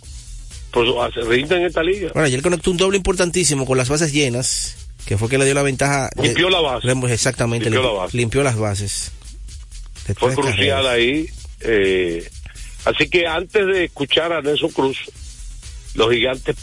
pero 0.73 1.09
se 1.11 1.21
rinden 1.21 1.61
en 1.61 1.65
esta 1.67 1.81
liga. 1.81 2.11
Bueno, 2.13 2.25
ayer 2.27 2.41
conectó 2.41 2.69
un 2.69 2.77
doble 2.77 2.97
importantísimo 2.97 3.65
con 3.65 3.77
las 3.77 3.87
bases 3.89 4.11
llenas, 4.11 4.75
que 5.05 5.17
fue 5.17 5.29
que 5.29 5.37
le 5.37 5.45
dio 5.45 5.53
la 5.53 5.63
ventaja. 5.63 6.09
de- 6.15 6.23
Limpió 6.23 6.49
la 6.49 6.59
base. 6.61 6.87
Exactamente, 7.13 7.69
Limpió 7.69 7.81
limpi- 7.81 7.93
la 7.95 8.01
base. 8.03 8.17
limpió 8.17 8.43
las 8.43 8.57
bases. 8.57 9.11
De 10.07 10.15
Fue 10.15 10.33
crucial 10.33 10.55
carreras. 10.55 10.85
ahí. 10.87 11.27
eh, 11.61 12.29
así 12.85 13.07
que 13.09 13.27
antes 13.27 13.65
de 13.67 13.85
escuchar 13.85 14.33
a 14.33 14.41
Nelson 14.41 14.71
Cruz, 14.71 14.97
los 15.93 16.11
gigantes, 16.11 16.55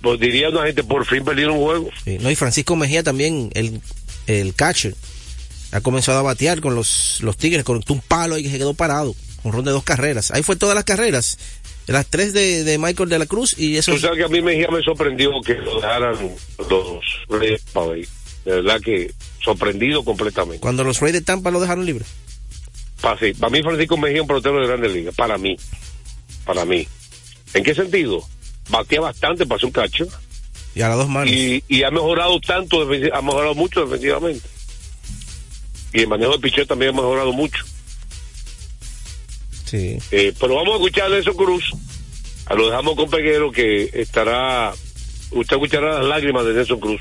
pues 0.00 0.18
diría 0.18 0.48
una 0.48 0.64
gente, 0.66 0.82
por 0.82 1.04
fin 1.04 1.24
perdieron 1.24 1.56
un 1.56 1.62
juego. 1.64 1.90
Sí, 2.04 2.18
no, 2.20 2.30
y 2.30 2.34
Francisco 2.36 2.74
Mejía 2.76 3.02
también, 3.02 3.50
el, 3.54 3.80
el 4.26 4.54
catcher, 4.54 4.94
ha 5.72 5.80
comenzado 5.82 6.18
a 6.18 6.22
batear 6.22 6.60
con 6.60 6.74
los, 6.74 7.18
los 7.20 7.36
Tigres, 7.36 7.64
conectó 7.64 7.92
un 7.92 8.00
palo 8.00 8.34
ahí 8.36 8.42
que 8.42 8.50
se 8.50 8.58
quedó 8.58 8.72
parado, 8.74 9.14
un 9.42 9.52
ron 9.52 9.64
de 9.64 9.70
dos 9.70 9.84
carreras. 9.84 10.30
Ahí 10.30 10.42
fue 10.42 10.56
todas 10.56 10.74
las 10.74 10.84
carreras, 10.84 11.38
las 11.86 12.06
tres 12.06 12.32
de, 12.32 12.64
de 12.64 12.78
Michael 12.78 13.08
de 13.08 13.18
la 13.18 13.26
Cruz 13.26 13.54
y 13.58 13.76
eso. 13.76 13.92
Tú 13.92 13.98
sabes 13.98 14.18
que 14.18 14.24
a 14.24 14.28
mí 14.28 14.40
Mejía 14.42 14.68
me 14.70 14.82
sorprendió 14.82 15.30
que 15.44 15.54
lo 15.54 15.76
dejaran 15.80 16.16
los 16.58 17.00
Reyes. 17.28 17.62
De 18.44 18.52
verdad 18.52 18.80
que 18.80 19.12
sorprendido 19.44 20.04
completamente. 20.04 20.60
Cuando 20.60 20.84
los 20.84 21.00
Reyes 21.00 21.14
de 21.14 21.20
Tampa 21.22 21.50
lo 21.50 21.60
dejaron 21.60 21.84
libre. 21.84 22.04
Para, 23.00 23.18
sí, 23.18 23.32
para 23.32 23.50
mí 23.50 23.62
Francisco 23.62 23.96
Mejía 23.96 24.16
es 24.16 24.22
un 24.22 24.28
pelotero 24.28 24.60
de 24.60 24.66
grandes 24.66 24.92
ligas, 24.92 25.14
para 25.14 25.38
mí. 25.38 25.56
Para 26.44 26.64
mí. 26.64 26.86
¿En 27.54 27.64
qué 27.64 27.74
sentido? 27.74 28.26
Batea 28.68 29.00
bastante 29.00 29.46
para 29.46 29.66
un 29.66 29.72
cacho 29.72 30.06
Y 30.74 30.82
a 30.82 30.88
las 30.88 30.98
dos 30.98 31.08
manos. 31.08 31.32
y, 31.32 31.64
y 31.66 31.82
ha 31.82 31.90
mejorado 31.90 32.38
tanto, 32.40 32.82
ha 32.82 33.22
mejorado 33.22 33.54
mucho 33.54 33.84
defensivamente. 33.84 34.48
Y 35.92 36.00
el 36.02 36.08
manejo 36.08 36.32
de 36.32 36.38
picheo 36.38 36.66
también 36.66 36.90
ha 36.92 36.96
mejorado 36.96 37.32
mucho. 37.32 37.64
Sí. 39.70 39.98
Eh, 40.10 40.34
pero 40.40 40.56
vamos 40.56 40.72
a 40.72 40.76
escuchar 40.76 41.06
a 41.06 41.08
Nelson 41.10 41.34
Cruz. 41.36 41.64
A 42.46 42.54
lo 42.54 42.68
dejamos 42.68 42.96
con 42.96 43.08
Peguero 43.08 43.52
que 43.52 43.88
estará. 43.94 44.72
Usted 45.30 45.56
escuchará 45.56 45.98
las 45.98 46.04
lágrimas 46.06 46.44
de 46.44 46.54
Nelson 46.54 46.80
Cruz. 46.80 47.00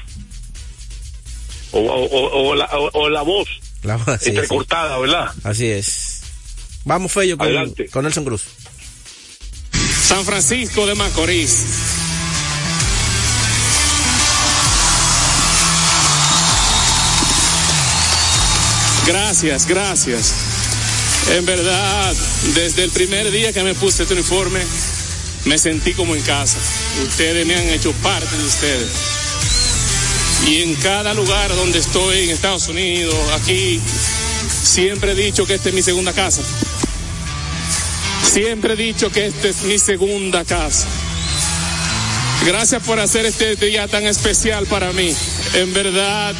O, 1.72 1.80
o- 1.80 2.06
o- 2.06 2.50
o 2.50 2.56
la, 2.56 2.66
o- 2.66 2.92
o 2.94 3.10
la 3.10 3.22
voz 3.24 3.48
La- 3.84 4.00
entrecortada, 4.24 4.98
¿verdad? 5.00 5.32
sí. 5.34 5.42
Así 5.44 5.66
es. 5.68 6.22
Vamos, 6.86 7.12
Fello, 7.12 7.38
con, 7.38 7.48
Adelante. 7.48 7.88
con 7.90 8.04
Nelson 8.04 8.24
Cruz. 8.26 8.44
San 10.04 10.24
Francisco 10.26 10.86
de 10.86 10.96
Macorís. 10.96 11.66
Gracias, 19.06 19.66
gracias. 19.68 20.34
En 21.32 21.46
verdad, 21.46 22.16
desde 22.56 22.84
el 22.84 22.90
primer 22.90 23.30
día 23.30 23.54
que 23.54 23.62
me 23.62 23.76
puse 23.76 24.04
este 24.04 24.16
uniforme, 24.16 24.62
me 25.46 25.58
sentí 25.60 25.94
como 25.94 26.16
en 26.16 26.22
casa. 26.24 26.58
Ustedes 27.04 27.46
me 27.46 27.56
han 27.56 27.68
hecho 27.70 27.92
parte 28.02 28.36
de 28.36 28.44
ustedes. 28.44 28.90
Y 30.48 30.64
en 30.64 30.76
cada 30.76 31.14
lugar 31.14 31.56
donde 31.56 31.80
estoy, 31.80 32.24
en 32.24 32.30
Estados 32.32 32.68
Unidos, 32.68 33.16
aquí, 33.34 33.80
siempre 34.64 35.12
he 35.12 35.16
dicho 35.16 35.46
que 35.46 35.56
esta 35.56 35.70
es 35.70 35.76
mi 35.76 35.84
segunda 35.84 36.14
casa. 36.14 36.42
Siempre 38.24 38.74
he 38.74 38.78
dicho 38.78 39.12
que 39.12 39.28
esta 39.28 39.50
es 39.50 39.62
mi 39.64 39.78
segunda 39.78 40.44
casa. 40.46 40.88
Gracias 42.46 42.82
por 42.84 43.00
hacer 43.00 43.28
este 43.28 43.56
día 43.56 43.88
tan 43.88 44.08
especial 44.08 44.66
para 44.66 44.92
mí. 44.94 45.14
En 45.54 45.74
verdad, 45.74 46.34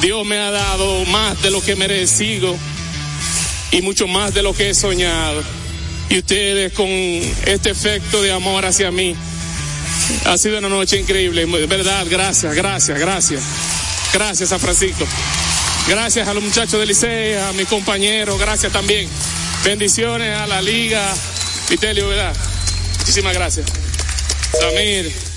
Dios 0.00 0.24
me 0.24 0.38
ha 0.38 0.50
dado 0.50 1.04
más 1.06 1.42
de 1.42 1.50
lo 1.50 1.60
que 1.60 1.76
merecido 1.76 2.56
y 3.70 3.82
mucho 3.82 4.06
más 4.06 4.34
de 4.34 4.42
lo 4.42 4.54
que 4.54 4.70
he 4.70 4.74
soñado. 4.74 5.42
Y 6.08 6.18
ustedes 6.18 6.72
con 6.72 6.88
este 6.88 7.70
efecto 7.70 8.20
de 8.22 8.32
amor 8.32 8.64
hacia 8.66 8.90
mí, 8.90 9.14
ha 10.24 10.36
sido 10.38 10.58
una 10.58 10.68
noche 10.68 10.98
increíble. 10.98 11.46
Verdad, 11.66 12.06
gracias, 12.08 12.54
gracias, 12.54 12.98
gracias. 12.98 13.42
Gracias 14.12 14.52
a 14.52 14.58
Francisco. 14.58 15.06
Gracias 15.88 16.28
a 16.28 16.34
los 16.34 16.42
muchachos 16.42 16.78
del 16.78 16.88
Liceo, 16.88 17.46
a 17.46 17.52
mis 17.52 17.66
compañeros, 17.66 18.38
gracias 18.38 18.72
también. 18.72 19.08
Bendiciones 19.64 20.36
a 20.36 20.46
la 20.46 20.60
liga. 20.60 21.14
Vitelio, 21.68 22.08
¿verdad? 22.08 22.34
Muchísimas 22.98 23.34
gracias. 23.34 23.66
Samir. 24.58 25.29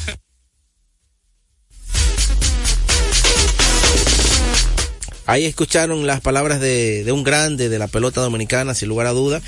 Ahí 5.26 5.45
escucharon 5.45 6.05
las 6.07 6.21
palabras 6.21 6.59
de, 6.59 7.03
de 7.03 7.11
un 7.11 7.24
grande 7.24 7.69
de 7.69 7.80
la 7.80 7.88
pelota 7.88 8.21
dominicana, 8.21 8.76
sin 8.76 8.89
lugar 8.89 9.07
a 9.07 9.11
duda. 9.11 9.41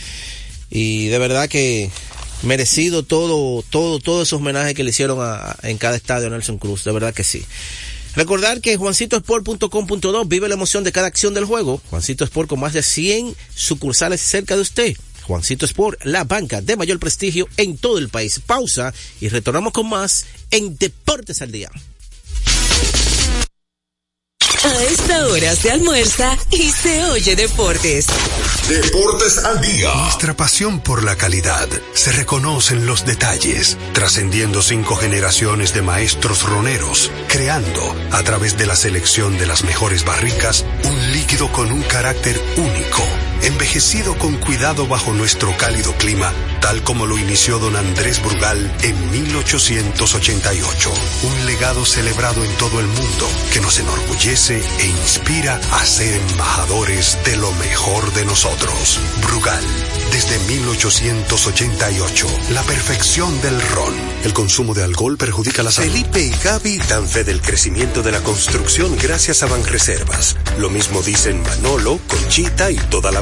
Y 0.70 1.08
de 1.08 1.20
verdad 1.20 1.50
que 1.50 1.90
merecido 2.44 3.04
todo, 3.04 3.64
todo, 3.70 4.00
todo 4.00 4.24
ese 4.24 4.36
homenaje 4.36 4.74
que 4.74 4.84
le 4.84 4.90
hicieron 4.92 5.20
a- 5.22 5.56
en 5.64 5.78
cada 5.78 5.96
estadio 5.96 6.30
Nelson 6.30 6.58
Cruz. 6.60 6.84
De 6.84 6.92
verdad 6.92 7.14
que 7.14 7.24
sí. 7.24 7.44
Recordar 8.16 8.62
que 8.62 8.78
juancitosport.com.do 8.78 10.26
vive 10.26 10.48
la 10.48 10.54
emoción 10.56 10.84
de 10.84 10.92
cada 10.92 11.08
acción 11.08 11.34
del 11.34 11.46
juego. 11.46 11.82
Juancito 11.90 12.24
Sport 12.24 12.50
con 12.50 12.60
más 12.62 12.74
de 12.74 12.82
100 12.84 13.36
sucursales 13.54 14.22
cerca 14.22 14.56
de 14.56 14.62
usted. 14.62 14.96
Juancito 15.24 15.66
Sport, 15.66 16.00
la 16.06 16.24
banca 16.24 16.62
de 16.62 16.78
mayor 16.78 17.00
prestigio 17.00 17.48
en 17.58 17.78
todo 17.78 17.98
el 17.98 18.10
país. 18.10 18.40
Pausa 18.46 18.94
y 19.20 19.28
retornamos 19.30 19.74
con 19.74 19.90
más 19.90 20.26
en 20.52 20.78
Deportes 20.78 21.42
al 21.42 21.52
Día. 21.52 21.70
A 24.66 24.84
esta 24.86 25.28
hora 25.28 25.56
se 25.56 25.70
almuerza 25.70 26.36
y 26.50 26.72
se 26.72 27.06
oye 27.06 27.36
deportes. 27.36 28.08
Deportes 28.68 29.38
al 29.46 29.62
día. 29.62 29.94
Nuestra 29.94 30.36
pasión 30.36 30.80
por 30.80 31.04
la 31.04 31.16
calidad 31.16 31.70
se 31.94 32.12
reconoce 32.12 32.74
en 32.74 32.88
los 32.88 33.06
detalles, 33.06 33.78
trascendiendo 33.94 34.64
cinco 34.64 34.96
generaciones 34.96 35.76
de 35.76 35.84
maestros 35.84 36.42
roneros, 36.42 37.12
creando, 37.28 37.96
a 38.12 38.24
través 38.24 38.58
de 38.58 38.66
la 38.66 38.76
selección 38.76 39.38
de 39.38 39.46
las 39.46 39.64
mejores 39.64 40.04
barricas, 40.04 40.66
un 40.84 41.12
líquido 41.12 41.52
con 41.52 41.72
un 41.72 41.84
carácter 41.84 42.42
único, 42.58 43.04
envejecido 43.46 44.18
con 44.18 44.36
cuidado 44.38 44.88
bajo 44.88 45.14
nuestro 45.14 45.56
cálido 45.58 45.94
clima, 45.94 46.34
tal 46.62 46.82
como 46.84 47.06
lo 47.06 47.18
inició 47.18 47.60
don 47.60 47.76
Andrés 47.76 48.22
Brugal 48.22 48.76
en 48.82 49.12
1888. 49.12 50.92
Un 51.24 51.46
legado 51.46 51.86
celebrado 51.86 52.44
en 52.44 52.52
todo 52.58 52.80
el 52.80 52.88
mundo 52.88 53.30
que 53.54 53.62
nos 53.62 53.80
enorgullece 53.80 54.62
e 54.80 54.88
inspira 54.88 55.62
a 55.72 55.86
ser 55.86 56.20
embajadores 56.32 57.18
de 57.24 57.38
lo 57.38 57.52
mejor 57.54 58.12
de 58.14 58.26
nosotros. 58.26 59.00
Brugal, 59.22 59.64
desde 60.12 60.40
1888, 60.40 62.28
la 62.52 62.64
perfección 62.64 63.40
del 63.42 63.62
ron. 63.62 63.94
El 64.24 64.34
consumo 64.34 64.74
de 64.74 64.84
alcohol 64.84 65.18
perjudica 65.18 65.62
la 65.62 65.72
salud. 65.72 65.92
Felipe 65.92 66.22
y 66.22 66.32
Gaby 66.32 66.78
dan 66.90 67.08
fe 67.08 67.24
del 67.24 67.42
crecimiento 67.42 68.02
de 68.02 68.12
la 68.12 68.22
construcción 68.22 68.98
gracias 69.02 69.44
a 69.44 69.46
Banreservas, 69.46 70.36
Lo 70.58 70.70
mismo 70.70 71.02
dicen 71.02 71.44
Manolo, 71.44 72.00
Conchita 72.08 72.72
y 72.72 72.76
toda 72.76 73.12
la 73.12 73.22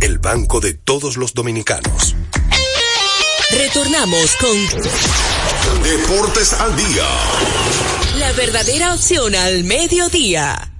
el 0.00 0.18
banco 0.18 0.60
de 0.60 0.74
todos 0.74 1.16
los 1.16 1.34
dominicanos. 1.34 2.14
Retornamos 3.50 4.36
con 4.36 5.82
Deportes 5.82 6.52
al 6.52 6.76
día. 6.76 7.04
La 8.18 8.32
verdadera 8.32 8.94
opción 8.94 9.34
al 9.34 9.64
mediodía. 9.64 10.75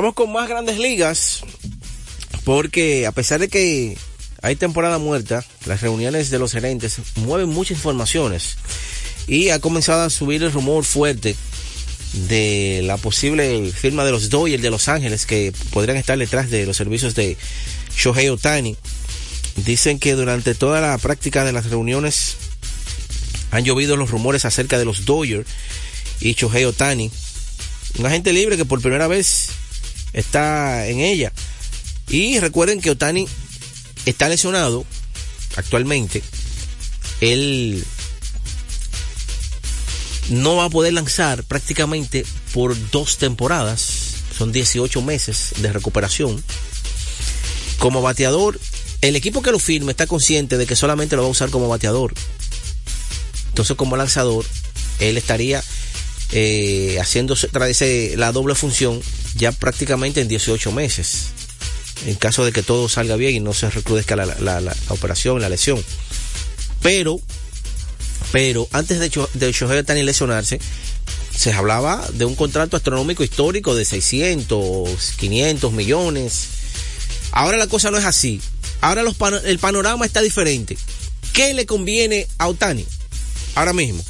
Vamos 0.00 0.14
con 0.14 0.32
más 0.32 0.48
grandes 0.48 0.78
ligas, 0.78 1.42
porque 2.44 3.06
a 3.06 3.12
pesar 3.12 3.38
de 3.38 3.48
que 3.48 3.98
hay 4.40 4.56
temporada 4.56 4.96
muerta, 4.96 5.44
las 5.66 5.82
reuniones 5.82 6.30
de 6.30 6.38
los 6.38 6.52
gerentes 6.52 7.02
mueven 7.16 7.50
muchas 7.50 7.76
informaciones 7.76 8.56
y 9.26 9.50
ha 9.50 9.58
comenzado 9.58 10.00
a 10.00 10.08
subir 10.08 10.42
el 10.42 10.52
rumor 10.52 10.86
fuerte 10.86 11.36
de 12.30 12.80
la 12.82 12.96
posible 12.96 13.70
firma 13.72 14.06
de 14.06 14.12
los 14.12 14.30
Dodgers 14.30 14.62
de 14.62 14.70
Los 14.70 14.88
Ángeles 14.88 15.26
que 15.26 15.52
podrían 15.68 15.98
estar 15.98 16.16
detrás 16.16 16.48
de 16.48 16.64
los 16.64 16.78
servicios 16.78 17.14
de 17.14 17.36
Shohei 17.94 18.30
Otani. 18.30 18.78
Dicen 19.66 19.98
que 19.98 20.14
durante 20.14 20.54
toda 20.54 20.80
la 20.80 20.96
práctica 20.96 21.44
de 21.44 21.52
las 21.52 21.68
reuniones 21.68 22.38
han 23.50 23.66
llovido 23.66 23.96
los 23.96 24.10
rumores 24.10 24.46
acerca 24.46 24.78
de 24.78 24.86
los 24.86 25.04
Dodgers 25.04 25.46
y 26.20 26.32
Shohei 26.32 26.64
Otani. 26.64 27.10
Un 27.98 28.06
agente 28.06 28.32
libre 28.32 28.56
que 28.56 28.64
por 28.64 28.80
primera 28.80 29.06
vez 29.06 29.59
está 30.12 30.86
en 30.86 31.00
ella. 31.00 31.32
Y 32.08 32.38
recuerden 32.40 32.80
que 32.80 32.90
Otani 32.90 33.28
está 34.06 34.28
lesionado 34.28 34.84
actualmente. 35.56 36.22
Él 37.20 37.84
no 40.30 40.56
va 40.56 40.66
a 40.66 40.70
poder 40.70 40.92
lanzar 40.92 41.44
prácticamente 41.44 42.24
por 42.52 42.76
dos 42.90 43.18
temporadas. 43.18 43.80
Son 44.36 44.52
18 44.52 45.02
meses 45.02 45.52
de 45.58 45.72
recuperación. 45.72 46.42
Como 47.78 48.02
bateador, 48.02 48.58
el 49.00 49.16
equipo 49.16 49.42
que 49.42 49.52
lo 49.52 49.58
firme 49.58 49.92
está 49.92 50.06
consciente 50.06 50.56
de 50.56 50.66
que 50.66 50.76
solamente 50.76 51.16
lo 51.16 51.22
va 51.22 51.28
a 51.28 51.32
usar 51.32 51.50
como 51.50 51.68
bateador. 51.68 52.14
Entonces, 53.48 53.76
como 53.76 53.96
lanzador, 53.96 54.44
él 54.98 55.16
estaría 55.16 55.62
eh, 56.32 56.98
haciendo 57.00 57.34
la 58.16 58.32
doble 58.32 58.54
función 58.54 59.02
ya 59.36 59.52
prácticamente 59.52 60.20
en 60.20 60.28
18 60.28 60.72
meses. 60.72 61.28
En 62.06 62.14
caso 62.14 62.44
de 62.44 62.52
que 62.52 62.62
todo 62.62 62.88
salga 62.88 63.16
bien 63.16 63.34
y 63.34 63.40
no 63.40 63.52
se 63.52 63.68
recrudezca 63.70 64.16
la, 64.16 64.26
la, 64.26 64.76
operación, 64.88 65.40
la 65.40 65.48
lesión. 65.48 65.82
Pero, 66.82 67.20
pero 68.32 68.68
antes 68.72 68.98
de, 68.98 69.10
de 69.34 69.52
Shohei 69.52 69.78
Otani 69.78 70.02
lesionarse, 70.02 70.60
se 71.36 71.52
hablaba 71.52 72.06
de 72.14 72.24
un 72.24 72.36
contrato 72.36 72.76
astronómico 72.76 73.22
histórico 73.22 73.74
de 73.74 73.84
600, 73.84 75.12
500 75.18 75.72
millones. 75.72 76.48
Ahora 77.32 77.58
la 77.58 77.66
cosa 77.66 77.90
no 77.90 77.98
es 77.98 78.04
así. 78.04 78.40
Ahora 78.80 79.02
el 79.44 79.58
panorama 79.58 80.06
está 80.06 80.22
diferente. 80.22 80.78
¿Qué 81.34 81.54
le 81.54 81.66
conviene 81.66 82.26
a 82.38 82.48
Otani? 82.48 82.86
Ahora 83.54 83.72
mismo. 83.72 84.02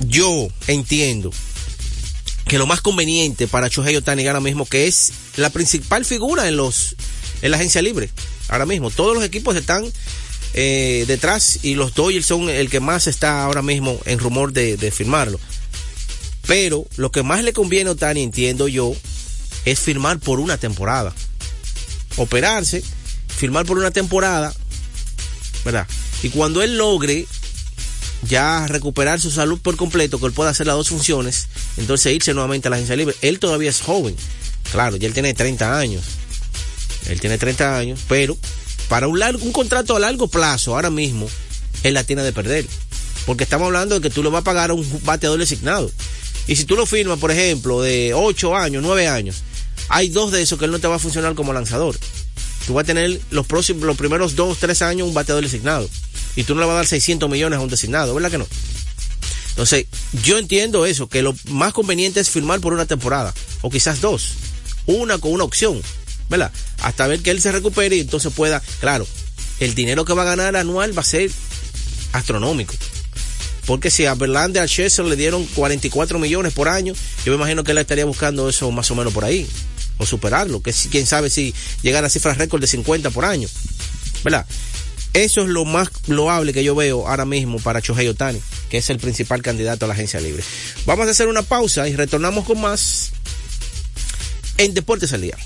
Yo 0.00 0.48
entiendo 0.66 1.30
que 2.52 2.58
lo 2.58 2.66
más 2.66 2.82
conveniente 2.82 3.48
para 3.48 3.68
Shohei 3.68 3.96
Otani 3.96 4.26
ahora 4.26 4.42
mismo, 4.42 4.66
que 4.66 4.86
es 4.86 5.10
la 5.36 5.48
principal 5.48 6.04
figura 6.04 6.48
en 6.48 6.58
los 6.58 6.96
en 7.40 7.50
la 7.50 7.56
agencia 7.56 7.80
libre. 7.80 8.10
Ahora 8.48 8.66
mismo, 8.66 8.90
todos 8.90 9.14
los 9.14 9.24
equipos 9.24 9.56
están 9.56 9.90
eh, 10.52 11.06
detrás 11.08 11.60
y 11.62 11.76
los 11.76 11.94
Dodgers 11.94 12.26
son 12.26 12.50
el 12.50 12.68
que 12.68 12.78
más 12.78 13.06
está 13.06 13.42
ahora 13.42 13.62
mismo 13.62 13.98
en 14.04 14.18
rumor 14.18 14.52
de, 14.52 14.76
de 14.76 14.90
firmarlo. 14.90 15.40
Pero 16.46 16.86
lo 16.96 17.10
que 17.10 17.22
más 17.22 17.42
le 17.42 17.54
conviene 17.54 17.88
a 17.88 17.94
Otani, 17.94 18.22
entiendo 18.22 18.68
yo, 18.68 18.94
es 19.64 19.80
firmar 19.80 20.18
por 20.18 20.38
una 20.38 20.58
temporada. 20.58 21.14
Operarse, 22.18 22.82
firmar 23.34 23.64
por 23.64 23.78
una 23.78 23.92
temporada, 23.92 24.52
¿verdad? 25.64 25.86
Y 26.22 26.28
cuando 26.28 26.62
él 26.62 26.76
logre 26.76 27.26
ya 28.28 28.66
recuperar 28.68 29.22
su 29.22 29.30
salud 29.30 29.58
por 29.58 29.78
completo, 29.78 30.20
que 30.20 30.26
él 30.26 30.32
pueda 30.32 30.50
hacer 30.50 30.66
las 30.66 30.76
dos 30.76 30.90
funciones, 30.90 31.48
entonces 31.76 32.12
irse 32.12 32.34
nuevamente 32.34 32.68
a 32.68 32.70
la 32.70 32.76
agencia 32.76 32.96
libre. 32.96 33.14
Él 33.22 33.38
todavía 33.38 33.70
es 33.70 33.80
joven, 33.80 34.16
claro, 34.70 34.96
ya 34.96 35.06
él 35.06 35.14
tiene 35.14 35.34
30 35.34 35.78
años. 35.78 36.02
Él 37.08 37.20
tiene 37.20 37.38
30 37.38 37.76
años, 37.76 38.00
pero 38.08 38.36
para 38.88 39.08
un, 39.08 39.18
largo, 39.18 39.44
un 39.44 39.52
contrato 39.52 39.96
a 39.96 40.00
largo 40.00 40.28
plazo, 40.28 40.74
ahora 40.74 40.90
mismo, 40.90 41.28
él 41.82 41.94
la 41.94 42.04
tiene 42.04 42.22
de 42.22 42.32
perder. 42.32 42.66
Porque 43.26 43.44
estamos 43.44 43.66
hablando 43.66 43.94
de 43.94 44.00
que 44.00 44.14
tú 44.14 44.22
le 44.22 44.30
vas 44.30 44.40
a 44.40 44.44
pagar 44.44 44.70
a 44.70 44.74
un 44.74 44.86
bateador 45.04 45.38
designado. 45.38 45.90
Y 46.46 46.56
si 46.56 46.64
tú 46.64 46.76
lo 46.76 46.86
firmas, 46.86 47.18
por 47.18 47.30
ejemplo, 47.30 47.80
de 47.80 48.12
8 48.14 48.56
años, 48.56 48.82
9 48.82 49.08
años, 49.08 49.42
hay 49.88 50.08
dos 50.08 50.32
de 50.32 50.42
esos 50.42 50.58
que 50.58 50.64
él 50.64 50.70
no 50.70 50.78
te 50.78 50.88
va 50.88 50.96
a 50.96 50.98
funcionar 50.98 51.34
como 51.34 51.52
lanzador. 51.52 51.96
Tú 52.66 52.74
vas 52.74 52.82
a 52.82 52.86
tener 52.86 53.20
los 53.30 53.46
próximos, 53.46 53.82
los 53.82 53.96
primeros 53.96 54.36
2, 54.36 54.58
3 54.58 54.82
años 54.82 55.08
un 55.08 55.14
bateador 55.14 55.42
designado. 55.42 55.88
Y 56.36 56.44
tú 56.44 56.54
no 56.54 56.60
le 56.60 56.66
vas 56.66 56.74
a 56.74 56.76
dar 56.76 56.86
600 56.86 57.28
millones 57.28 57.58
a 57.58 57.62
un 57.62 57.68
designado, 57.68 58.14
¿verdad 58.14 58.30
que 58.30 58.38
no? 58.38 58.46
Entonces, 59.52 59.86
yo 60.24 60.38
entiendo 60.38 60.86
eso, 60.86 61.08
que 61.08 61.22
lo 61.22 61.34
más 61.50 61.72
conveniente 61.72 62.20
es 62.20 62.30
firmar 62.30 62.60
por 62.60 62.72
una 62.72 62.86
temporada, 62.86 63.34
o 63.60 63.70
quizás 63.70 64.00
dos, 64.00 64.32
una 64.86 65.18
con 65.18 65.32
una 65.32 65.44
opción, 65.44 65.80
¿verdad? 66.30 66.50
Hasta 66.80 67.06
ver 67.06 67.20
que 67.20 67.30
él 67.30 67.40
se 67.40 67.52
recupere 67.52 67.96
y 67.96 68.00
entonces 68.00 68.32
pueda, 68.32 68.62
claro, 68.80 69.06
el 69.60 69.74
dinero 69.74 70.04
que 70.04 70.14
va 70.14 70.22
a 70.22 70.26
ganar 70.26 70.56
anual 70.56 70.96
va 70.96 71.02
a 71.02 71.04
ser 71.04 71.30
astronómico. 72.12 72.74
Porque 73.66 73.90
si 73.90 74.06
a 74.06 74.14
Verlander, 74.14 74.62
a 74.62 74.66
Chester 74.66 75.04
le 75.04 75.16
dieron 75.16 75.44
44 75.44 76.18
millones 76.18 76.52
por 76.52 76.68
año, 76.68 76.94
yo 77.24 77.32
me 77.32 77.36
imagino 77.36 77.62
que 77.62 77.72
él 77.72 77.78
estaría 77.78 78.04
buscando 78.04 78.48
eso 78.48 78.70
más 78.70 78.90
o 78.90 78.94
menos 78.94 79.12
por 79.12 79.24
ahí, 79.24 79.46
o 79.98 80.06
superarlo, 80.06 80.62
que 80.62 80.72
quién 80.90 81.06
sabe 81.06 81.30
si 81.30 81.54
llegar 81.82 82.04
a 82.04 82.08
cifras 82.08 82.38
récord 82.38 82.60
de 82.60 82.66
50 82.66 83.10
por 83.10 83.24
año, 83.24 83.48
¿verdad? 84.24 84.46
Eso 85.12 85.42
es 85.42 85.48
lo 85.48 85.64
más 85.64 85.90
loable 86.06 86.54
que 86.54 86.64
yo 86.64 86.74
veo 86.74 87.06
ahora 87.06 87.26
mismo 87.26 87.58
para 87.58 87.80
Shohei 87.80 88.08
Otani, 88.08 88.40
que 88.70 88.78
es 88.78 88.88
el 88.88 88.98
principal 88.98 89.42
candidato 89.42 89.84
a 89.84 89.88
la 89.88 89.94
agencia 89.94 90.20
libre. 90.20 90.42
Vamos 90.86 91.06
a 91.06 91.10
hacer 91.10 91.28
una 91.28 91.42
pausa 91.42 91.88
y 91.88 91.96
retornamos 91.96 92.46
con 92.46 92.60
más 92.60 93.12
en 94.56 94.72
Deportes 94.72 95.12
al 95.12 95.20
Día. 95.20 95.36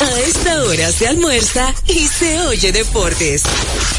A 0.00 0.20
esta 0.20 0.62
hora 0.62 0.92
se 0.92 1.08
almuerza 1.08 1.74
y 1.88 2.06
se 2.06 2.38
oye 2.42 2.70
deportes. 2.70 3.42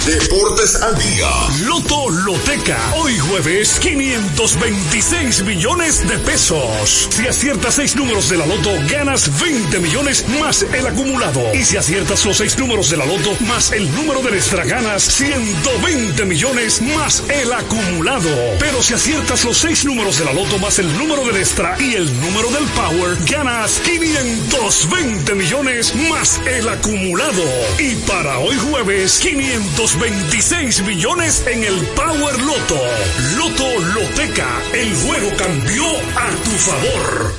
Deportes 0.05 0.81
al 0.81 0.97
día. 0.97 1.27
Loto 1.65 2.09
Loteca. 2.09 2.79
Hoy 2.95 3.19
jueves, 3.19 3.77
526 3.81 5.43
millones 5.43 6.07
de 6.07 6.17
pesos. 6.19 7.09
Si 7.11 7.27
aciertas 7.27 7.75
seis 7.75 7.97
números 7.97 8.29
de 8.29 8.37
la 8.37 8.45
Loto, 8.45 8.71
ganas 8.89 9.29
20 9.41 9.77
millones 9.79 10.23
más 10.39 10.61
el 10.61 10.87
acumulado. 10.87 11.53
Y 11.53 11.65
si 11.65 11.75
aciertas 11.75 12.25
los 12.25 12.37
seis 12.37 12.57
números 12.57 12.89
de 12.89 12.95
la 12.95 13.05
Loto 13.05 13.35
más 13.45 13.73
el 13.73 13.93
número 13.93 14.21
de 14.21 14.37
extra, 14.37 14.63
ganas 14.63 15.03
120 15.03 16.23
millones 16.23 16.81
más 16.81 17.23
el 17.27 17.51
acumulado. 17.51 18.29
Pero 18.57 18.81
si 18.81 18.93
aciertas 18.93 19.43
los 19.43 19.57
seis 19.57 19.83
números 19.83 20.17
de 20.17 20.23
la 20.23 20.31
Loto 20.31 20.59
más 20.59 20.79
el 20.79 20.97
número 20.97 21.25
del 21.25 21.35
extra 21.35 21.75
y 21.77 21.95
el 21.95 22.21
número 22.21 22.49
del 22.51 22.63
Power, 22.69 23.17
ganas 23.25 23.81
520 23.83 25.35
millones 25.35 25.88
más 25.95 26.39
el 26.45 26.67
acumulado. 26.67 27.43
Y 27.79 27.95
para 28.07 28.39
hoy 28.39 28.55
jueves, 28.69 29.19
526 29.19 30.83
millones 30.83 31.43
en 31.47 31.63
el 31.63 31.75
Power 31.95 32.39
Loto. 32.39 32.81
Loto 33.37 33.79
Loteca, 33.93 34.47
el 34.73 34.93
juego 34.95 35.29
cambió 35.37 35.85
a 36.15 36.29
tu 36.43 36.51
favor. 36.51 37.35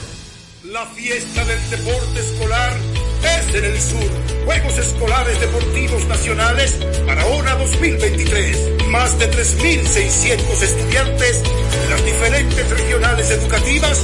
La 0.65 0.87
fiesta 0.87 1.45
del 1.45 1.71
deporte 1.71 2.21
escolar 2.21 2.77
es 3.23 3.55
en 3.55 3.65
el 3.65 3.81
sur. 3.81 4.11
Juegos 4.45 4.79
Escolares 4.79 5.41
Deportivos 5.41 6.05
Nacionales 6.07 6.77
Barahona 7.07 7.57
2023. 7.57 8.87
Más 8.89 9.19
de 9.19 9.31
3.600 9.31 10.63
estudiantes 10.63 11.43
de 11.43 11.89
las 11.91 12.05
diferentes 12.05 12.71
regionales 12.71 13.31
educativas 13.31 14.01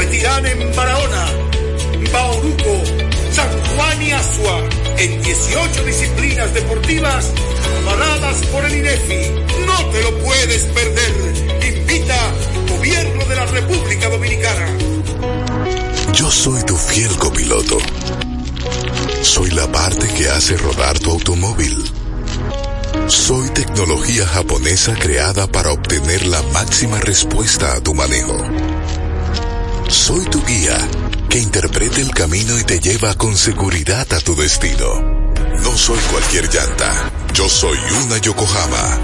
competirán 0.00 0.46
en 0.46 0.74
Barahona, 0.74 1.26
Bauruco, 2.12 3.09
San 3.32 3.48
Juan 3.64 4.02
y 4.02 4.10
Asua 4.12 4.68
en 4.98 5.22
18 5.22 5.84
disciplinas 5.84 6.52
deportivas 6.54 7.30
avaladas 7.82 8.36
por 8.46 8.64
el 8.64 8.76
INEFI. 8.76 9.30
No 9.66 9.90
te 9.90 10.02
lo 10.02 10.18
puedes 10.18 10.62
perder. 10.64 11.12
Invita 11.74 12.16
Gobierno 12.68 13.24
de 13.24 13.36
la 13.36 13.46
República 13.46 14.08
Dominicana. 14.08 14.66
Yo 16.14 16.30
soy 16.30 16.62
tu 16.64 16.76
fiel 16.76 17.10
copiloto. 17.18 17.78
Soy 19.22 19.50
la 19.50 19.70
parte 19.70 20.08
que 20.08 20.28
hace 20.28 20.56
rodar 20.56 20.98
tu 20.98 21.10
automóvil. 21.10 21.76
Soy 23.06 23.48
tecnología 23.50 24.26
japonesa 24.26 24.94
creada 24.94 25.46
para 25.46 25.72
obtener 25.72 26.26
la 26.26 26.42
máxima 26.54 26.98
respuesta 26.98 27.74
a 27.74 27.80
tu 27.80 27.94
manejo. 27.94 28.38
Soy 29.88 30.24
tu 30.26 30.44
guía 30.44 30.78
que 31.30 31.38
interprete 31.38 32.00
el 32.00 32.10
camino 32.10 32.58
y 32.58 32.64
te 32.64 32.80
lleva 32.80 33.14
con 33.14 33.36
seguridad 33.36 34.12
a 34.12 34.20
tu 34.20 34.34
destino. 34.34 35.32
No 35.62 35.78
soy 35.78 35.98
cualquier 36.10 36.52
llanta. 36.52 37.10
Yo 37.32 37.48
soy 37.48 37.78
una 38.04 38.18
Yokohama. 38.18 38.98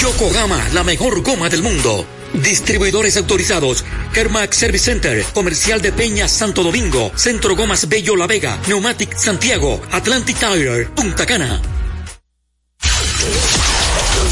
Yokohama, 0.00 0.68
la 0.74 0.84
mejor 0.84 1.22
goma 1.22 1.48
del 1.48 1.62
mundo. 1.62 2.06
Distribuidores 2.34 3.16
autorizados. 3.16 3.84
Kermax 4.12 4.54
Service 4.54 4.84
Center. 4.84 5.24
Comercial 5.32 5.80
de 5.80 5.92
Peña 5.92 6.28
Santo 6.28 6.62
Domingo. 6.62 7.10
Centro 7.16 7.56
Gomas 7.56 7.88
Bello 7.88 8.16
La 8.16 8.26
Vega. 8.26 8.58
Neumatic 8.68 9.16
Santiago. 9.16 9.80
Atlantic 9.92 10.38
Tire. 10.38 10.86
Punta 10.94 11.24
Cana. 11.24 11.60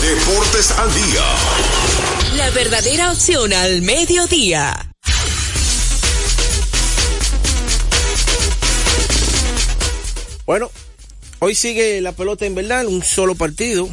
Deportes 0.03 0.70
al 0.72 0.95
día. 0.95 1.24
La 2.36 2.51
verdadera 2.51 3.12
opción 3.12 3.53
al 3.55 3.80
mediodía. 3.80 4.89
Bueno, 10.51 10.68
hoy 11.38 11.55
sigue 11.55 12.01
la 12.01 12.11
pelota 12.11 12.44
en 12.44 12.57
verdad, 12.57 12.84
un 12.84 13.05
solo 13.05 13.36
partido. 13.36 13.88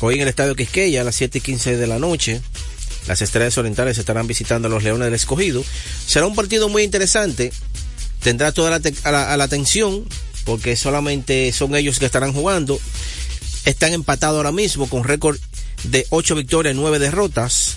Hoy 0.00 0.14
en 0.14 0.22
el 0.22 0.28
Estadio 0.28 0.56
Quisqueya 0.56 1.02
a 1.02 1.04
las 1.04 1.16
7 1.16 1.36
y 1.36 1.40
15 1.42 1.76
de 1.76 1.86
la 1.86 1.98
noche. 1.98 2.40
Las 3.06 3.20
estrellas 3.20 3.58
orientales 3.58 3.98
estarán 3.98 4.26
visitando 4.26 4.68
a 4.68 4.70
los 4.70 4.82
Leones 4.82 5.04
del 5.04 5.12
Escogido. 5.12 5.62
Será 6.06 6.24
un 6.24 6.34
partido 6.34 6.70
muy 6.70 6.84
interesante. 6.84 7.52
Tendrá 8.22 8.52
toda 8.52 8.80
la, 8.80 9.42
atención 9.44 10.06
porque 10.46 10.74
solamente 10.74 11.52
son 11.52 11.76
ellos 11.76 11.98
que 11.98 12.06
estarán 12.06 12.32
jugando. 12.32 12.80
Están 13.66 13.92
empatados 13.92 14.38
ahora 14.38 14.52
mismo 14.52 14.88
con 14.88 15.04
récord 15.04 15.38
de 15.82 16.06
8 16.08 16.34
victorias 16.34 16.74
y 16.74 16.78
9 16.78 16.98
derrotas. 16.98 17.76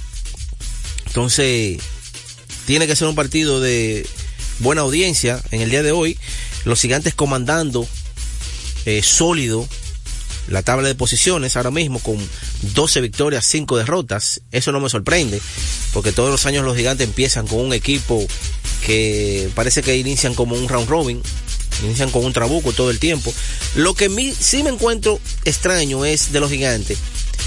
Entonces, 1.08 1.82
tiene 2.66 2.88
que 2.88 2.96
ser 2.96 3.10
un 3.10 3.16
partido 3.16 3.60
de 3.60 4.08
buena 4.60 4.80
audiencia 4.80 5.44
en 5.52 5.60
el 5.60 5.70
día 5.70 5.84
de 5.84 5.92
hoy. 5.92 6.18
Los 6.66 6.82
gigantes 6.82 7.14
comandando 7.14 7.88
eh, 8.86 9.02
sólido 9.04 9.68
la 10.48 10.64
tabla 10.64 10.88
de 10.88 10.96
posiciones 10.96 11.56
ahora 11.56 11.72
mismo 11.72 12.00
con 12.00 12.18
12 12.74 13.02
victorias, 13.02 13.46
5 13.46 13.78
derrotas. 13.78 14.42
Eso 14.52 14.72
no 14.72 14.80
me 14.80 14.90
sorprende, 14.90 15.42
porque 15.94 16.12
todos 16.12 16.30
los 16.30 16.46
años 16.46 16.66
los 16.66 16.76
gigantes 16.76 17.08
empiezan 17.08 17.48
con 17.48 17.60
un 17.60 17.74
equipo 17.74 18.26
que 18.86 19.50
parece 19.56 19.82
que 19.82 19.98
inician 19.98 20.34
como 20.34 20.56
un 20.56 20.68
round 20.68 20.90
robin, 20.90 21.22
inician 21.84 22.12
con 22.12 22.26
un 22.26 22.34
trabuco 22.34 22.74
todo 22.74 22.92
el 22.92 23.00
tiempo. 23.00 23.34
Lo 23.76 23.94
que 23.94 24.10
mí, 24.10 24.34
sí 24.38 24.64
me 24.64 24.70
encuentro 24.72 25.20
extraño 25.46 26.06
es 26.06 26.32
de 26.32 26.40
los 26.40 26.50
gigantes, 26.50 26.98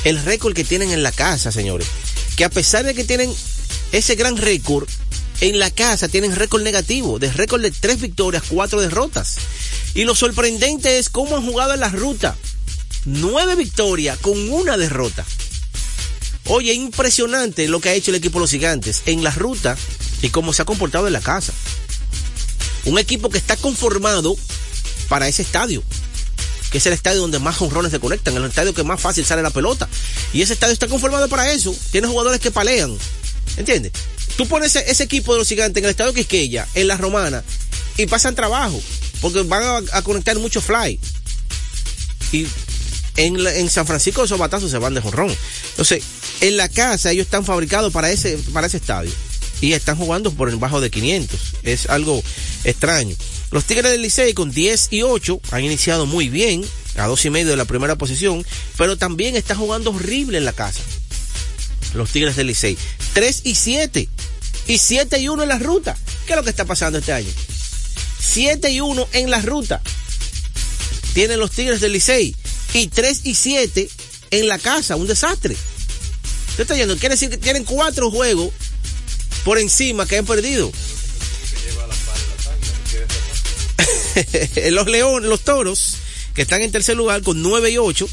el 0.05 0.23
récord 0.25 0.55
que 0.55 0.65
tienen 0.65 0.91
en 0.91 1.03
la 1.03 1.13
casa, 1.13 1.53
señores. 1.53 1.89
Que 2.37 2.45
a 2.45 2.51
pesar 2.51 2.85
de 2.85 2.95
que 2.95 3.05
tienen 3.05 3.33
ese 3.93 4.17
gran 4.17 4.37
récord, 4.37 4.89
en 5.41 5.59
la 5.59 5.71
casa 5.71 6.09
tienen 6.09 6.37
récord 6.37 6.63
negativo, 6.63 7.19
de 7.19 7.33
récord 7.33 7.63
de 7.63 7.71
tres 7.71 8.01
victorias, 8.01 8.45
cuatro 8.49 8.81
derrotas. 8.81 9.37
Y 9.95 10.05
lo 10.05 10.15
sorprendente 10.15 10.99
es 10.99 11.09
cómo 11.09 11.37
han 11.37 11.45
jugado 11.45 11.75
en 11.75 11.81
la 11.81 11.89
ruta. 11.89 12.37
Nueve 13.05 13.55
victorias 13.55 14.19
con 14.19 14.51
una 14.51 14.77
derrota. 14.77 15.25
Oye, 16.47 16.75
impresionante 16.75 17.69
lo 17.69 17.81
que 17.81 17.89
ha 17.89 17.95
hecho 17.95 18.11
el 18.11 18.17
equipo 18.17 18.39
de 18.39 18.43
los 18.43 18.51
gigantes 18.51 19.03
en 19.07 19.25
la 19.25 19.31
ruta 19.31 19.77
y 20.23 20.31
cómo 20.31 20.53
se 20.53 20.63
ha 20.63 20.67
comportado 20.67 21.07
en 21.07 21.13
la 21.13 21.21
casa. 21.21 21.53
Un 22.85 22.99
equipo 22.99 23.31
que 23.31 23.39
está 23.39 23.57
conformado 23.57 24.37
para 25.09 25.27
ese 25.27 25.43
estadio, 25.43 25.83
que 26.71 26.79
es 26.79 26.87
el 26.87 26.93
estadio 26.93 27.21
donde 27.21 27.39
más 27.39 27.61
honrones 27.63 27.93
se 27.93 28.01
conectan, 28.01 28.37
el 28.37 28.45
estadio 28.45 28.75
que 28.75 28.85
más 28.85 29.01
fácil 29.01 29.25
sale 29.25 29.43
la 29.43 29.51
pelota. 29.51 29.89
Y 30.33 30.43
ese 30.43 30.53
estadio 30.53 30.75
está 30.75 30.87
conformado 30.87 31.29
para 31.29 31.51
eso. 31.53 31.75
Tiene 31.91 32.09
jugadores 32.09 32.41
que 32.41 32.51
palean. 32.51 32.97
¿Entiendes? 33.57 33.93
Tú 34.37 34.47
pones 34.49 34.75
ese, 34.75 34.91
ese, 34.91 35.05
equipo 35.05 35.33
de 35.33 35.39
los 35.39 35.49
gigantes 35.49 35.81
en 35.81 35.85
el 35.85 35.91
estadio 35.91 36.13
Quisqueya, 36.13 36.67
en 36.75 36.89
la 36.89 36.97
romana, 36.97 37.45
y 37.97 38.07
pasan 38.07 38.35
trabajo, 38.35 38.81
porque 39.21 39.43
van 39.43 39.87
a, 39.93 40.03
conectar 40.03 40.39
mucho 40.39 40.61
fly. 40.61 40.99
Y 42.33 42.47
en, 43.17 43.71
San 43.71 43.87
Francisco 43.87 44.25
esos 44.25 44.39
batazos 44.39 44.71
se 44.71 44.79
van 44.79 44.95
de 44.95 45.01
jonrón. 45.01 45.35
Entonces, 45.71 46.03
en 46.41 46.57
la 46.57 46.69
casa 46.69 47.13
ellos 47.13 47.27
están 47.27 47.45
fabricados 47.45 47.93
para 47.93 48.11
ese, 48.11 48.39
para 48.53 48.67
ese 48.67 48.79
estadio. 48.79 49.13
Y 49.61 49.73
están 49.73 49.97
jugando 49.97 50.33
por 50.33 50.51
debajo 50.51 50.81
de 50.81 50.91
500. 50.91 51.41
Es 51.63 51.89
algo 51.89 52.23
extraño. 52.65 53.17
Los 53.51 53.65
Tigres 53.65 53.93
del 53.93 54.03
Licey 54.03 54.35
con 54.35 54.51
10 54.51 54.89
y 54.91 55.03
8 55.03 55.41
han 55.53 55.65
iniciado 55.65 56.07
muy 56.07 56.29
bien, 56.29 56.65
a 56.97 57.07
dos 57.07 57.25
y 57.25 57.31
medio 57.31 57.51
de 57.51 57.57
la 57.57 57.65
primera 57.65 57.97
posición, 57.97 58.45
pero 58.77 58.97
también 58.99 59.37
están 59.37 59.59
jugando 59.59 59.91
horrible 59.91 60.39
en 60.39 60.45
la 60.45 60.53
casa. 60.53 60.81
Los 61.95 62.11
Tigres 62.11 62.37
del 62.37 62.49
Licey. 62.49 62.77
3 63.13 63.41
y 63.45 63.55
7. 63.55 64.09
Y 64.67 64.79
7 64.79 65.19
y 65.19 65.29
1 65.29 65.43
en 65.43 65.49
la 65.49 65.59
ruta. 65.59 65.97
¿Qué 66.27 66.33
es 66.33 66.37
lo 66.37 66.43
que 66.43 66.51
está 66.51 66.65
pasando 66.65 66.99
este 66.99 67.13
año? 67.13 67.31
7 68.19 68.71
y 68.71 68.81
1 68.81 69.09
en 69.13 69.31
la 69.31 69.41
ruta. 69.41 69.81
Tienen 71.13 71.39
los 71.39 71.51
Tigres 71.51 71.81
del 71.81 71.93
Licey. 71.93 72.35
Y 72.73 72.89
3 72.89 73.21
y 73.25 73.35
7 73.35 73.89
en 74.31 74.49
la 74.49 74.59
casa. 74.59 74.97
Un 74.97 75.07
desastre. 75.07 75.57
¿Usted 76.51 76.63
está 76.63 76.77
yendo? 76.77 76.97
Quiere 76.97 77.15
decir 77.15 77.31
que 77.31 77.37
tienen 77.37 77.65
cuatro 77.65 78.11
juegos 78.11 78.51
por 79.45 79.59
encima 79.59 80.07
que 80.07 80.19
han 80.19 80.27
perdido. 80.27 80.73
los 84.71 84.87
leones, 84.87 85.29
los 85.29 85.41
toros, 85.41 85.97
que 86.35 86.43
están 86.43 86.63
en 86.63 86.73
tercer 86.73 86.97
lugar 86.97 87.23
con 87.23 87.43
9 87.43 87.71
y 87.71 87.79
8, 87.79 88.09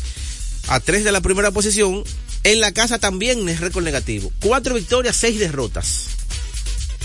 a 0.67 0.79
3 0.79 1.03
de 1.03 1.11
la 1.11 1.21
primera 1.21 1.51
posición, 1.51 2.03
en 2.43 2.59
la 2.59 2.71
casa 2.71 2.99
también 2.99 3.47
es 3.49 3.59
récord 3.59 3.83
negativo. 3.83 4.31
Cuatro 4.41 4.75
victorias, 4.75 5.15
seis 5.15 5.39
derrotas. 5.39 6.05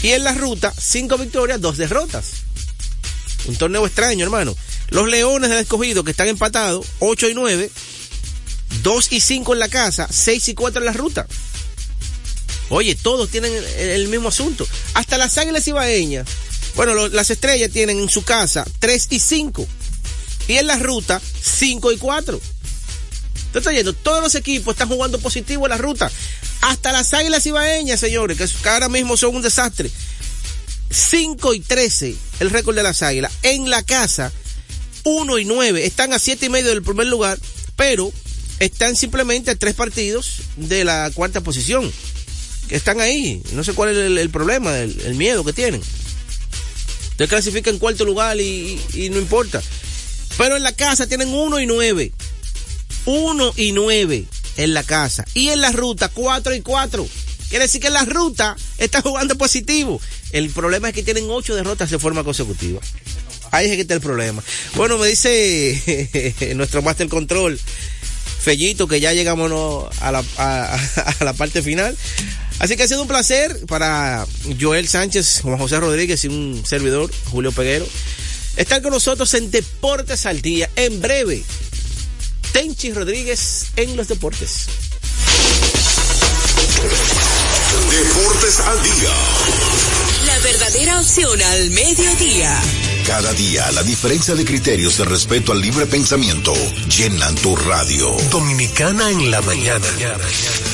Y 0.03 0.11
en 0.11 0.25
la 0.25 0.35
ruta, 0.35 0.73
cinco 0.79 1.19
victorias, 1.19 1.61
dos 1.61 1.77
derrotas. 1.77 2.33
Un 3.47 3.57
torneo 3.57 3.87
extraño, 3.87 4.25
hermano. 4.25 4.57
Los 4.91 5.09
Leones 5.09 5.51
del 5.51 5.61
Escogido, 5.61 6.05
que 6.05 6.13
están 6.13 6.29
empatados, 6.29 6.87
8 7.01 7.31
y 7.31 7.35
9, 7.35 7.71
2 8.83 9.13
y 9.13 9.21
5 9.21 9.53
en 9.55 9.59
la 9.59 9.69
casa, 9.69 10.09
6 10.11 10.49
y 10.49 10.55
4 10.55 10.81
en 10.81 10.87
la 10.87 10.93
ruta. 10.93 11.27
Oye, 12.69 12.95
todos 12.95 13.31
tienen 13.31 13.53
el, 13.79 14.09
mismo 14.09 14.29
asunto. 14.29 14.67
Hasta 14.95 15.19
las 15.19 15.39
Águilas 15.39 15.67
Ibaeñas. 15.67 16.27
Bueno, 16.75 17.09
las 17.09 17.31
estrellas 17.31 17.71
tienen 17.71 17.99
en 18.01 18.09
su 18.09 18.23
casa 18.23 18.65
3 18.81 19.09
y 19.11 19.19
5. 19.19 19.67
Y 20.49 20.57
en 20.57 20.67
la 20.67 20.79
ruta, 20.79 21.21
5 21.43 21.93
y 21.93 21.97
4. 21.97 22.41
Te 23.63 23.75
yendo, 23.75 23.93
todos 23.95 24.23
los 24.23 24.35
equipos 24.35 24.75
están 24.75 24.89
jugando 24.89 25.19
positivo 25.19 25.67
en 25.67 25.71
la 25.71 25.79
ruta. 25.79 26.11
Hasta 26.61 26.93
las 26.93 27.15
águilas 27.15 27.47
ibaeñas, 27.47 28.01
señores, 28.01 28.39
que 28.39 28.69
ahora 28.69 28.89
mismo 28.89 29.17
son 29.17 29.37
un 29.37 29.43
desastre. 29.43 29.91
5 30.91 31.55
y 31.55 31.61
13, 31.61 32.15
el 32.41 32.51
récord 32.51 32.77
de 32.77 32.83
las 32.83 33.03
águilas. 33.03 33.33
En 33.43 33.71
la 33.71 33.83
casa, 33.83 34.33
1 35.05 35.39
y 35.39 35.45
9. 35.45 35.87
Están 35.87 36.13
a 36.13 36.19
7 36.19 36.47
y 36.47 36.49
medio 36.49 36.69
del 36.69 36.83
primer 36.83 37.07
lugar, 37.07 37.39
pero 37.77 38.13
están 38.61 38.97
simplemente 38.97 39.51
a 39.51 39.57
tres 39.57 39.75
partidos 39.75 40.43
de 40.57 40.85
la 40.85 41.11
cuarta 41.15 41.41
posición. 41.41 41.91
Están 42.69 43.01
ahí. 43.01 43.43
No 43.53 43.65
sé 43.65 43.73
cuál 43.73 43.91
es 43.91 43.97
el, 43.97 44.31
problema, 44.31 44.77
el, 44.79 45.15
miedo 45.15 45.45
que 45.45 45.53
tienen. 45.53 45.81
Usted 47.11 47.29
clasifica 47.29 47.71
en 47.71 47.79
cuarto 47.79 48.05
lugar 48.05 48.39
y, 48.39 48.81
y 48.93 49.09
no 49.11 49.19
importa. 49.19 49.63
Pero 50.37 50.57
en 50.57 50.63
la 50.63 50.73
casa 50.73 51.07
tienen 51.07 51.29
1 51.29 51.61
y 51.61 51.67
9. 51.67 52.13
1 53.07 53.53
y 53.57 53.73
9 53.73 54.27
en 54.57 54.75
la 54.75 54.83
casa. 54.83 55.25
Y 55.35 55.49
en 55.49 55.61
la 55.61 55.73
ruta, 55.73 56.09
4 56.09 56.55
y 56.55 56.61
4. 56.61 57.09
Quiere 57.49 57.65
decir 57.65 57.81
que 57.81 57.87
en 57.87 57.95
la 57.95 58.05
ruta 58.05 58.57
está 58.79 59.01
jugando 59.03 59.37
positivo. 59.37 60.01
El 60.33 60.51
problema 60.51 60.89
es 60.89 60.95
que 60.95 61.03
tienen 61.03 61.27
8 61.29 61.55
derrotas 61.55 61.91
de 61.91 61.99
forma 61.99 62.25
consecutiva. 62.25 62.81
Ahí 63.53 63.67
es 63.67 63.77
que 63.77 63.83
está 63.83 63.95
el 63.95 64.01
problema. 64.01 64.43
Bueno, 64.75 64.99
me 64.99 65.07
dice 65.07 66.35
nuestro 66.57 66.83
Master 66.83 67.09
Control, 67.09 67.59
Fellito, 68.41 68.89
que 68.89 69.01
ya 69.01 69.13
llegamos 69.13 69.51
a, 70.01 70.13
la, 70.13 70.25
a, 70.39 70.75
a, 71.21 71.25
la 71.25 71.33
parte 71.33 71.63
final. 71.63 71.97
Así 72.59 72.77
que 72.77 72.83
ha 72.83 72.89
sido 72.89 73.03
un 73.03 73.09
placer 73.09 73.67
para 73.67 74.27
Joel 74.61 74.89
Sánchez, 74.89 75.41
Juan 75.43 75.59
José 75.59 75.79
Rodríguez 75.79 76.25
y 76.25 76.29
un 76.29 76.63
servidor, 76.67 77.11
Julio 77.31 77.53
Peguero. 77.53 77.87
Están 78.57 78.83
con 78.83 78.93
nosotros 78.93 79.33
en 79.35 79.51
Deportes 79.51 80.27
al 80.27 80.41
Día. 80.41 80.71
En 80.77 81.01
breve, 81.01 81.45
Tenchi 82.57 82.91
Rodríguez 82.91 83.67
en 83.77 83.99
los 83.99 84.09
deportes. 84.09 84.65
Deportes 87.91 88.61
al 88.61 88.83
Día. 88.83 89.11
La 90.25 90.39
verdadera 90.39 91.01
opción 91.01 91.43
al 91.43 91.69
mediodía. 91.69 92.59
Cada 93.07 93.33
día 93.35 93.71
la 93.71 93.85
diferencia 93.85 94.35
de 94.35 94.45
criterios 94.45 94.99
de 94.99 95.05
respeto 95.05 95.53
al 95.53 95.61
libre 95.61 95.87
pensamiento 95.87 96.53
llenan 96.89 97.37
tu 97.37 97.55
radio. 97.55 98.11
Dominicana 98.33 99.09
en 99.13 99.31
la 99.31 99.41
mañana. 99.43 99.87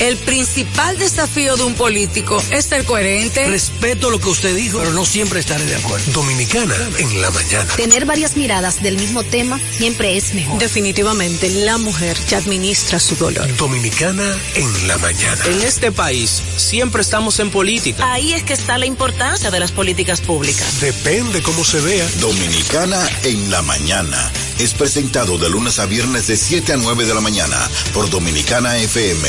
El 0.01 0.17
principal 0.17 0.99
desafío 0.99 1.57
de 1.57 1.65
un 1.65 1.75
político 1.75 2.43
es 2.51 2.65
ser 2.65 2.87
coherente. 2.87 3.47
Respeto 3.49 4.09
lo 4.09 4.19
que 4.19 4.31
usted 4.31 4.57
dijo, 4.57 4.79
pero 4.79 4.93
no 4.93 5.05
siempre 5.05 5.41
estaré 5.41 5.67
de 5.67 5.77
acuerdo. 5.77 6.11
Dominicana 6.13 6.75
en 6.99 7.21
la 7.21 7.31
mañana. 7.31 7.67
Tener 7.77 8.07
varias 8.07 8.35
miradas 8.35 8.83
del 8.83 8.97
mismo 8.97 9.23
tema 9.25 9.61
siempre 9.77 10.17
es 10.17 10.33
mejor. 10.33 10.59
Definitivamente, 10.59 11.51
la 11.51 11.77
mujer 11.77 12.17
ya 12.29 12.39
administra 12.39 12.99
su 12.99 13.15
dolor. 13.17 13.47
Dominicana 13.59 14.25
en 14.55 14.89
la 14.89 14.97
mañana. 14.99 15.45
En 15.45 15.61
este 15.61 15.93
país 15.93 16.43
siempre 16.57 17.03
estamos 17.03 17.39
en 17.41 17.51
política. 17.51 18.11
Ahí 18.11 18.33
es 18.33 18.43
que 18.43 18.55
está 18.55 18.79
la 18.79 18.87
importancia 18.87 19.51
de 19.51 19.61
las 19.61 19.71
políticas 19.71 20.23
públicas. 20.23 20.81
Depende 20.81 21.43
cómo 21.43 21.63
se 21.63 21.79
vea. 21.81 22.09
Dominicana 22.23 23.05
en 23.25 23.51
la 23.51 23.63
mañana. 23.63 24.31
Es 24.61 24.75
presentado 24.75 25.39
de 25.39 25.51
lunes 25.51 25.81
a 25.81 25.87
viernes 25.87 26.29
de 26.29 26.37
7 26.37 26.75
a 26.75 26.77
9 26.77 27.05
de 27.05 27.15
la 27.15 27.21
mañana 27.21 27.59
por 27.93 28.09
Dominicana 28.11 28.79
FM. 28.79 29.29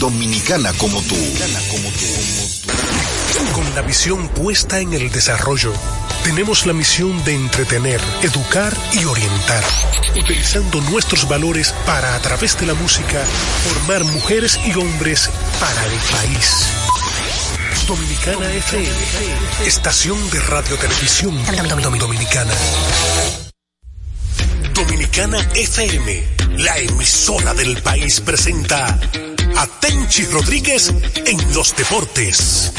Dominicana 0.00 0.72
como 0.72 1.00
tú. 1.02 1.14
Como 1.70 1.88
tú. 1.90 3.52
Con 3.54 3.74
la 3.76 3.82
visión 3.82 4.28
puesta 4.30 4.80
en 4.80 4.92
el 4.92 5.12
desarrollo, 5.12 5.72
tenemos 6.24 6.66
la 6.66 6.72
misión 6.72 7.22
de 7.24 7.36
entretener, 7.36 8.00
educar 8.22 8.76
y 8.92 9.04
orientar, 9.04 9.62
utilizando 10.16 10.80
nuestros 10.80 11.28
valores 11.28 11.72
para, 11.86 12.16
a 12.16 12.22
través 12.22 12.58
de 12.58 12.66
la 12.66 12.74
música, 12.74 13.24
formar 13.68 14.02
mujeres 14.02 14.58
y 14.66 14.74
hombres 14.74 15.30
para 15.60 15.84
el 15.86 15.98
país. 16.10 16.81
Dominicana 17.86 18.52
FM, 18.54 18.88
estación 19.66 20.30
de 20.30 20.40
radio 20.40 20.76
televisión 20.76 21.36
dominicana. 21.98 22.52
Dominicana 24.72 25.38
FM, 25.54 26.24
la 26.58 26.78
emisora 26.78 27.52
del 27.54 27.82
país 27.82 28.20
presenta 28.20 28.86
a 29.56 29.66
Tenchi 29.80 30.24
Rodríguez 30.26 30.92
en 31.26 31.54
los 31.54 31.74
deportes. 31.74 32.72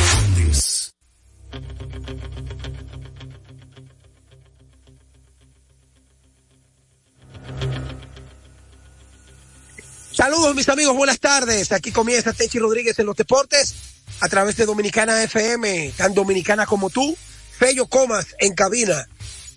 Saludos 10.11 10.55
mis 10.55 10.69
amigos, 10.69 10.95
buenas 10.95 11.19
tardes. 11.19 11.71
Aquí 11.73 11.91
comienza 11.91 12.31
Tenchi 12.31 12.59
Rodríguez 12.59 12.97
en 12.99 13.05
los 13.05 13.17
deportes 13.17 13.75
a 14.19 14.29
través 14.29 14.55
de 14.55 14.65
Dominicana 14.65 15.23
FM, 15.23 15.93
tan 15.97 16.13
dominicana 16.13 16.65
como 16.65 16.89
tú. 16.89 17.15
Fello 17.57 17.87
Comas 17.87 18.27
en 18.39 18.53
cabina, 18.53 19.07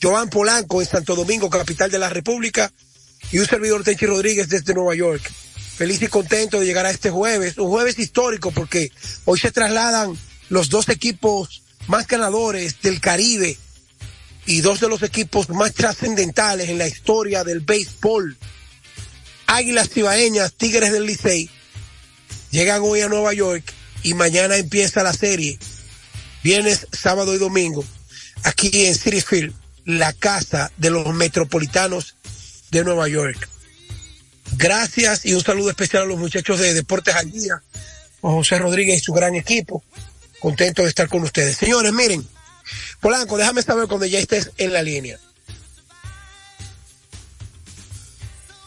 Joan 0.02 0.28
Polanco 0.28 0.80
en 0.80 0.86
Santo 0.86 1.16
Domingo, 1.16 1.48
capital 1.50 1.90
de 1.90 1.98
la 1.98 2.08
República, 2.08 2.72
y 3.32 3.38
un 3.38 3.46
servidor 3.46 3.82
Tenchi 3.84 4.06
Rodríguez 4.06 4.48
desde 4.48 4.74
Nueva 4.74 4.94
York. 4.94 5.22
Feliz 5.76 6.00
y 6.02 6.08
contento 6.08 6.60
de 6.60 6.66
llegar 6.66 6.86
a 6.86 6.90
este 6.90 7.10
jueves, 7.10 7.58
un 7.58 7.68
jueves 7.68 7.98
histórico 7.98 8.50
porque 8.50 8.90
hoy 9.24 9.38
se 9.38 9.50
trasladan 9.50 10.16
los 10.48 10.68
dos 10.68 10.88
equipos 10.88 11.62
más 11.86 12.06
ganadores 12.06 12.80
del 12.80 13.00
Caribe 13.00 13.56
y 14.46 14.60
dos 14.60 14.80
de 14.80 14.88
los 14.88 15.02
equipos 15.02 15.50
más 15.50 15.74
trascendentales 15.74 16.68
en 16.68 16.78
la 16.78 16.86
historia 16.86 17.44
del 17.44 17.60
béisbol. 17.60 18.36
Águilas 19.46 19.90
Cibaeñas, 19.90 20.54
Tigres 20.54 20.92
del 20.92 21.06
Licey, 21.06 21.50
llegan 22.50 22.82
hoy 22.82 23.00
a 23.02 23.08
Nueva 23.08 23.32
York 23.34 23.64
y 24.02 24.14
mañana 24.14 24.56
empieza 24.56 25.02
la 25.02 25.12
serie, 25.12 25.58
viernes, 26.42 26.86
sábado 26.92 27.34
y 27.34 27.38
domingo, 27.38 27.84
aquí 28.42 28.86
en 28.86 28.94
City 28.94 29.20
Field, 29.20 29.54
la 29.84 30.12
casa 30.12 30.70
de 30.76 30.90
los 30.90 31.14
metropolitanos 31.14 32.16
de 32.70 32.84
Nueva 32.84 33.08
York. 33.08 33.48
Gracias 34.52 35.24
y 35.26 35.34
un 35.34 35.42
saludo 35.42 35.70
especial 35.70 36.04
a 36.04 36.06
los 36.06 36.18
muchachos 36.18 36.58
de 36.58 36.74
Deportes 36.74 37.14
al 37.14 37.30
Día, 37.30 37.62
José 38.20 38.58
Rodríguez 38.58 39.00
y 39.00 39.04
su 39.04 39.12
gran 39.12 39.34
equipo. 39.34 39.82
Contento 40.40 40.82
de 40.82 40.88
estar 40.88 41.08
con 41.08 41.22
ustedes. 41.22 41.56
Señores, 41.56 41.92
miren, 41.92 42.26
Polanco, 43.00 43.36
déjame 43.36 43.62
saber 43.62 43.88
cuando 43.88 44.06
ya 44.06 44.18
estés 44.18 44.52
en 44.58 44.72
la 44.72 44.82
línea. 44.82 45.18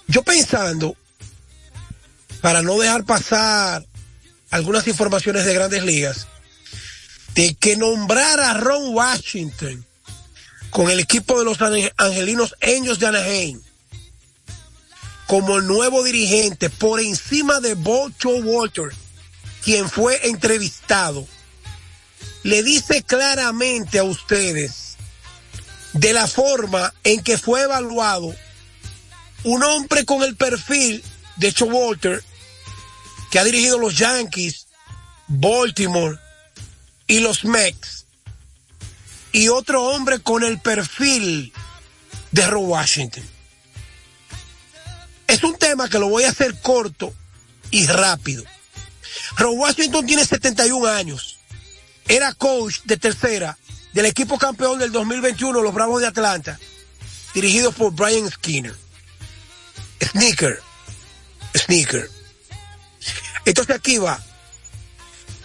Yo 0.08 0.24
pensando, 0.24 0.96
para 2.42 2.62
no 2.62 2.80
dejar 2.80 3.06
pasar 3.06 3.86
algunas 4.52 4.88
informaciones 4.88 5.46
de 5.46 5.54
grandes 5.54 5.84
ligas, 5.84 6.28
de 7.36 7.56
que 7.56 7.78
nombrar 7.78 8.40
a 8.40 8.54
Ron 8.54 8.94
Washington 8.94 9.86
con 10.70 10.90
el 10.90 11.00
equipo 11.00 11.40
de 11.40 11.46
los 11.46 11.58
angelinos 11.98 12.56
Angels 12.62 13.00
de 13.00 13.08
Anaheim 13.08 13.62
como 15.30 15.58
el 15.58 15.68
nuevo 15.68 16.04
dirigente 16.04 16.72
por 16.72 17.00
encima 17.00 17.60
de 17.60 17.76
Bocho 17.76 18.30
Walter, 18.38 18.90
quien 19.64 19.88
fue 19.88 20.28
entrevistado, 20.28 21.28
le 22.42 22.64
dice 22.64 23.04
claramente 23.04 24.00
a 24.00 24.04
ustedes 24.04 24.98
de 25.94 26.14
la 26.14 26.26
forma 26.26 26.96
en 27.04 27.22
que 27.22 27.38
fue 27.38 27.62
evaluado 27.62 28.36
un 29.44 29.62
hombre 29.62 30.04
con 30.04 30.24
el 30.24 30.36
perfil 30.36 31.04
de 31.36 31.54
Walter 31.64 32.24
que 33.30 33.40
ha 33.40 33.44
dirigido 33.44 33.78
los 33.78 33.98
Yankees, 33.98 34.68
Baltimore 35.28 36.18
y 37.08 37.20
los 37.20 37.46
Mets, 37.46 38.06
y 39.32 39.50
otro 39.50 39.84
hombre 39.84 40.20
con 40.20 40.44
el 40.44 40.60
perfil 40.60 41.54
de 42.32 42.48
Ron 42.48 42.66
Washington. 42.66 43.24
Es 45.28 45.44
un 45.44 45.56
tema 45.58 45.90
que 45.90 46.00
lo 46.00 46.10
voy 46.10 46.24
a 46.24 46.32
hacer 46.32 46.60
corto 46.62 47.14
y 47.70 47.86
rápido. 47.86 48.44
Ron 49.38 49.60
Washington 49.60 50.06
tiene 50.06 50.26
71 50.26 50.88
años. 50.88 51.38
Era 52.08 52.34
coach 52.34 52.80
de 52.86 52.98
tercera 52.98 53.58
del 53.94 54.08
equipo 54.08 54.38
campeón 54.38 54.80
del 54.80 54.92
2021, 54.92 55.62
los 55.62 55.74
Bravos 55.74 56.02
de 56.02 56.08
Atlanta, 56.08 56.60
dirigido 57.34 57.72
por 57.72 57.94
Brian 57.94 58.30
Skinner. 58.30 58.76
Sneaker. 60.02 60.60
Sneaker. 61.56 62.19
Entonces 63.50 63.76
aquí 63.76 63.98
va. 63.98 64.24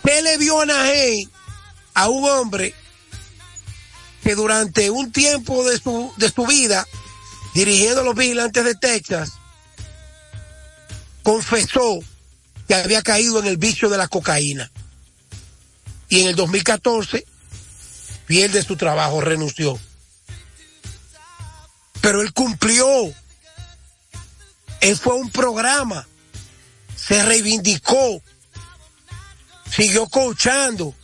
¿Qué 0.04 0.20
le 0.20 0.36
vio 0.36 0.60
a 0.60 0.66
a 1.94 2.08
un 2.10 2.28
hombre 2.28 2.74
que 4.22 4.34
durante 4.34 4.90
un 4.90 5.10
tiempo 5.10 5.64
de 5.64 5.78
su, 5.78 6.12
de 6.18 6.30
su 6.30 6.46
vida, 6.46 6.86
dirigiendo 7.54 8.02
los 8.02 8.14
vigilantes 8.14 8.62
de 8.62 8.74
Texas, 8.74 9.32
confesó 11.22 12.00
que 12.68 12.74
había 12.74 13.00
caído 13.00 13.38
en 13.38 13.46
el 13.46 13.56
vicio 13.56 13.88
de 13.88 13.96
la 13.96 14.08
cocaína? 14.08 14.70
Y 16.10 16.20
en 16.20 16.28
el 16.28 16.36
2014 16.36 17.24
pierde 18.26 18.62
su 18.62 18.76
trabajo, 18.76 19.22
renunció. 19.22 19.80
Pero 22.02 22.20
él 22.20 22.34
cumplió. 22.34 22.86
Él 24.82 24.98
fue 24.98 25.14
a 25.14 25.16
un 25.16 25.30
programa 25.30 26.06
se 27.06 27.22
reivindicó, 27.22 28.22
siguió 29.70 30.06
coachando 30.06 30.94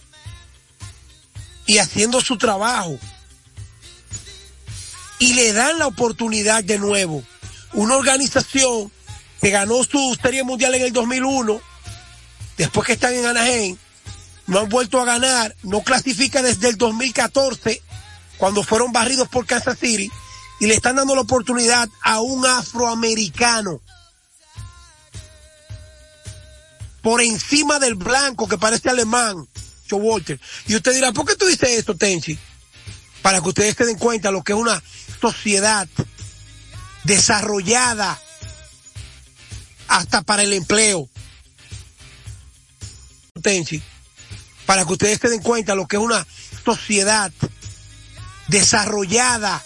y 1.66 1.78
haciendo 1.78 2.20
su 2.20 2.38
trabajo. 2.38 2.98
Y 5.18 5.34
le 5.34 5.52
dan 5.52 5.78
la 5.78 5.86
oportunidad 5.86 6.64
de 6.64 6.78
nuevo. 6.78 7.22
Una 7.74 7.96
organización 7.96 8.90
que 9.40 9.50
ganó 9.50 9.84
su 9.84 10.16
Serie 10.20 10.42
Mundial 10.42 10.74
en 10.74 10.82
el 10.82 10.92
2001, 10.92 11.60
después 12.56 12.86
que 12.86 12.94
están 12.94 13.14
en 13.14 13.26
Anaheim, 13.26 13.76
no 14.46 14.60
han 14.60 14.68
vuelto 14.68 15.00
a 15.00 15.04
ganar, 15.04 15.54
no 15.62 15.82
clasifica 15.82 16.42
desde 16.42 16.70
el 16.70 16.78
2014, 16.78 17.82
cuando 18.38 18.62
fueron 18.62 18.92
barridos 18.92 19.28
por 19.28 19.44
Kansas 19.44 19.78
City, 19.78 20.10
y 20.60 20.66
le 20.66 20.74
están 20.74 20.96
dando 20.96 21.14
la 21.14 21.20
oportunidad 21.20 21.88
a 22.02 22.20
un 22.20 22.46
afroamericano 22.46 23.80
por 27.02 27.20
encima 27.20 27.78
del 27.78 27.94
blanco 27.94 28.48
que 28.48 28.58
parece 28.58 28.90
alemán, 28.90 29.46
Walter. 29.96 30.40
Y 30.66 30.76
usted 30.76 30.94
dirá, 30.94 31.12
¿por 31.12 31.26
qué 31.26 31.36
tú 31.36 31.46
dices 31.46 31.70
esto, 31.70 31.96
Tenchi? 31.96 32.38
Para 33.22 33.40
que 33.40 33.48
ustedes 33.48 33.76
se 33.76 33.84
den 33.84 33.98
cuenta 33.98 34.30
lo 34.30 34.42
que 34.42 34.52
es 34.52 34.58
una 34.58 34.82
sociedad 35.20 35.88
desarrollada 37.04 38.20
hasta 39.88 40.22
para 40.22 40.42
el 40.42 40.52
empleo. 40.52 41.08
Tenchi, 43.42 43.82
para 44.66 44.84
que 44.84 44.92
ustedes 44.92 45.18
se 45.20 45.28
den 45.28 45.42
cuenta 45.42 45.74
lo 45.74 45.86
que 45.86 45.96
es 45.96 46.02
una 46.02 46.26
sociedad 46.64 47.32
desarrollada 48.48 49.62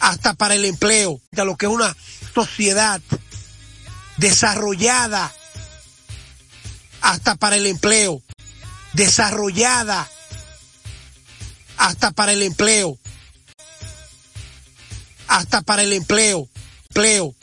hasta 0.00 0.34
para 0.34 0.54
el 0.54 0.64
empleo, 0.64 1.20
lo 1.32 1.56
que 1.56 1.66
es 1.66 1.72
una 1.72 1.96
sociedad 2.34 3.00
desarrollada, 4.16 5.32
hasta 7.00 7.36
para 7.36 7.56
el 7.56 7.66
empleo, 7.66 8.22
desarrollada, 8.92 10.08
hasta 11.76 12.10
para 12.10 12.32
el 12.32 12.42
empleo, 12.42 12.98
hasta 15.28 15.62
para 15.62 15.82
el 15.82 15.92
empleo, 15.92 16.48
empleo. 16.88 17.34